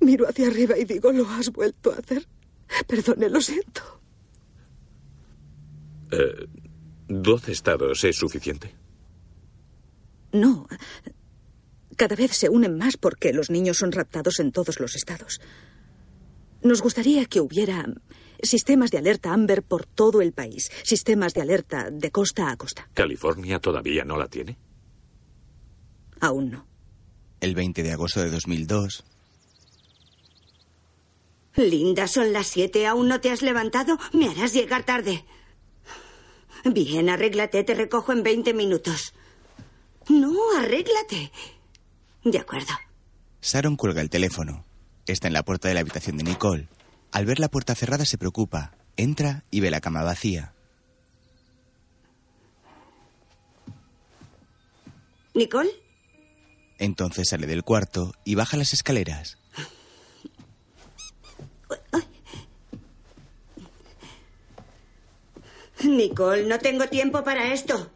Miro 0.00 0.28
hacia 0.28 0.48
arriba 0.48 0.76
y 0.76 0.84
digo, 0.84 1.12
lo 1.12 1.28
has 1.28 1.50
vuelto 1.50 1.92
a 1.92 1.96
hacer. 1.96 2.26
Perdone, 2.86 3.28
lo 3.28 3.40
siento. 3.40 3.82
Eh, 6.10 6.46
¿Doce 7.08 7.52
estados 7.52 8.02
es 8.04 8.16
suficiente? 8.16 8.74
No. 10.32 10.66
Cada 11.96 12.16
vez 12.16 12.32
se 12.32 12.48
unen 12.48 12.76
más 12.76 12.96
porque 12.96 13.32
los 13.32 13.50
niños 13.50 13.78
son 13.78 13.92
raptados 13.92 14.40
en 14.40 14.52
todos 14.52 14.80
los 14.80 14.94
estados. 14.94 15.40
Nos 16.62 16.80
gustaría 16.82 17.26
que 17.26 17.40
hubiera 17.40 17.86
sistemas 18.42 18.90
de 18.90 18.98
alerta 18.98 19.32
Amber 19.32 19.62
por 19.62 19.86
todo 19.86 20.22
el 20.22 20.32
país, 20.32 20.70
sistemas 20.82 21.34
de 21.34 21.42
alerta 21.42 21.90
de 21.90 22.10
costa 22.10 22.50
a 22.50 22.56
costa. 22.56 22.88
¿California 22.94 23.58
todavía 23.58 24.04
no 24.04 24.16
la 24.16 24.28
tiene? 24.28 24.56
Aún 26.20 26.50
no. 26.50 26.66
El 27.40 27.54
20 27.54 27.82
de 27.82 27.92
agosto 27.92 28.20
de 28.20 28.30
2002. 28.30 29.04
Linda, 31.56 32.08
son 32.08 32.32
las 32.32 32.46
siete. 32.48 32.86
¿Aún 32.86 33.08
no 33.08 33.20
te 33.20 33.30
has 33.30 33.42
levantado? 33.42 33.98
Me 34.12 34.28
harás 34.28 34.52
llegar 34.52 34.84
tarde. 34.84 35.24
Bien, 36.64 37.08
arréglate. 37.08 37.62
Te 37.62 37.74
recojo 37.74 38.12
en 38.12 38.22
20 38.22 38.54
minutos. 38.54 39.14
No, 40.08 40.34
arréglate. 40.58 41.30
De 42.24 42.38
acuerdo. 42.38 42.72
Sharon 43.42 43.76
cuelga 43.76 44.00
el 44.00 44.08
teléfono. 44.08 44.64
Está 45.06 45.26
en 45.28 45.34
la 45.34 45.42
puerta 45.42 45.68
de 45.68 45.74
la 45.74 45.80
habitación 45.80 46.16
de 46.16 46.24
Nicole. 46.24 46.68
Al 47.12 47.26
ver 47.26 47.38
la 47.38 47.48
puerta 47.48 47.74
cerrada 47.74 48.06
se 48.06 48.16
preocupa. 48.16 48.72
Entra 48.96 49.44
y 49.50 49.60
ve 49.60 49.70
la 49.70 49.82
cama 49.82 50.02
vacía. 50.02 50.54
¿Nicole? 55.34 55.70
Entonces 56.78 57.28
sale 57.28 57.46
del 57.46 57.62
cuarto 57.62 58.14
y 58.24 58.36
baja 58.36 58.56
las 58.56 58.72
escaleras. 58.72 59.36
Nicole, 65.84 66.46
no 66.46 66.58
tengo 66.58 66.86
tiempo 66.86 67.22
para 67.22 67.52
esto. 67.52 67.90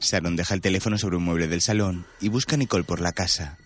Sharon 0.00 0.34
deja 0.34 0.54
el 0.54 0.60
teléfono 0.60 0.98
sobre 0.98 1.16
un 1.16 1.24
mueble 1.24 1.46
del 1.46 1.60
salón 1.60 2.06
y 2.20 2.28
busca 2.28 2.56
a 2.56 2.58
Nicole 2.58 2.84
por 2.84 3.00
la 3.00 3.12
casa. 3.12 3.58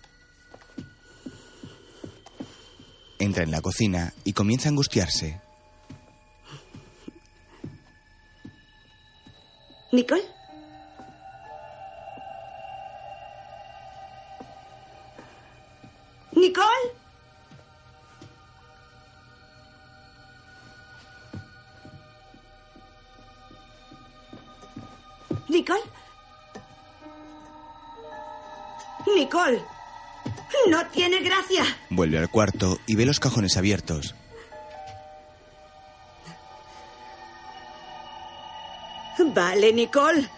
Entra 3.19 3.43
en 3.43 3.51
la 3.51 3.61
cocina 3.61 4.13
y 4.23 4.33
comienza 4.33 4.67
a 4.67 4.71
angustiarse. 4.71 5.39
¿Nicole? 9.91 10.23
¿Nicole? 16.35 16.65
¿Nicole? 25.47 25.83
Nicole. 29.15 29.72
No 30.69 30.85
tiene 30.87 31.19
gracia. 31.21 31.63
Vuelve 31.89 32.17
al 32.17 32.29
cuarto 32.29 32.79
y 32.85 32.95
ve 32.95 33.05
los 33.05 33.19
cajones 33.19 33.57
abiertos. 33.57 34.15
Vale, 39.33 39.73
Nicole. 39.73 40.29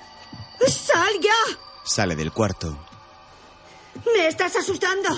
¡Sal 0.67 1.13
ya! 1.21 1.57
Sale 1.85 2.15
del 2.15 2.31
cuarto. 2.31 2.77
¡Me 4.15 4.27
estás 4.27 4.55
asustando! 4.55 5.09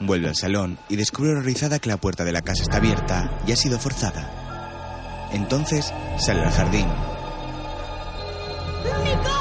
Vuelve 0.00 0.28
al 0.28 0.36
salón 0.36 0.78
y 0.88 0.96
descubre 0.96 1.30
horrorizada 1.32 1.78
que 1.78 1.88
la 1.88 1.96
puerta 1.96 2.24
de 2.24 2.32
la 2.32 2.42
casa 2.42 2.62
está 2.62 2.76
abierta 2.78 3.40
y 3.46 3.52
ha 3.52 3.56
sido 3.56 3.78
forzada. 3.78 5.28
Entonces 5.32 5.92
sale 6.18 6.42
al 6.42 6.52
jardín. 6.52 6.88
¡Nicole! 9.04 9.35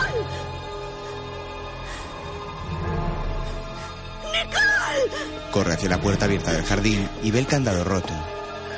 Corre 5.55 5.75
hacia 5.75 5.87
la 5.87 6.01
puerta 6.01 6.25
abierta 6.25 6.51
del 6.51 6.65
jardín 6.65 7.09
y 7.23 7.31
ve 7.31 7.39
el 7.39 7.47
candado 7.47 7.85
roto. 7.85 8.13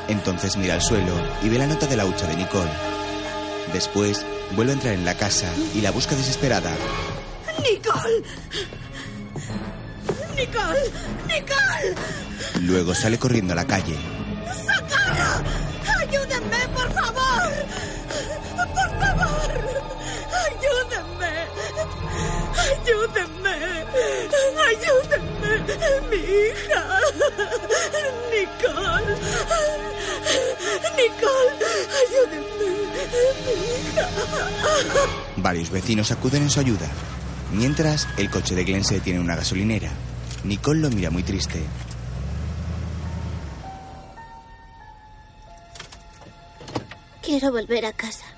Entonces 0.09 0.57
mira 0.57 0.75
al 0.75 0.81
suelo 0.83 1.11
y 1.41 1.49
ve 1.49 1.57
la 1.57 1.65
nota 1.65 1.87
de 1.87 1.97
la 1.97 2.05
hucha 2.05 2.27
de 2.27 2.35
Nicole. 2.35 2.69
Después 3.73 4.23
vuelve 4.55 4.73
a 4.73 4.75
entrar 4.75 4.93
en 4.93 5.03
la 5.03 5.17
casa 5.17 5.51
y 5.73 5.81
la 5.81 5.89
busca 5.89 6.15
desesperada. 6.15 6.69
¡Nicole! 7.63 8.21
¡Nicole! 10.35 10.91
¡Nicole! 11.27 11.95
Luego 12.61 12.93
sale 12.93 13.17
corriendo 13.17 13.53
a 13.53 13.55
la 13.55 13.65
calle. 13.65 13.97
¡Socorro! 14.45 15.43
¡Ayúdenme, 15.99 16.67
por 16.75 16.93
favor! 16.93 17.53
¡Por 18.55 18.99
favor! 18.99 19.51
¡Ayúdenme! 20.45 21.47
¡Ayúdenme! 22.69 23.55
¡Ayúdenme! 24.69 25.36
¡Mi 26.09 26.17
hija! 26.17 26.99
¡Nicole! 28.31 29.15
¡Nicole! 30.95 31.65
¡Ayúdenme! 32.01 32.69
¡Mi 33.45 33.53
hija! 33.91 34.07
Varios 35.37 35.69
vecinos 35.69 36.11
acuden 36.11 36.43
en 36.43 36.49
su 36.49 36.59
ayuda. 36.59 36.87
Mientras, 37.53 38.07
el 38.17 38.29
coche 38.29 38.55
de 38.55 38.63
Glenn 38.63 38.83
se 38.83 38.95
detiene 38.95 39.19
en 39.19 39.25
una 39.25 39.35
gasolinera. 39.35 39.89
Nicole 40.43 40.81
lo 40.81 40.89
mira 40.89 41.09
muy 41.09 41.23
triste. 41.23 41.63
Quiero 47.21 47.51
volver 47.51 47.85
a 47.85 47.93
casa. 47.93 48.36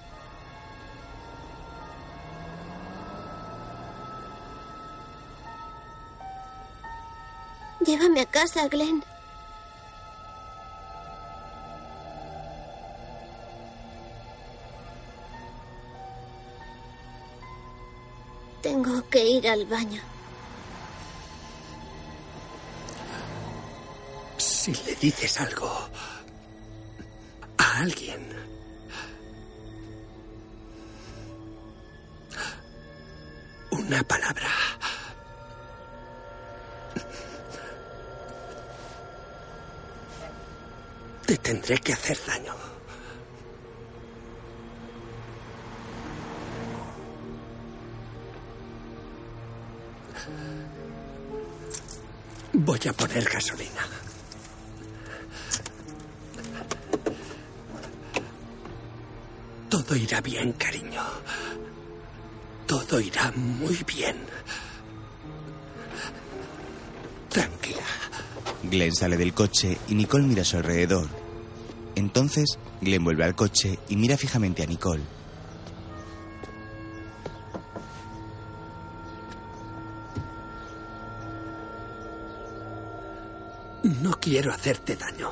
Llévame 7.90 8.22
a 8.22 8.26
casa, 8.28 8.68
Glenn. 8.68 9.04
Tengo 18.62 19.10
que 19.10 19.24
ir 19.28 19.50
al 19.50 19.66
baño. 19.66 20.04
Si 24.38 24.72
le 24.86 24.94
dices 24.94 25.42
algo 25.42 25.72
a 27.58 27.80
alguien, 27.80 28.22
una 33.72 34.04
palabra, 34.04 34.52
te 41.30 41.38
tendré 41.38 41.78
que 41.78 41.94
hacer 41.94 42.18
daño. 42.26 42.56
Voy 52.54 52.80
a 52.90 52.94
poner 52.94 53.24
gasolina. 53.30 53.86
Todo 59.70 59.96
irá 59.96 60.22
bien, 60.22 60.54
cariño. 60.54 61.04
Todo 62.66 63.00
irá 63.00 63.32
muy 63.36 63.78
bien. 63.86 64.18
Tranquila. 67.30 68.09
Glenn 68.64 68.94
sale 68.94 69.18
del 69.18 69.34
coche 69.34 69.78
y 69.88 69.96
Nicole 69.96 70.26
mira 70.26 70.42
a 70.42 70.46
su 70.46 70.58
alrededor. 70.58 71.08
Entonces, 71.96 72.60
Glenn 72.82 73.04
vuelve 73.04 73.24
al 73.24 73.36
coche 73.36 73.80
y 73.90 73.96
mira 73.96 74.18
fijamente 74.18 74.64
a 74.64 74.66
Nicole. 74.66 75.04
No 83.84 84.12
quiero 84.20 84.54
hacerte 84.54 84.96
daño. 84.96 85.32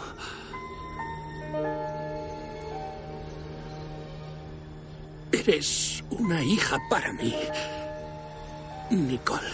Eres 5.31 6.03
una 6.09 6.43
hija 6.43 6.77
para 6.89 7.13
mí. 7.13 7.35
Nicole. 8.89 9.47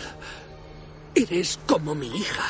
Eres 1.16 1.60
como 1.68 1.94
mi 1.96 2.08
hija. 2.08 2.44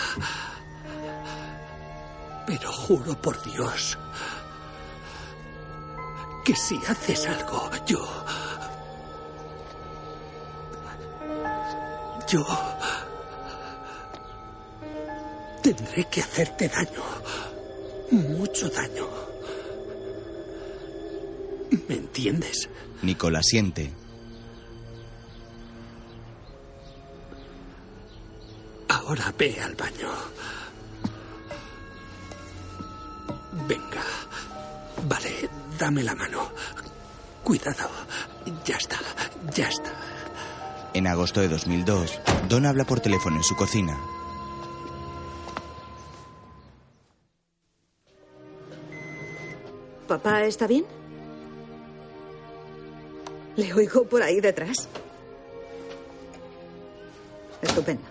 Pero 2.45 2.71
juro 2.71 3.15
por 3.21 3.41
Dios 3.43 3.97
que 6.43 6.55
si 6.55 6.77
haces 6.87 7.25
algo, 7.27 7.69
yo... 7.85 8.05
Yo... 12.27 12.45
Tendré 15.61 16.03
que 16.09 16.21
hacerte 16.21 16.67
daño. 16.67 17.03
Mucho 18.11 18.69
daño. 18.69 19.07
¿Me 21.87 21.95
entiendes? 21.95 22.69
Nicole 23.01 23.37
asiente. 23.37 23.93
Ahora 28.89 29.33
ve 29.37 29.57
al 29.61 29.75
baño. 29.75 30.03
Dame 35.84 36.01
la 36.01 36.15
mano. 36.15 36.49
Cuidado. 37.43 37.89
Ya 38.63 38.77
está, 38.77 38.97
ya 39.53 39.67
está. 39.67 39.91
En 40.93 41.07
agosto 41.07 41.41
de 41.41 41.49
2002, 41.49 42.21
Don 42.47 42.65
habla 42.65 42.86
por 42.86 43.01
teléfono 43.01 43.36
en 43.36 43.43
su 43.43 43.53
cocina. 43.57 43.99
¿Papá 50.07 50.45
está 50.45 50.67
bien? 50.67 50.86
Le 53.57 53.73
oigo 53.73 54.05
por 54.05 54.23
ahí 54.23 54.39
detrás. 54.39 54.88
Estupendo. 57.61 58.07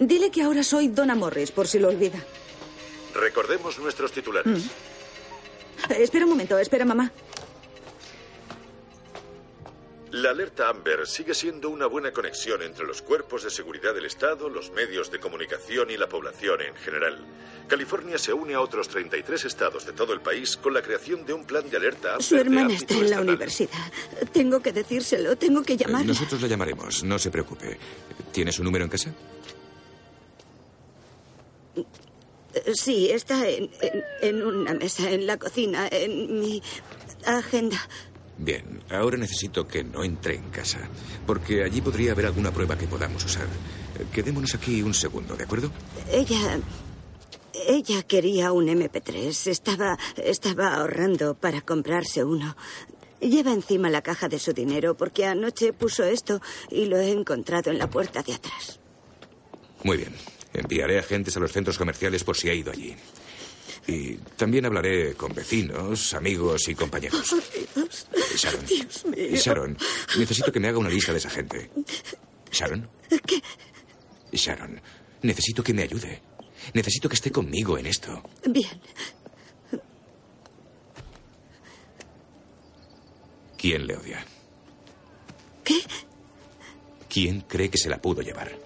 Dile 0.00 0.32
que 0.32 0.42
ahora 0.42 0.64
soy 0.64 0.88
Donna 0.88 1.14
Morris, 1.14 1.52
por 1.52 1.68
si 1.68 1.78
lo 1.78 1.90
olvida. 1.90 2.18
Recordemos 3.14 3.78
nuestros 3.78 4.10
titulares. 4.10 4.64
Mm. 4.64 4.91
Eh, 5.92 6.02
Espera 6.02 6.24
un 6.24 6.30
momento, 6.30 6.58
espera, 6.58 6.84
mamá. 6.84 7.10
La 10.10 10.28
alerta 10.30 10.68
Amber 10.68 11.06
sigue 11.06 11.32
siendo 11.32 11.70
una 11.70 11.86
buena 11.86 12.12
conexión 12.12 12.60
entre 12.62 12.84
los 12.86 13.00
cuerpos 13.00 13.44
de 13.44 13.50
seguridad 13.50 13.94
del 13.94 14.04
Estado, 14.04 14.50
los 14.50 14.70
medios 14.72 15.10
de 15.10 15.18
comunicación 15.18 15.90
y 15.90 15.96
la 15.96 16.06
población 16.06 16.60
en 16.60 16.74
general. 16.74 17.18
California 17.66 18.18
se 18.18 18.34
une 18.34 18.52
a 18.52 18.60
otros 18.60 18.88
33 18.88 19.46
estados 19.46 19.86
de 19.86 19.92
todo 19.94 20.12
el 20.12 20.20
país 20.20 20.58
con 20.58 20.74
la 20.74 20.82
creación 20.82 21.24
de 21.24 21.32
un 21.32 21.46
plan 21.46 21.68
de 21.70 21.78
alerta 21.78 22.10
Amber 22.10 22.22
Su 22.24 22.36
hermana 22.36 22.74
está 22.74 22.92
en 22.92 23.00
la 23.00 23.06
estatal. 23.06 23.26
universidad. 23.26 23.92
Tengo 24.34 24.60
que 24.60 24.72
decírselo, 24.72 25.34
tengo 25.36 25.62
que 25.62 25.78
llamarla. 25.78 26.08
Nosotros 26.08 26.42
la 26.42 26.48
llamaremos, 26.48 27.02
no 27.04 27.18
se 27.18 27.30
preocupe. 27.30 27.78
¿Tiene 28.32 28.52
su 28.52 28.62
número 28.62 28.84
en 28.84 28.90
casa? 28.90 29.14
Sí, 32.74 33.10
está 33.10 33.48
en, 33.48 33.70
en- 33.80 34.04
en 34.20 34.42
una 34.44 34.74
mesa, 34.74 35.10
en 35.10 35.26
la 35.26 35.36
cocina, 35.38 35.88
en 35.90 36.40
mi 36.40 36.62
agenda. 37.24 37.78
Bien, 38.38 38.82
ahora 38.90 39.16
necesito 39.16 39.66
que 39.68 39.84
no 39.84 40.02
entre 40.04 40.34
en 40.36 40.50
casa, 40.50 40.78
porque 41.26 41.62
allí 41.62 41.80
podría 41.80 42.12
haber 42.12 42.26
alguna 42.26 42.50
prueba 42.52 42.76
que 42.76 42.86
podamos 42.86 43.24
usar. 43.24 43.46
Quedémonos 44.12 44.54
aquí 44.54 44.82
un 44.82 44.94
segundo, 44.94 45.36
¿de 45.36 45.44
acuerdo? 45.44 45.70
Ella. 46.10 46.58
Ella 47.68 48.02
quería 48.02 48.50
un 48.52 48.66
MP3. 48.68 49.46
Estaba. 49.48 49.98
estaba 50.16 50.74
ahorrando 50.74 51.34
para 51.34 51.60
comprarse 51.60 52.24
uno. 52.24 52.56
Lleva 53.20 53.52
encima 53.52 53.88
la 53.90 54.02
caja 54.02 54.28
de 54.28 54.38
su 54.40 54.52
dinero 54.52 54.96
porque 54.96 55.26
anoche 55.26 55.72
puso 55.72 56.02
esto 56.02 56.40
y 56.70 56.86
lo 56.86 56.96
he 56.98 57.10
encontrado 57.10 57.70
en 57.70 57.78
la 57.78 57.88
puerta 57.88 58.22
de 58.22 58.32
atrás. 58.34 58.80
Muy 59.84 59.98
bien. 59.98 60.12
Enviaré 60.52 60.98
agentes 60.98 61.36
a 61.36 61.40
los 61.40 61.52
centros 61.52 61.78
comerciales 61.78 62.24
por 62.24 62.36
si 62.36 62.48
ha 62.50 62.54
ido 62.54 62.72
allí. 62.72 62.94
Y 63.86 64.14
también 64.36 64.64
hablaré 64.64 65.14
con 65.14 65.34
vecinos, 65.34 66.14
amigos 66.14 66.68
y 66.68 66.74
compañeros. 66.74 67.34
Dios. 67.74 68.06
Sharon. 68.36 68.66
Dios 68.66 69.04
mío. 69.06 69.36
Sharon, 69.36 69.78
necesito 70.18 70.52
que 70.52 70.60
me 70.60 70.68
haga 70.68 70.78
una 70.78 70.90
lista 70.90 71.12
de 71.12 71.18
esa 71.18 71.30
gente. 71.30 71.70
Sharon. 72.50 72.88
¿Qué? 73.26 73.42
Sharon, 74.32 74.80
necesito 75.22 75.62
que 75.62 75.74
me 75.74 75.82
ayude. 75.82 76.22
Necesito 76.74 77.08
que 77.08 77.16
esté 77.16 77.32
conmigo 77.32 77.76
en 77.76 77.86
esto. 77.86 78.22
Bien. 78.46 78.80
¿Quién 83.58 83.86
le 83.86 83.96
odia? 83.96 84.24
¿Qué? 85.64 85.80
¿Quién 87.08 87.42
cree 87.42 87.70
que 87.70 87.78
se 87.78 87.88
la 87.88 88.00
pudo 88.00 88.22
llevar? 88.22 88.61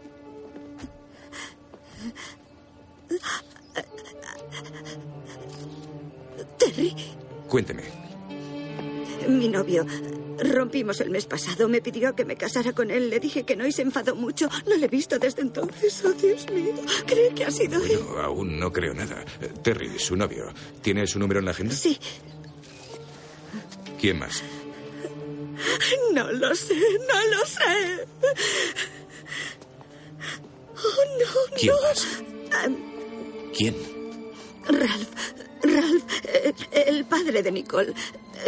Terry, 6.59 6.95
Cuénteme. 7.49 7.83
mi 9.29 9.49
novio. 9.49 9.87
Rompimos 10.39 11.01
el 11.01 11.09
mes 11.11 11.25
pasado. 11.25 11.69
Me 11.69 11.81
pidió 11.81 12.15
que 12.15 12.25
me 12.27 12.37
casara 12.37 12.73
con 12.73 12.91
él. 12.91 13.09
Le 13.09 13.21
dije 13.21 13.45
que 13.45 13.57
no 13.57 13.67
y 13.67 13.73
se 13.73 13.83
enfadó 13.83 14.15
mucho. 14.15 14.49
No 14.69 14.77
le 14.77 14.85
he 14.85 14.89
visto 14.89 15.19
desde 15.19 15.41
entonces. 15.43 16.03
Oh, 16.05 16.13
Dios 16.13 16.47
mío. 16.51 16.75
¿Cree 17.07 17.31
que 17.35 17.45
ha 17.47 17.51
sido 17.51 17.83
él? 17.83 18.01
No, 18.07 18.19
aún 18.19 18.59
no 18.59 18.71
creo 18.71 18.93
nada. 18.93 19.25
Terry, 19.63 19.99
su 19.99 20.15
novio. 20.15 20.53
¿Tiene 20.83 21.07
su 21.07 21.19
número 21.19 21.41
en 21.41 21.47
la 21.47 21.53
agenda? 21.53 21.75
Sí. 21.75 21.99
¿Quién 24.01 24.19
más? 24.19 24.43
No 26.13 26.31
lo 26.33 26.55
sé, 26.55 26.75
no 26.75 27.37
lo 27.37 27.47
sé. 27.47 28.07
No, 31.19 31.57
¿Quién 31.59 31.73
no. 31.75 31.83
más? 31.83 32.07
¿Quién? 33.57 33.75
Ralph, 34.69 35.09
Ralph, 35.63 36.05
eh, 36.25 36.53
el 36.87 37.05
padre 37.05 37.43
de 37.43 37.53
Nicole. 37.53 37.93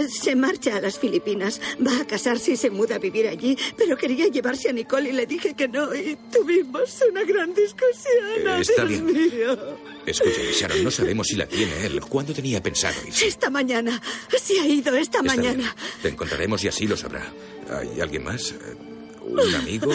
Se 0.09 0.37
marcha 0.37 0.77
a 0.77 0.81
las 0.81 0.99
Filipinas. 0.99 1.61
Va 1.85 2.01
a 2.01 2.07
casarse 2.07 2.53
y 2.53 2.57
se 2.57 2.69
muda 2.71 2.97
a 2.97 2.99
vivir 2.99 3.27
allí. 3.27 3.57
Pero 3.77 3.97
quería 3.97 4.27
llevarse 4.29 4.69
a 4.69 4.73
Nicole 4.73 5.09
y 5.09 5.13
le 5.13 5.27
dije 5.27 5.55
que 5.55 5.67
no. 5.67 5.95
Y 5.95 6.17
tuvimos 6.31 6.99
una 7.11 7.23
gran 7.25 7.55
discusión. 7.55 8.59
Eh, 8.59 8.61
está 8.61 8.85
Dios 8.85 9.03
bien. 9.03 9.07
mío. 9.33 9.79
Escúcheme, 10.05 10.53
Sharon, 10.53 10.85
no 10.85 10.91
sabemos 10.91 11.27
si 11.29 11.37
la 11.37 11.47
tiene 11.47 11.87
él. 11.87 12.01
¿Cuándo 12.03 12.35
tenía 12.35 12.63
pensado 12.63 12.97
irse? 13.07 13.27
Esta 13.27 13.49
mañana. 13.49 14.01
Se 14.39 14.61
ha 14.61 14.67
ido 14.67 14.95
esta 14.95 15.19
Está 15.21 15.23
mañana. 15.23 15.55
bien. 15.57 15.71
Te 16.03 16.09
encontraremos 16.09 16.63
y 16.65 16.69
así 16.69 16.87
lo 16.87 16.97
sabrá. 16.97 17.33
¿Hay 17.71 18.01
alguien 18.01 18.25
más? 18.25 18.55
¿Un 19.29 19.55
amigo? 19.55 19.91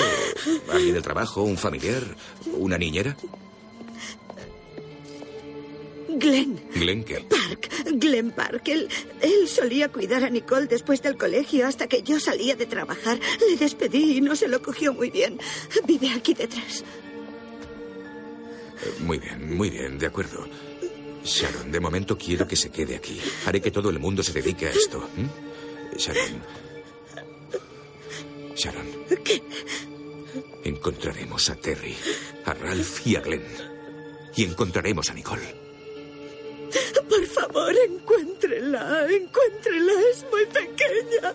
¿Alguien 0.72 0.94
del 0.94 1.04
trabajo? 1.04 1.44
¿Un 1.44 1.58
familiar? 1.58 2.04
¿Una 2.58 2.78
niñera? 2.78 3.18
Glenn. 6.16 6.62
Glenn 6.76 7.04
Kelp. 7.04 7.28
Park, 7.30 7.70
Glenn 7.96 8.32
Park. 8.32 8.68
Él, 8.68 8.88
él 9.22 9.48
solía 9.48 9.90
cuidar 9.92 10.24
a 10.24 10.30
Nicole 10.30 10.68
después 10.68 11.02
del 11.02 11.18
colegio 11.18 11.66
hasta 11.68 11.88
que 11.88 12.04
yo 12.04 12.20
salía 12.20 12.56
de 12.56 12.66
trabajar. 12.68 13.20
Le 13.50 13.58
despedí 13.58 14.18
y 14.18 14.22
no 14.22 14.36
se 14.36 14.48
lo 14.48 14.62
cogió 14.62 14.94
muy 14.94 15.10
bien. 15.10 15.40
Vive 15.88 16.12
aquí 16.12 16.34
detrás. 16.36 16.84
Eh, 18.84 18.94
Muy 19.02 19.18
bien, 19.18 19.56
muy 19.58 19.70
bien, 19.72 19.98
de 19.98 20.06
acuerdo. 20.06 20.48
Sharon, 21.24 21.72
de 21.72 21.80
momento 21.80 22.18
quiero 22.18 22.48
que 22.48 22.56
se 22.58 22.70
quede 22.70 22.96
aquí. 22.96 23.20
Haré 23.46 23.62
que 23.62 23.72
todo 23.72 23.90
el 23.90 23.98
mundo 24.00 24.22
se 24.24 24.34
dedique 24.34 24.68
a 24.68 24.72
esto. 24.72 25.08
Sharon. 25.98 26.44
Sharon. 28.56 28.88
¿Qué? 29.24 29.42
Encontraremos 30.64 31.50
a 31.50 31.56
Terry, 31.56 31.96
a 32.46 32.54
Ralph 32.54 33.06
y 33.06 33.16
a 33.16 33.22
Glenn. 33.22 33.44
Y 34.36 34.44
encontraremos 34.44 35.10
a 35.10 35.14
Nicole. 35.14 35.56
Por 37.08 37.26
favor, 37.28 37.74
encuéntrela. 37.88 39.06
Encuéntrela. 39.10 39.94
Es 40.12 40.26
muy 40.32 40.46
pequeña. 40.46 41.34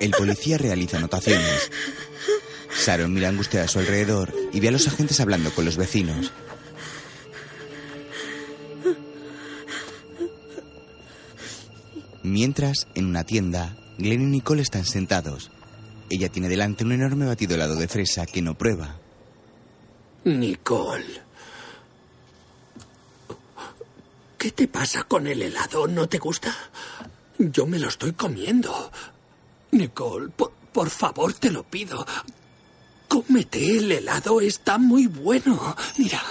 El 0.00 0.10
policía 0.10 0.58
realiza 0.58 0.96
anotaciones. 0.96 1.70
Sharon 2.84 3.12
mira 3.12 3.28
angustiada 3.28 3.66
a 3.66 3.68
su 3.68 3.78
alrededor 3.78 4.32
y 4.52 4.60
ve 4.60 4.68
a 4.68 4.72
los 4.72 4.88
agentes 4.88 5.20
hablando 5.20 5.50
con 5.52 5.64
los 5.64 5.76
vecinos. 5.76 6.32
Mientras, 12.22 12.86
en 12.94 13.06
una 13.06 13.24
tienda, 13.24 13.76
Glenn 14.00 14.22
y 14.22 14.26
Nicole 14.26 14.62
están 14.62 14.86
sentados. 14.86 15.50
Ella 16.08 16.30
tiene 16.30 16.48
delante 16.48 16.84
un 16.84 16.92
enorme 16.92 17.26
batido 17.26 17.54
helado 17.54 17.76
de 17.76 17.86
fresa 17.86 18.26
que 18.26 18.40
no 18.40 18.56
prueba. 18.56 18.96
Nicole. 20.24 21.22
¿Qué 24.38 24.52
te 24.52 24.68
pasa 24.68 25.04
con 25.04 25.26
el 25.26 25.42
helado? 25.42 25.86
¿No 25.86 26.08
te 26.08 26.18
gusta? 26.18 26.54
Yo 27.38 27.66
me 27.66 27.78
lo 27.78 27.88
estoy 27.88 28.12
comiendo. 28.12 28.90
Nicole, 29.72 30.30
por, 30.30 30.90
favor, 30.90 31.34
te 31.34 31.50
lo 31.50 31.62
pido. 31.62 32.06
Cómete 33.06 33.76
el 33.76 33.92
helado, 33.92 34.40
está 34.40 34.78
muy 34.78 35.06
bueno. 35.06 35.76
Mira. 35.98 36.22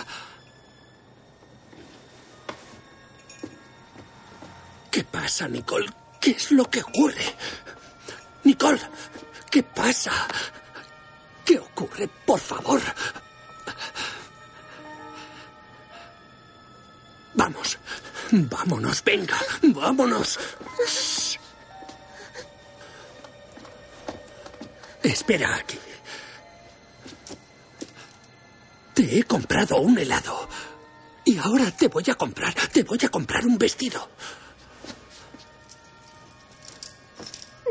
¿Qué 4.89 5.03
pasa, 5.03 5.47
Nicole? 5.47 5.89
¿Qué 6.19 6.31
es 6.31 6.51
lo 6.51 6.69
que 6.69 6.81
ocurre? 6.81 7.35
Nicole, 8.43 8.81
¿qué 9.49 9.63
pasa? 9.63 10.11
¿Qué 11.45 11.57
ocurre? 11.57 12.07
Por 12.07 12.39
favor. 12.39 12.81
Vamos. 17.33 17.77
Vámonos, 18.31 19.03
venga. 19.03 19.37
Vámonos. 19.61 20.39
Espera 25.01 25.55
aquí. 25.55 25.79
Te 28.93 29.19
he 29.19 29.23
comprado 29.23 29.77
un 29.77 29.97
helado. 29.97 30.49
Y 31.25 31.37
ahora 31.37 31.71
te 31.71 31.87
voy 31.87 32.03
a 32.09 32.15
comprar, 32.15 32.53
te 32.53 32.83
voy 32.83 32.99
a 33.03 33.09
comprar 33.09 33.45
un 33.45 33.57
vestido. 33.57 34.09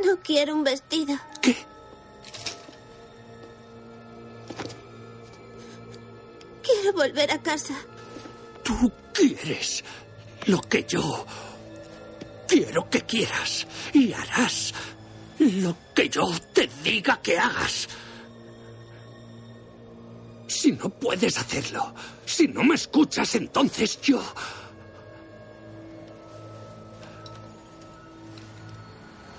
No 0.05 0.21
quiero 0.23 0.55
un 0.55 0.65
vestido. 0.65 1.17
¿Qué? 1.43 1.57
Quiero 6.63 6.93
volver 6.93 7.31
a 7.33 7.43
casa. 7.43 7.75
Tú 8.63 8.93
quieres 9.13 9.83
lo 10.47 10.61
que 10.61 10.85
yo 10.85 11.27
quiero 12.47 12.89
que 12.89 13.03
quieras 13.03 13.67
y 13.93 14.13
harás 14.13 14.73
lo 15.39 15.77
que 15.95 16.09
yo 16.09 16.31
te 16.53 16.69
diga 16.83 17.21
que 17.23 17.39
hagas. 17.39 17.89
Si 20.47 20.73
no 20.73 20.89
puedes 20.89 21.39
hacerlo, 21.39 21.95
si 22.25 22.49
no 22.49 22.65
me 22.65 22.75
escuchas, 22.75 23.35
entonces 23.35 24.01
yo... 24.01 24.23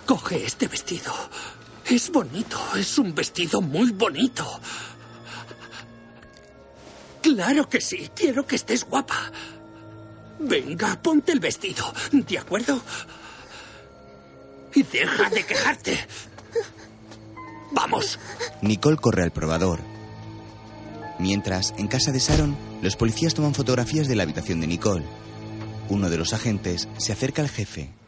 Coge 0.10 0.44
este 0.44 0.68
vestido. 0.68 1.14
Es 1.86 2.12
bonito, 2.12 2.58
es 2.76 2.98
un 2.98 3.14
vestido 3.14 3.62
muy 3.62 3.92
bonito. 3.92 4.44
Claro 7.22 7.70
que 7.70 7.80
sí, 7.80 8.10
quiero 8.16 8.44
que 8.48 8.56
estés 8.56 8.86
guapa. 8.86 9.32
Venga, 10.40 11.00
ponte 11.00 11.32
el 11.32 11.40
vestido, 11.40 11.94
¿de 12.12 12.40
acuerdo? 12.40 12.82
Y 14.74 14.82
deja 14.82 15.30
de 15.30 15.46
quejarte. 15.46 16.00
Vamos. 17.72 18.18
Nicole 18.64 18.98
corre 18.98 19.22
al 19.22 19.32
probador. 19.32 19.80
Mientras, 21.20 21.76
en 21.78 21.88
casa 21.88 22.12
de 22.12 22.18
Sharon, 22.18 22.58
los 22.82 22.96
policías 22.96 23.36
toman 23.36 23.54
fotografías 23.54 24.08
de 24.08 24.16
la 24.16 24.24
habitación 24.24 24.60
de 24.60 24.66
Nicole. 24.66 25.06
Uno 25.88 26.10
de 26.10 26.18
los 26.18 26.34
agentes 26.34 26.88
se 26.98 27.14
acerca 27.14 27.44
al 27.44 27.50
jefe. 27.50 27.99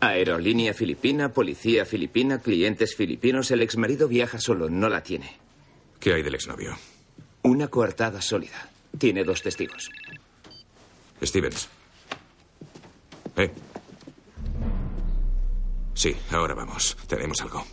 Aerolínea 0.00 0.74
filipina, 0.74 1.32
policía 1.32 1.84
filipina, 1.84 2.38
clientes 2.38 2.94
filipinos. 2.94 3.50
El 3.50 3.62
exmarido 3.62 4.06
viaja 4.06 4.38
solo, 4.38 4.70
no 4.70 4.88
la 4.88 5.02
tiene. 5.02 5.36
¿Qué 5.98 6.14
hay 6.14 6.22
del 6.22 6.36
exnovio? 6.36 6.76
Una 7.42 7.68
coartada 7.68 8.22
sólida. 8.22 8.70
Tiene 8.96 9.24
dos 9.24 9.42
testigos. 9.42 9.90
Stevens. 11.22 11.68
¿Eh? 13.36 13.50
Sí, 15.94 16.14
ahora 16.30 16.54
vamos. 16.54 16.96
Tenemos 17.08 17.40
algo. 17.40 17.64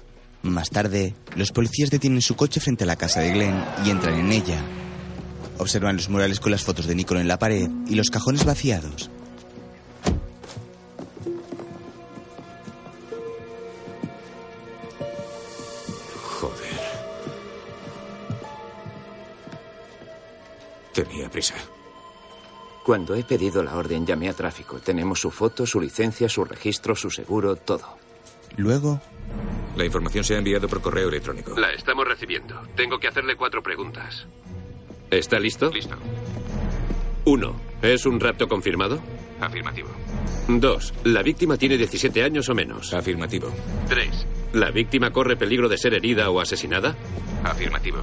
Más 0.41 0.69
tarde, 0.69 1.13
los 1.35 1.51
policías 1.51 1.89
detienen 1.89 2.21
su 2.21 2.35
coche 2.35 2.59
frente 2.59 2.83
a 2.83 2.87
la 2.87 2.95
casa 2.95 3.19
de 3.19 3.31
Glenn 3.31 3.63
y 3.85 3.89
entran 3.91 4.15
en 4.15 4.31
ella. 4.31 4.59
Observan 5.57 5.95
los 5.95 6.09
murales 6.09 6.39
con 6.39 6.51
las 6.51 6.63
fotos 6.63 6.87
de 6.87 6.95
Nicole 6.95 7.21
en 7.21 7.27
la 7.27 7.39
pared 7.39 7.69
y 7.87 7.95
los 7.95 8.09
cajones 8.09 8.45
vaciados. 8.45 9.09
Tenía 20.95 21.29
prisa. 21.29 21.55
Cuando 22.85 23.15
he 23.15 23.23
pedido 23.23 23.61
la 23.63 23.75
orden 23.75 24.05
llamé 24.05 24.29
a 24.29 24.33
tráfico. 24.33 24.79
Tenemos 24.79 25.19
su 25.19 25.29
foto, 25.29 25.65
su 25.67 25.81
licencia, 25.81 26.29
su 26.29 26.45
registro, 26.45 26.95
su 26.95 27.09
seguro, 27.11 27.55
todo. 27.57 27.97
Luego, 28.57 29.01
La 29.75 29.83
información 29.83 30.23
se 30.23 30.35
ha 30.35 30.37
enviado 30.37 30.69
por 30.69 30.81
correo 30.81 31.09
electrónico. 31.09 31.59
La 31.59 31.73
estamos 31.73 32.07
recibiendo. 32.07 32.55
Tengo 32.77 32.97
que 32.97 33.09
hacerle 33.09 33.35
cuatro 33.35 33.61
preguntas. 33.61 34.25
¿Está 35.11 35.37
listo? 35.37 35.69
Listo. 35.69 35.97
Uno. 37.25 37.59
¿Es 37.81 38.05
un 38.05 38.17
rapto 38.21 38.47
confirmado? 38.47 38.99
Afirmativo. 39.41 39.89
Dos. 40.47 40.93
¿La 41.03 41.21
víctima 41.23 41.57
tiene 41.57 41.77
17 41.77 42.23
años 42.23 42.47
o 42.47 42.55
menos? 42.55 42.93
Afirmativo. 42.93 43.51
Tres. 43.89 44.25
¿La 44.53 44.71
víctima 44.71 45.11
corre 45.11 45.35
peligro 45.35 45.67
de 45.67 45.77
ser 45.77 45.93
herida 45.93 46.29
o 46.29 46.39
asesinada? 46.39 46.95
Afirmativo. 47.43 47.97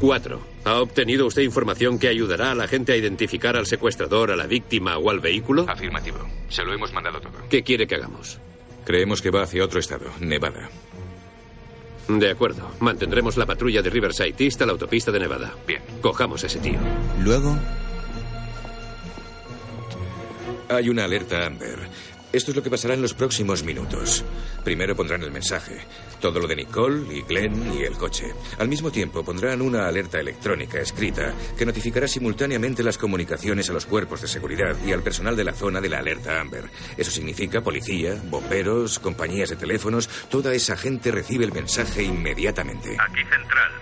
Cuatro. 0.00 0.40
¿Ha 0.64 0.80
obtenido 0.80 1.26
usted 1.26 1.42
información 1.42 1.98
que 1.98 2.08
ayudará 2.08 2.50
a 2.50 2.54
la 2.54 2.68
gente 2.68 2.92
a 2.92 2.96
identificar 2.96 3.56
al 3.56 3.66
secuestrador, 3.66 4.30
a 4.30 4.36
la 4.36 4.46
víctima 4.46 4.98
o 4.98 5.10
al 5.10 5.20
vehículo? 5.20 5.64
Afirmativo. 5.68 6.18
Se 6.48 6.64
lo 6.64 6.74
hemos 6.74 6.92
mandado 6.92 7.20
todo. 7.20 7.32
¿Qué 7.48 7.62
quiere 7.62 7.86
que 7.86 7.94
hagamos? 7.94 8.38
Creemos 8.84 9.22
que 9.22 9.30
va 9.30 9.42
hacia 9.42 9.64
otro 9.64 9.80
estado, 9.80 10.06
Nevada. 10.20 10.68
De 12.08 12.30
acuerdo. 12.30 12.70
Mantendremos 12.80 13.36
la 13.36 13.46
patrulla 13.46 13.82
de 13.82 13.90
Riverside 13.90 14.34
East 14.38 14.62
a 14.62 14.66
la 14.66 14.72
autopista 14.72 15.10
de 15.10 15.20
Nevada. 15.20 15.54
Bien. 15.66 15.82
Cojamos 16.00 16.44
a 16.44 16.46
ese 16.46 16.60
tío. 16.60 16.78
luego, 17.22 17.56
Hay 20.68 20.88
una 20.88 21.04
alerta 21.04 21.46
Amber. 21.46 21.78
Esto 22.32 22.50
es 22.50 22.56
lo 22.56 22.62
que 22.62 22.70
pasará 22.70 22.94
en 22.94 23.02
los 23.02 23.14
próximos 23.14 23.62
minutos. 23.62 24.24
Primero 24.64 24.94
pondrán 24.94 25.22
el 25.22 25.30
mensaje, 25.30 25.78
todo 26.20 26.40
lo 26.40 26.46
de 26.46 26.56
Nicole 26.56 27.14
y 27.14 27.22
Glenn 27.22 27.72
y 27.72 27.82
el 27.82 27.96
coche. 27.96 28.32
Al 28.58 28.68
mismo 28.68 28.90
tiempo 28.90 29.24
pondrán 29.24 29.62
una 29.62 29.86
alerta 29.86 30.18
electrónica 30.18 30.80
escrita 30.80 31.34
que 31.56 31.66
notificará 31.66 32.08
simultáneamente 32.08 32.82
las 32.82 32.98
comunicaciones 32.98 33.70
a 33.70 33.72
los 33.72 33.86
cuerpos 33.86 34.22
de 34.22 34.28
seguridad 34.28 34.76
y 34.84 34.92
al 34.92 35.02
personal 35.02 35.36
de 35.36 35.44
la 35.44 35.52
zona 35.52 35.80
de 35.80 35.88
la 35.88 35.98
alerta 35.98 36.40
Amber. 36.40 36.64
Eso 36.96 37.10
significa 37.10 37.60
policía, 37.60 38.20
bomberos, 38.24 38.98
compañías 38.98 39.50
de 39.50 39.56
teléfonos, 39.56 40.08
toda 40.28 40.54
esa 40.54 40.76
gente 40.76 41.10
recibe 41.10 41.44
el 41.44 41.52
mensaje 41.52 42.02
inmediatamente. 42.02 42.96
Aquí 42.98 43.24
Central. 43.24 43.72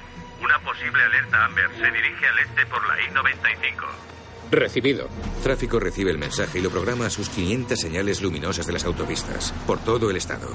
Una 0.42 0.58
posible 0.60 1.02
alerta 1.02 1.44
Amber 1.46 1.70
se 1.78 1.90
dirige 1.90 2.26
al 2.26 2.38
este 2.38 2.66
por 2.66 2.86
la 2.86 3.00
I-95. 3.00 4.14
Recibido. 4.50 5.08
Tráfico 5.42 5.80
recibe 5.80 6.10
el 6.10 6.18
mensaje 6.18 6.58
y 6.58 6.62
lo 6.62 6.70
programa 6.70 7.06
a 7.06 7.10
sus 7.10 7.28
500 7.28 7.78
señales 7.78 8.20
luminosas 8.20 8.66
de 8.66 8.72
las 8.72 8.84
autopistas, 8.84 9.52
por 9.66 9.78
todo 9.78 10.10
el 10.10 10.16
estado. 10.16 10.48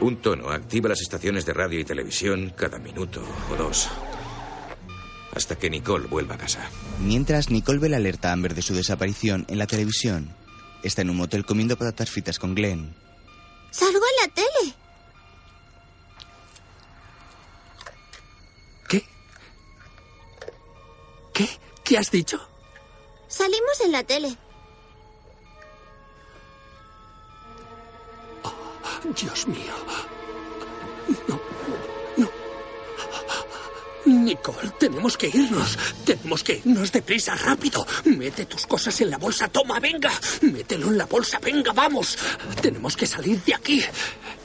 Un 0.00 0.16
tono 0.22 0.50
activa 0.50 0.88
las 0.88 1.00
estaciones 1.00 1.44
de 1.44 1.52
radio 1.54 1.80
y 1.80 1.84
televisión 1.84 2.52
cada 2.56 2.78
minuto 2.78 3.20
o 3.50 3.56
dos. 3.56 3.88
Hasta 5.34 5.56
que 5.56 5.70
Nicole 5.70 6.06
vuelva 6.06 6.36
a 6.36 6.38
casa. 6.38 6.70
mientras 7.00 7.50
Nicole 7.50 7.78
ve 7.78 7.88
la 7.88 7.96
alerta 7.96 8.32
Amber 8.32 8.54
de 8.54 8.62
su 8.62 8.74
desaparición 8.74 9.44
en 9.48 9.58
la 9.58 9.66
televisión, 9.66 10.34
está 10.82 11.02
en 11.02 11.10
un 11.10 11.16
motel 11.16 11.44
comiendo 11.44 11.76
patatas 11.76 12.10
fritas 12.10 12.38
con 12.38 12.54
Glenn. 12.54 12.94
Salgo 13.70 13.98
en 13.98 14.28
la 14.28 14.34
tele. 14.34 14.74
¿Qué? 21.32 21.48
¿Qué 21.84 21.98
has 21.98 22.10
dicho? 22.10 22.40
Salimos 23.28 23.80
en 23.84 23.92
la 23.92 24.02
tele. 24.04 24.36
Dios 29.20 29.46
mío. 29.46 29.74
No, 31.26 31.40
no. 32.16 32.28
Nicole, 34.04 34.70
tenemos 34.78 35.16
que 35.16 35.28
irnos. 35.28 35.78
Tenemos 36.04 36.42
que 36.42 36.62
irnos 36.64 36.92
deprisa, 36.92 37.34
rápido. 37.34 37.86
Mete 38.04 38.46
tus 38.46 38.66
cosas 38.66 38.98
en 39.00 39.10
la 39.10 39.18
bolsa. 39.18 39.48
Toma, 39.48 39.78
venga. 39.80 40.10
Mételo 40.42 40.88
en 40.88 40.98
la 40.98 41.06
bolsa. 41.06 41.38
Venga, 41.38 41.72
vamos. 41.72 42.16
Tenemos 42.60 42.96
que 42.96 43.06
salir 43.06 43.42
de 43.44 43.54
aquí. 43.54 43.82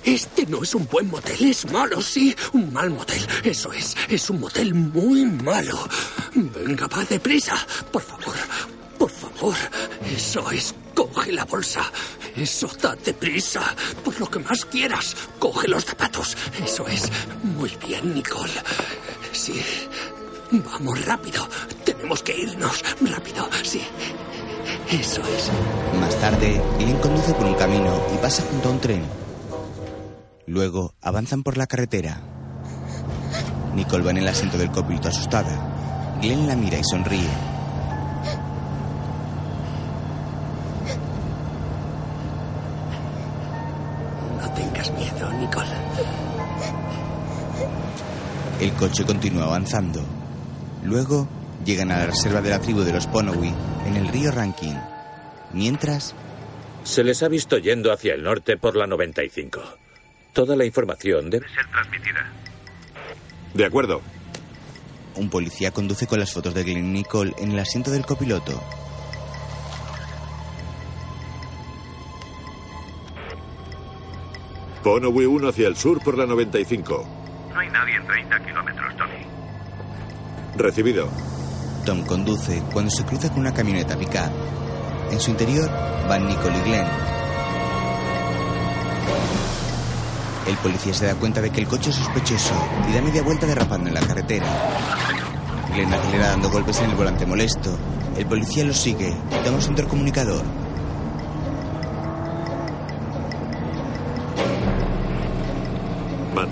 Este 0.03 0.45
no 0.47 0.63
es 0.63 0.75
un 0.75 0.87
buen 0.87 1.09
motel. 1.09 1.45
Es 1.45 1.69
malo, 1.71 2.01
sí. 2.01 2.35
Un 2.51 2.73
mal 2.73 2.89
motel. 2.89 3.25
Eso 3.43 3.71
es. 3.71 3.95
Es 4.09 4.29
un 4.29 4.41
motel 4.41 4.73
muy 4.73 5.25
malo. 5.25 5.87
Venga, 6.35 6.87
va 6.87 7.05
deprisa. 7.05 7.55
Por 7.91 8.01
favor. 8.01 8.35
Por 9.03 9.11
favor. 9.11 9.55
Eso 10.15 10.49
es. 10.49 10.73
Coge 10.95 11.33
la 11.33 11.43
bolsa. 11.43 11.81
Eso, 12.37 12.69
date 12.81 13.13
prisa. 13.13 13.59
Por 14.01 14.17
lo 14.17 14.31
que 14.31 14.39
más 14.39 14.63
quieras. 14.63 15.13
Coge 15.39 15.67
los 15.67 15.83
zapatos. 15.83 16.37
Eso 16.63 16.87
es. 16.87 17.11
Muy 17.43 17.69
bien, 17.85 18.13
Nicole. 18.13 18.53
Sí. 19.33 19.61
Vamos 20.51 21.05
rápido. 21.05 21.45
Tenemos 21.83 22.23
que 22.23 22.33
irnos. 22.33 22.81
Rápido. 23.01 23.49
Sí. 23.63 23.81
Eso 24.89 25.21
es. 25.21 25.51
Más 25.99 26.15
tarde, 26.21 26.61
Glenn 26.79 26.97
conduce 26.99 27.33
por 27.33 27.47
un 27.47 27.55
camino 27.55 28.01
y 28.15 28.17
pasa 28.19 28.41
junto 28.49 28.69
a 28.69 28.71
un 28.71 28.79
tren. 28.79 29.03
Luego 30.47 30.95
avanzan 31.01 31.43
por 31.43 31.57
la 31.57 31.67
carretera. 31.67 32.21
Nicole 33.75 34.05
va 34.05 34.11
en 34.11 34.17
el 34.19 34.27
asiento 34.29 34.57
del 34.57 34.71
copiloto 34.71 35.09
asustada. 35.09 36.15
Glenn 36.21 36.47
la 36.47 36.55
mira 36.55 36.79
y 36.79 36.83
sonríe. 36.85 37.52
Nicole. 45.43 45.69
El 48.61 48.71
coche 48.73 49.03
continúa 49.03 49.43
avanzando. 49.43 50.01
Luego 50.83 51.27
llegan 51.65 51.91
a 51.91 51.97
la 51.97 52.05
reserva 52.05 52.41
de 52.41 52.49
la 52.49 52.59
tribu 52.59 52.81
de 52.81 52.93
los 52.93 53.07
Ponowi 53.07 53.53
en 53.85 53.97
el 53.97 54.07
río 54.07 54.31
Rankin. 54.31 54.79
Mientras, 55.51 56.15
Se 56.83 57.03
les 57.03 57.23
ha 57.23 57.29
visto 57.29 57.57
yendo 57.57 57.93
hacia 57.93 58.13
el 58.13 58.23
norte 58.23 58.57
por 58.57 58.75
la 58.75 58.85
95. 58.87 59.61
Toda 60.33 60.55
la 60.55 60.65
información 60.65 61.29
debe 61.29 61.47
ser 61.47 61.65
transmitida. 61.71 62.31
De 63.53 63.65
acuerdo. 63.65 64.01
Un 65.15 65.29
policía 65.29 65.71
conduce 65.71 66.07
con 66.07 66.19
las 66.19 66.33
fotos 66.33 66.53
de 66.53 66.63
Glenn 66.63 66.89
y 66.89 66.91
Nicole 66.99 67.33
en 67.37 67.51
el 67.51 67.59
asiento 67.59 67.91
del 67.91 68.05
copiloto. 68.05 68.61
Ponowi 74.83 75.25
1 75.25 75.47
hacia 75.47 75.69
el 75.69 75.77
sur 75.77 76.03
por 76.03 76.17
la 76.17 76.25
95. 76.25 77.05
No 77.53 77.59
hay 77.59 77.69
nadie 77.69 77.95
en 77.95 78.05
30 78.05 78.39
kilómetros, 78.43 78.97
Tony. 78.97 79.25
Recibido. 80.57 81.07
Tom 81.85 82.05
conduce 82.05 82.61
cuando 82.73 82.91
se 82.91 83.05
cruza 83.05 83.29
con 83.29 83.39
una 83.39 83.53
camioneta 83.53 83.97
pickup. 83.97 84.29
En 85.09 85.19
su 85.21 85.31
interior 85.31 85.69
van 86.09 86.27
Nicole 86.27 86.57
y 86.57 86.61
Glenn. 86.63 86.87
El 90.47 90.57
policía 90.57 90.93
se 90.93 91.05
da 91.05 91.15
cuenta 91.15 91.39
de 91.39 91.49
que 91.49 91.61
el 91.61 91.67
coche 91.67 91.89
es 91.89 91.95
sospechoso 91.95 92.53
y 92.89 92.93
da 92.93 93.01
media 93.01 93.23
vuelta 93.23 93.47
derrapando 93.47 93.87
en 93.87 93.93
la 93.93 94.01
carretera. 94.01 94.47
Glenn 95.73 95.93
acelera 95.93 96.27
dando 96.27 96.49
golpes 96.49 96.81
en 96.81 96.89
el 96.89 96.97
volante 96.97 97.25
molesto. 97.25 97.69
El 98.17 98.25
policía 98.25 98.65
lo 98.65 98.73
sigue 98.73 99.07
y 99.09 99.43
toma 99.45 99.61
su 99.61 99.69
intercomunicador. 99.69 100.62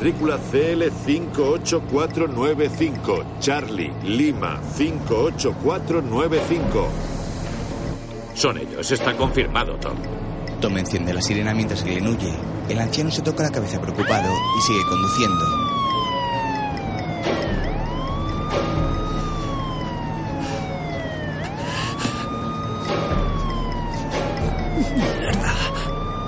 Matrícula 0.01 0.39
CL 0.39 0.89
58495. 1.05 3.23
Charlie, 3.39 3.93
Lima 4.01 4.59
58495. 4.75 6.89
Son 8.33 8.57
ellos, 8.57 8.91
está 8.91 9.15
confirmado, 9.15 9.75
Tom. 9.75 9.97
Tom 10.59 10.75
enciende 10.79 11.13
la 11.13 11.21
sirena 11.21 11.53
mientras 11.53 11.83
Glenn 11.83 12.07
huye. 12.07 12.33
El 12.67 12.79
anciano 12.79 13.11
se 13.11 13.21
toca 13.21 13.43
la 13.43 13.51
cabeza 13.51 13.79
preocupado 13.79 14.33
y 14.57 14.61
sigue 14.63 14.81
conduciendo. 14.89 15.45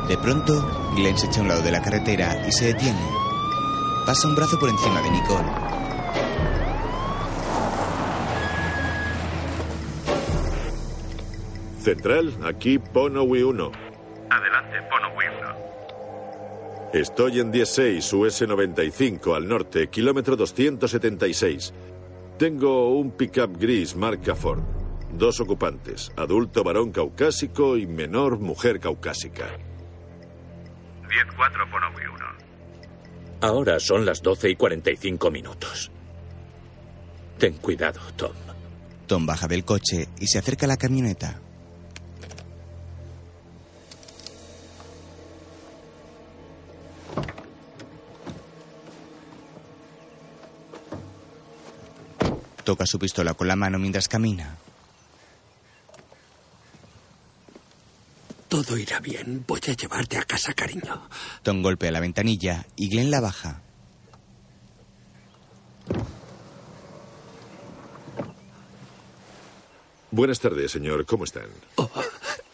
De 0.08 0.16
pronto, 0.20 0.91
Glenn 0.95 1.18
se 1.18 1.26
echa 1.26 1.40
a 1.40 1.41
un 1.41 1.48
lado 1.48 1.64
de 1.64 1.72
la 1.72 1.82
carretera 1.82 2.40
y 2.48 2.52
se 2.52 2.66
detiene. 2.66 3.23
Pasa 4.05 4.27
un 4.27 4.35
brazo 4.35 4.59
por 4.59 4.67
encima 4.67 5.01
de 5.01 5.11
Nicole. 5.11 5.47
Central, 11.80 12.34
aquí 12.43 12.80
Ponowi 12.80 13.43
1. 13.43 13.71
Adelante, 14.30 14.81
Pono 14.89 15.07
1. 15.15 15.23
Estoy 16.93 17.39
en 17.39 17.51
16 17.51 18.13
US 18.13 18.41
95 18.45 19.35
al 19.35 19.47
norte, 19.47 19.88
kilómetro 19.88 20.35
276. 20.35 21.73
Tengo 22.38 22.97
un 22.97 23.11
pickup 23.11 23.57
gris 23.57 23.95
marca 23.95 24.35
Ford. 24.35 24.63
Dos 25.13 25.39
ocupantes, 25.39 26.11
adulto 26.17 26.63
varón 26.65 26.91
caucásico 26.91 27.77
y 27.77 27.88
menor 27.88 28.39
mujer 28.39 28.81
caucásica. 28.81 29.45
10-4, 31.07 31.71
Pono 31.71 31.88
1. 31.89 32.43
Ahora 33.44 33.78
son 33.78 34.06
las 34.06 34.22
12 34.22 34.52
y 34.52 34.56
45 34.56 35.30
minutos. 35.30 35.91
Ten 37.38 37.52
cuidado, 37.56 37.99
Tom. 38.15 38.32
Tom 39.06 39.26
baja 39.26 39.49
del 39.49 39.65
coche 39.65 40.07
y 40.18 40.28
se 40.28 40.40
acerca 40.40 40.65
a 40.65 40.70
la 40.70 40.78
camioneta. 40.78 41.41
Toca 52.64 52.86
su 52.86 52.98
pistola 52.98 53.34
con 53.34 53.49
la 53.49 53.57
mano 53.57 53.78
mientras 53.78 54.07
camina. 54.07 54.56
Todo 58.53 58.77
irá 58.77 58.99
bien. 58.99 59.43
Voy 59.47 59.59
a 59.67 59.71
llevarte 59.73 60.15
a 60.15 60.25
casa, 60.25 60.53
cariño. 60.53 61.09
Tom 61.41 61.63
golpea 61.63 61.91
la 61.91 61.99
ventanilla 61.99 62.67
y 62.75 62.88
Glenn 62.88 63.09
la 63.09 63.19
baja. 63.19 63.63
Buenas 70.11 70.39
tardes, 70.39 70.69
señor. 70.71 71.03
¿Cómo 71.07 71.23
están? 71.23 71.47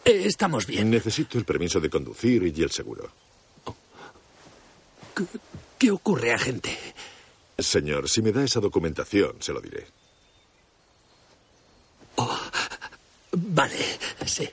Eh, 0.06 0.22
estamos 0.24 0.66
bien. 0.66 0.88
Necesito 0.88 1.36
el 1.36 1.44
permiso 1.44 1.80
de 1.80 1.90
conducir 1.90 2.44
y 2.44 2.62
el 2.62 2.70
seguro. 2.70 3.12
¿Qué, 5.14 5.24
qué 5.76 5.90
ocurre, 5.90 6.32
agente? 6.32 6.78
Señor, 7.58 8.08
si 8.08 8.22
me 8.22 8.32
da 8.32 8.42
esa 8.42 8.60
documentación, 8.60 9.36
se 9.40 9.52
lo 9.52 9.60
diré. 9.60 9.86
Vale, 13.32 13.98
sí. 14.24 14.48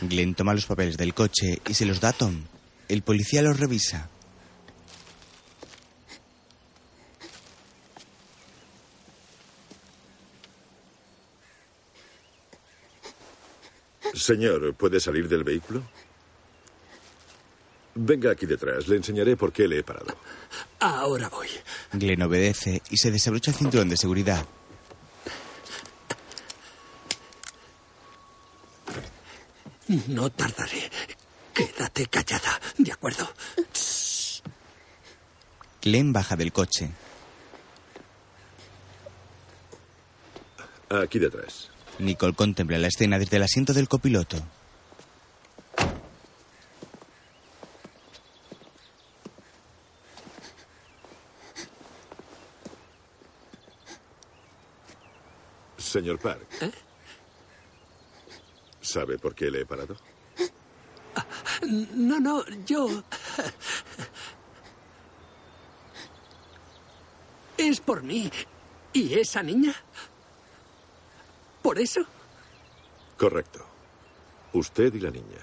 Glenn 0.00 0.34
toma 0.34 0.54
los 0.54 0.66
papeles 0.66 0.96
del 0.96 1.14
coche 1.14 1.60
y 1.68 1.74
se 1.74 1.86
los 1.86 2.00
da 2.00 2.08
a 2.08 2.12
Tom. 2.12 2.42
El 2.88 3.02
policía 3.02 3.42
los 3.42 3.58
revisa. 3.58 4.08
Señor, 14.14 14.74
¿puede 14.74 15.00
salir 15.00 15.28
del 15.28 15.42
vehículo? 15.42 15.82
Venga 17.94 18.30
aquí 18.32 18.46
detrás. 18.46 18.88
Le 18.88 18.96
enseñaré 18.96 19.36
por 19.36 19.52
qué 19.52 19.68
le 19.68 19.78
he 19.78 19.82
parado. 19.82 20.16
Ahora 20.80 21.28
voy. 21.28 21.48
Glenn 21.92 22.22
obedece 22.22 22.82
y 22.90 22.96
se 22.96 23.10
desabrocha 23.10 23.50
el 23.50 23.56
cinturón 23.56 23.88
de 23.88 23.96
seguridad. 23.96 24.46
No 30.08 30.30
tardaré. 30.30 30.90
Quédate 31.52 32.06
callada, 32.06 32.60
¿de 32.78 32.92
acuerdo? 32.92 33.28
Glenn 35.82 36.12
baja 36.12 36.34
del 36.36 36.50
coche. 36.50 36.90
Aquí 40.88 41.18
detrás. 41.18 41.70
Nicole 41.98 42.34
contempla 42.34 42.78
la 42.78 42.86
escena 42.86 43.18
desde 43.18 43.36
el 43.36 43.42
asiento 43.42 43.74
del 43.74 43.88
copiloto. 43.88 44.36
Señor 55.76 56.18
Park. 56.18 56.46
¿Sabe 58.92 59.16
por 59.18 59.34
qué 59.34 59.50
le 59.50 59.62
he 59.62 59.64
parado? 59.64 59.96
No, 61.94 62.20
no, 62.20 62.44
yo... 62.66 63.02
Es 67.56 67.80
por 67.80 68.02
mí. 68.02 68.30
¿Y 68.92 69.14
esa 69.14 69.42
niña? 69.42 69.74
¿Por 71.62 71.78
eso? 71.78 72.00
Correcto. 73.16 73.64
Usted 74.52 74.92
y 74.92 75.00
la 75.00 75.10
niña. 75.10 75.38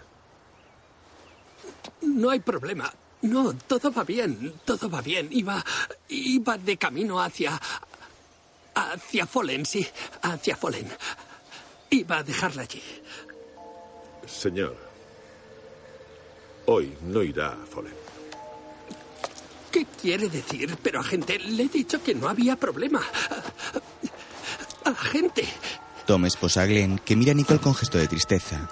No 2.01 2.29
hay 2.29 2.41
problema. 2.41 2.93
No, 3.23 3.55
todo 3.55 3.91
va 3.91 4.03
bien, 4.03 4.61
todo 4.63 4.91
va 4.91 5.01
bien. 5.01 5.27
Iba, 5.31 5.65
iba 6.09 6.55
de 6.55 6.77
camino 6.77 7.19
hacia, 7.19 7.59
hacia 8.75 9.25
Follen, 9.25 9.65
sí, 9.65 9.87
hacia 10.21 10.55
Follen. 10.55 10.87
Iba 11.89 12.17
a 12.19 12.23
dejarla 12.23 12.61
allí. 12.61 12.83
Señor. 14.29 14.75
Hoy 16.65 16.95
no 17.01 17.23
irá 17.23 17.53
a 17.53 17.65
Follett. 17.65 17.95
¿Qué 19.71 19.85
quiere 20.01 20.29
decir? 20.29 20.77
Pero, 20.81 20.99
agente, 20.99 21.39
le 21.39 21.63
he 21.63 21.67
dicho 21.67 22.01
que 22.01 22.15
no 22.15 22.27
había 22.27 22.55
problema. 22.55 23.01
Agente. 24.83 25.45
Tom 26.05 26.25
esposa 26.25 26.63
a 26.63 26.65
Glenn, 26.65 26.99
que 26.99 27.15
mira 27.15 27.31
a 27.31 27.35
Nicole 27.35 27.59
con 27.59 27.75
gesto 27.75 27.97
de 27.97 28.07
tristeza. 28.07 28.69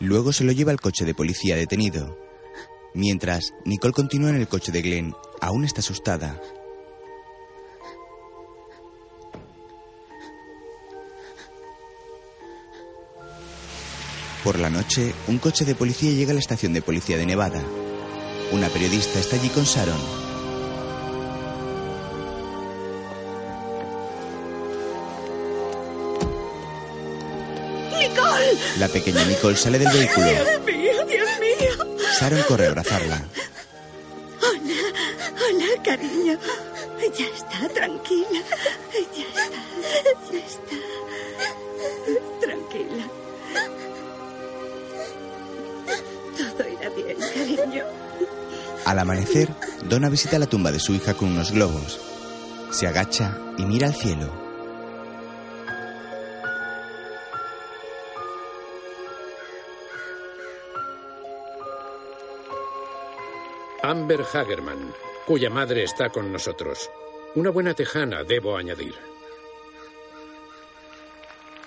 Luego 0.00 0.32
se 0.34 0.44
lo 0.44 0.52
lleva 0.52 0.70
al 0.70 0.80
coche 0.80 1.06
de 1.06 1.14
policía 1.14 1.56
detenido. 1.56 2.18
Mientras, 2.92 3.54
Nicole 3.64 3.94
continúa 3.94 4.30
en 4.30 4.36
el 4.36 4.48
coche 4.48 4.70
de 4.70 4.82
Glenn. 4.82 5.14
Aún 5.44 5.66
está 5.66 5.80
asustada. 5.80 6.40
Por 14.42 14.58
la 14.58 14.70
noche, 14.70 15.14
un 15.28 15.36
coche 15.36 15.66
de 15.66 15.74
policía 15.74 16.12
llega 16.12 16.30
a 16.30 16.34
la 16.34 16.40
estación 16.40 16.72
de 16.72 16.80
policía 16.80 17.18
de 17.18 17.26
Nevada. 17.26 17.60
Una 18.52 18.70
periodista 18.70 19.18
está 19.18 19.36
allí 19.36 19.50
con 19.50 19.64
Sharon. 19.64 20.00
¡Nicole! 27.98 28.78
La 28.78 28.88
pequeña 28.88 29.22
Nicole 29.26 29.56
sale 29.56 29.78
del 29.78 29.92
vehículo. 29.92 30.26
Dios 30.26 30.64
mío, 30.64 31.06
Dios 31.06 31.28
mío. 31.38 31.86
Sharon 32.18 32.42
corre 32.44 32.64
a 32.64 32.68
abrazarla. 32.70 33.22
Ya 36.24 37.26
está, 37.26 37.68
tranquila. 37.68 38.40
Ya 38.94 39.22
está, 39.22 39.44
ya 40.32 40.38
está. 40.38 40.76
Tranquila. 42.40 43.04
Todo 46.56 46.68
irá 46.68 46.88
bien, 46.90 47.18
cariño. 47.18 47.84
Al 48.86 48.98
amanecer, 48.98 49.48
Donna 49.84 50.08
visita 50.08 50.38
la 50.38 50.46
tumba 50.46 50.72
de 50.72 50.80
su 50.80 50.94
hija 50.94 51.12
con 51.14 51.28
unos 51.30 51.52
globos. 51.52 52.00
Se 52.70 52.86
agacha 52.86 53.38
y 53.58 53.66
mira 53.66 53.86
al 53.86 53.94
cielo. 53.94 54.32
Amber 63.82 64.22
Hagerman, 64.22 64.94
cuya 65.26 65.50
madre 65.50 65.84
está 65.84 66.10
con 66.10 66.32
nosotros. 66.32 66.90
Una 67.34 67.50
buena 67.50 67.74
tejana, 67.74 68.22
debo 68.24 68.56
añadir. 68.56 68.94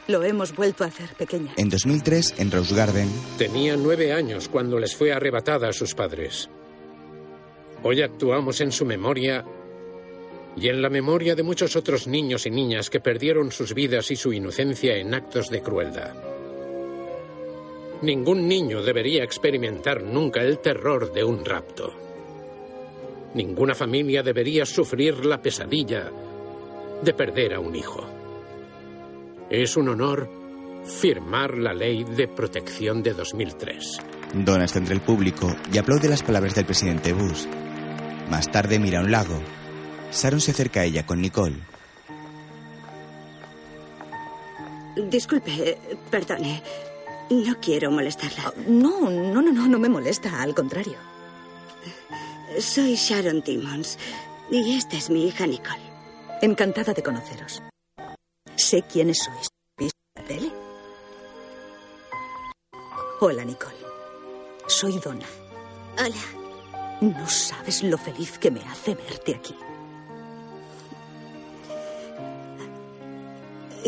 Lo 0.07 0.23
hemos 0.23 0.55
vuelto 0.55 0.85
a 0.85 0.87
hacer, 0.87 1.09
pequeña. 1.15 1.53
En 1.57 1.69
2003, 1.69 2.35
en 2.37 2.51
Rose 2.51 2.73
Garden, 2.73 3.09
Tenía 3.37 3.75
nueve 3.75 4.13
años 4.13 4.47
cuando 4.47 4.79
les 4.79 4.95
fue 4.95 5.11
arrebatada 5.11 5.67
a 5.67 5.73
sus 5.73 5.93
padres. 5.93 6.49
Hoy 7.83 8.01
actuamos 8.01 8.61
en 8.61 8.71
su 8.71 8.85
memoria 8.85 9.43
y 10.55 10.69
en 10.69 10.81
la 10.81 10.89
memoria 10.89 11.35
de 11.35 11.43
muchos 11.43 11.75
otros 11.75 12.07
niños 12.07 12.45
y 12.45 12.51
niñas 12.51 12.89
que 12.89 13.01
perdieron 13.01 13.51
sus 13.51 13.73
vidas 13.73 14.09
y 14.09 14.15
su 14.15 14.31
inocencia 14.31 14.95
en 14.95 15.13
actos 15.13 15.49
de 15.49 15.61
crueldad. 15.61 16.13
Ningún 18.01 18.47
niño 18.47 18.81
debería 18.81 19.23
experimentar 19.23 20.01
nunca 20.03 20.41
el 20.41 20.59
terror 20.59 21.11
de 21.11 21.23
un 21.23 21.43
rapto. 21.43 22.06
Ninguna 23.37 23.75
familia 23.75 24.23
debería 24.23 24.65
sufrir 24.65 25.23
la 25.23 25.39
pesadilla 25.39 26.11
de 27.03 27.13
perder 27.13 27.53
a 27.53 27.59
un 27.59 27.75
hijo. 27.75 28.03
Es 29.47 29.77
un 29.77 29.89
honor 29.89 30.27
firmar 30.83 31.55
la 31.55 31.71
ley 31.71 32.03
de 32.03 32.27
protección 32.27 33.03
de 33.03 33.13
2003. 33.13 33.99
Donna 34.33 34.65
está 34.65 34.79
entre 34.79 34.95
el 34.95 35.01
público 35.01 35.55
y 35.71 35.77
aplaude 35.77 36.09
las 36.09 36.23
palabras 36.23 36.55
del 36.55 36.65
presidente 36.65 37.13
Bush. 37.13 37.45
Más 38.31 38.51
tarde 38.51 38.79
mira 38.79 39.01
a 39.01 39.03
un 39.03 39.11
lago. 39.11 39.39
Sharon 40.11 40.41
se 40.41 40.49
acerca 40.49 40.79
a 40.79 40.85
ella 40.85 41.05
con 41.05 41.21
Nicole. 41.21 41.57
Disculpe, 45.11 45.77
perdone. 46.09 46.63
No 47.29 47.59
quiero 47.61 47.91
molestarla. 47.91 48.51
No, 48.67 49.11
no, 49.11 49.43
no, 49.43 49.51
no, 49.51 49.67
no 49.67 49.77
me 49.77 49.89
molesta, 49.89 50.41
al 50.41 50.55
contrario. 50.55 50.97
Soy 52.55 52.95
Sharon 52.95 53.43
Timmons 53.43 53.97
y 54.49 54.77
esta 54.77 54.95
es 54.95 55.09
mi 55.09 55.27
hija 55.27 55.45
Nicole. 55.45 55.81
Encantada 56.41 56.93
de 56.93 57.03
conoceros. 57.03 57.61
Sé 58.55 58.83
quiénes 58.83 59.19
sois. 59.19 59.49
¿Viste 59.77 59.99
la 60.15 60.23
tele? 60.23 60.51
Hola, 63.19 63.43
Nicole. 63.43 63.75
Soy 64.67 64.97
Donna. 64.99 65.25
Hola. 65.99 67.01
No 67.01 67.27
sabes 67.27 67.83
lo 67.83 67.97
feliz 67.97 68.39
que 68.39 68.49
me 68.49 68.61
hace 68.61 68.95
verte 68.95 69.35
aquí. 69.35 69.55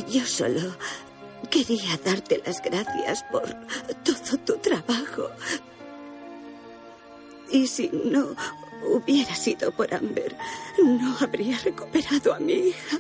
Yo 0.10 0.26
solo 0.26 0.76
quería 1.49 1.98
darte 2.03 2.41
las 2.45 2.61
gracias 2.61 3.23
por 3.31 3.44
todo 4.03 4.38
tu 4.45 4.57
trabajo. 4.57 5.31
Y 7.51 7.67
si 7.67 7.89
no 7.89 8.35
hubiera 8.84 9.35
sido 9.35 9.71
por 9.71 9.93
Amber, 9.93 10.35
no 10.84 11.17
habría 11.19 11.57
recuperado 11.59 12.34
a 12.34 12.39
mi 12.39 12.53
hija. 12.53 12.97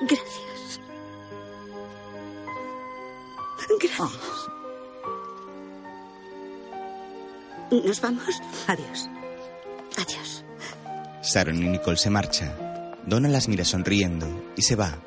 Gracias. 0.00 0.80
Gracias. 3.80 4.44
¿Nos 7.70 8.00
vamos? 8.00 8.42
Adiós. 8.66 9.08
Adiós. 9.96 10.44
Sharon 11.22 11.62
y 11.62 11.68
Nicole 11.68 11.96
se 11.96 12.10
marcha. 12.10 12.56
Donna 13.06 13.28
las 13.28 13.48
mira 13.48 13.64
sonriendo 13.64 14.26
y 14.56 14.62
se 14.62 14.76
va. 14.76 14.98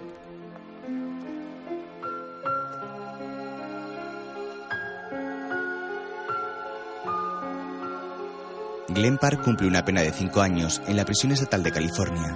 Glen 8.98 9.20
Park 9.20 9.44
cumple 9.44 9.68
una 9.68 9.86
pena 9.86 10.02
de 10.02 10.12
cinco 10.12 10.42
años 10.42 10.82
en 10.88 10.98
la 10.98 11.06
prisión 11.06 11.32
estatal 11.32 11.62
de 11.62 11.72
California. 11.72 12.36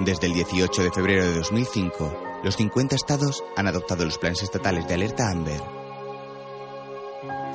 Desde 0.00 0.26
el 0.26 0.34
18 0.34 0.82
de 0.82 0.90
febrero 0.90 1.24
de 1.24 1.34
2005, 1.34 2.40
los 2.42 2.56
50 2.56 2.96
estados 2.96 3.44
han 3.56 3.68
adoptado 3.68 4.04
los 4.04 4.18
planes 4.18 4.42
estatales 4.42 4.88
de 4.88 4.94
alerta 4.94 5.30
Amber. 5.30 5.62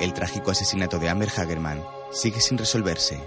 El 0.00 0.14
trágico 0.14 0.50
asesinato 0.50 0.98
de 0.98 1.10
Amber 1.10 1.28
Hagerman 1.28 1.84
sigue 2.10 2.40
sin 2.40 2.56
resolverse. 2.56 3.20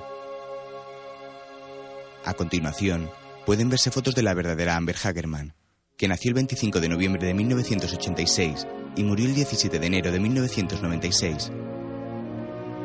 A 2.25 2.33
continuación, 2.33 3.11
pueden 3.45 3.69
verse 3.69 3.91
fotos 3.91 4.15
de 4.15 4.23
la 4.23 4.33
verdadera 4.33 4.77
Amber 4.77 4.95
Hagerman, 4.95 5.53
que 5.95 6.07
nació 6.07 6.29
el 6.29 6.35
25 6.35 6.79
de 6.79 6.89
noviembre 6.89 7.27
de 7.27 7.35
1986 7.35 8.65
y 8.95 9.03
murió 9.03 9.25
el 9.25 9.35
17 9.35 9.79
de 9.79 9.87
enero 9.87 10.11
de 10.11 10.19
1996. 10.19 11.51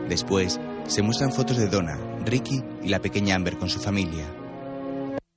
Después, 0.09 0.59
se 0.87 1.03
muestran 1.03 1.33
fotos 1.33 1.59
de 1.59 1.69
Donna, 1.69 1.99
Ricky 2.25 2.63
y 2.83 2.89
la 2.89 3.01
pequeña 3.01 3.35
Amber 3.35 3.59
con 3.59 3.69
su 3.69 3.79
familia. 3.79 4.25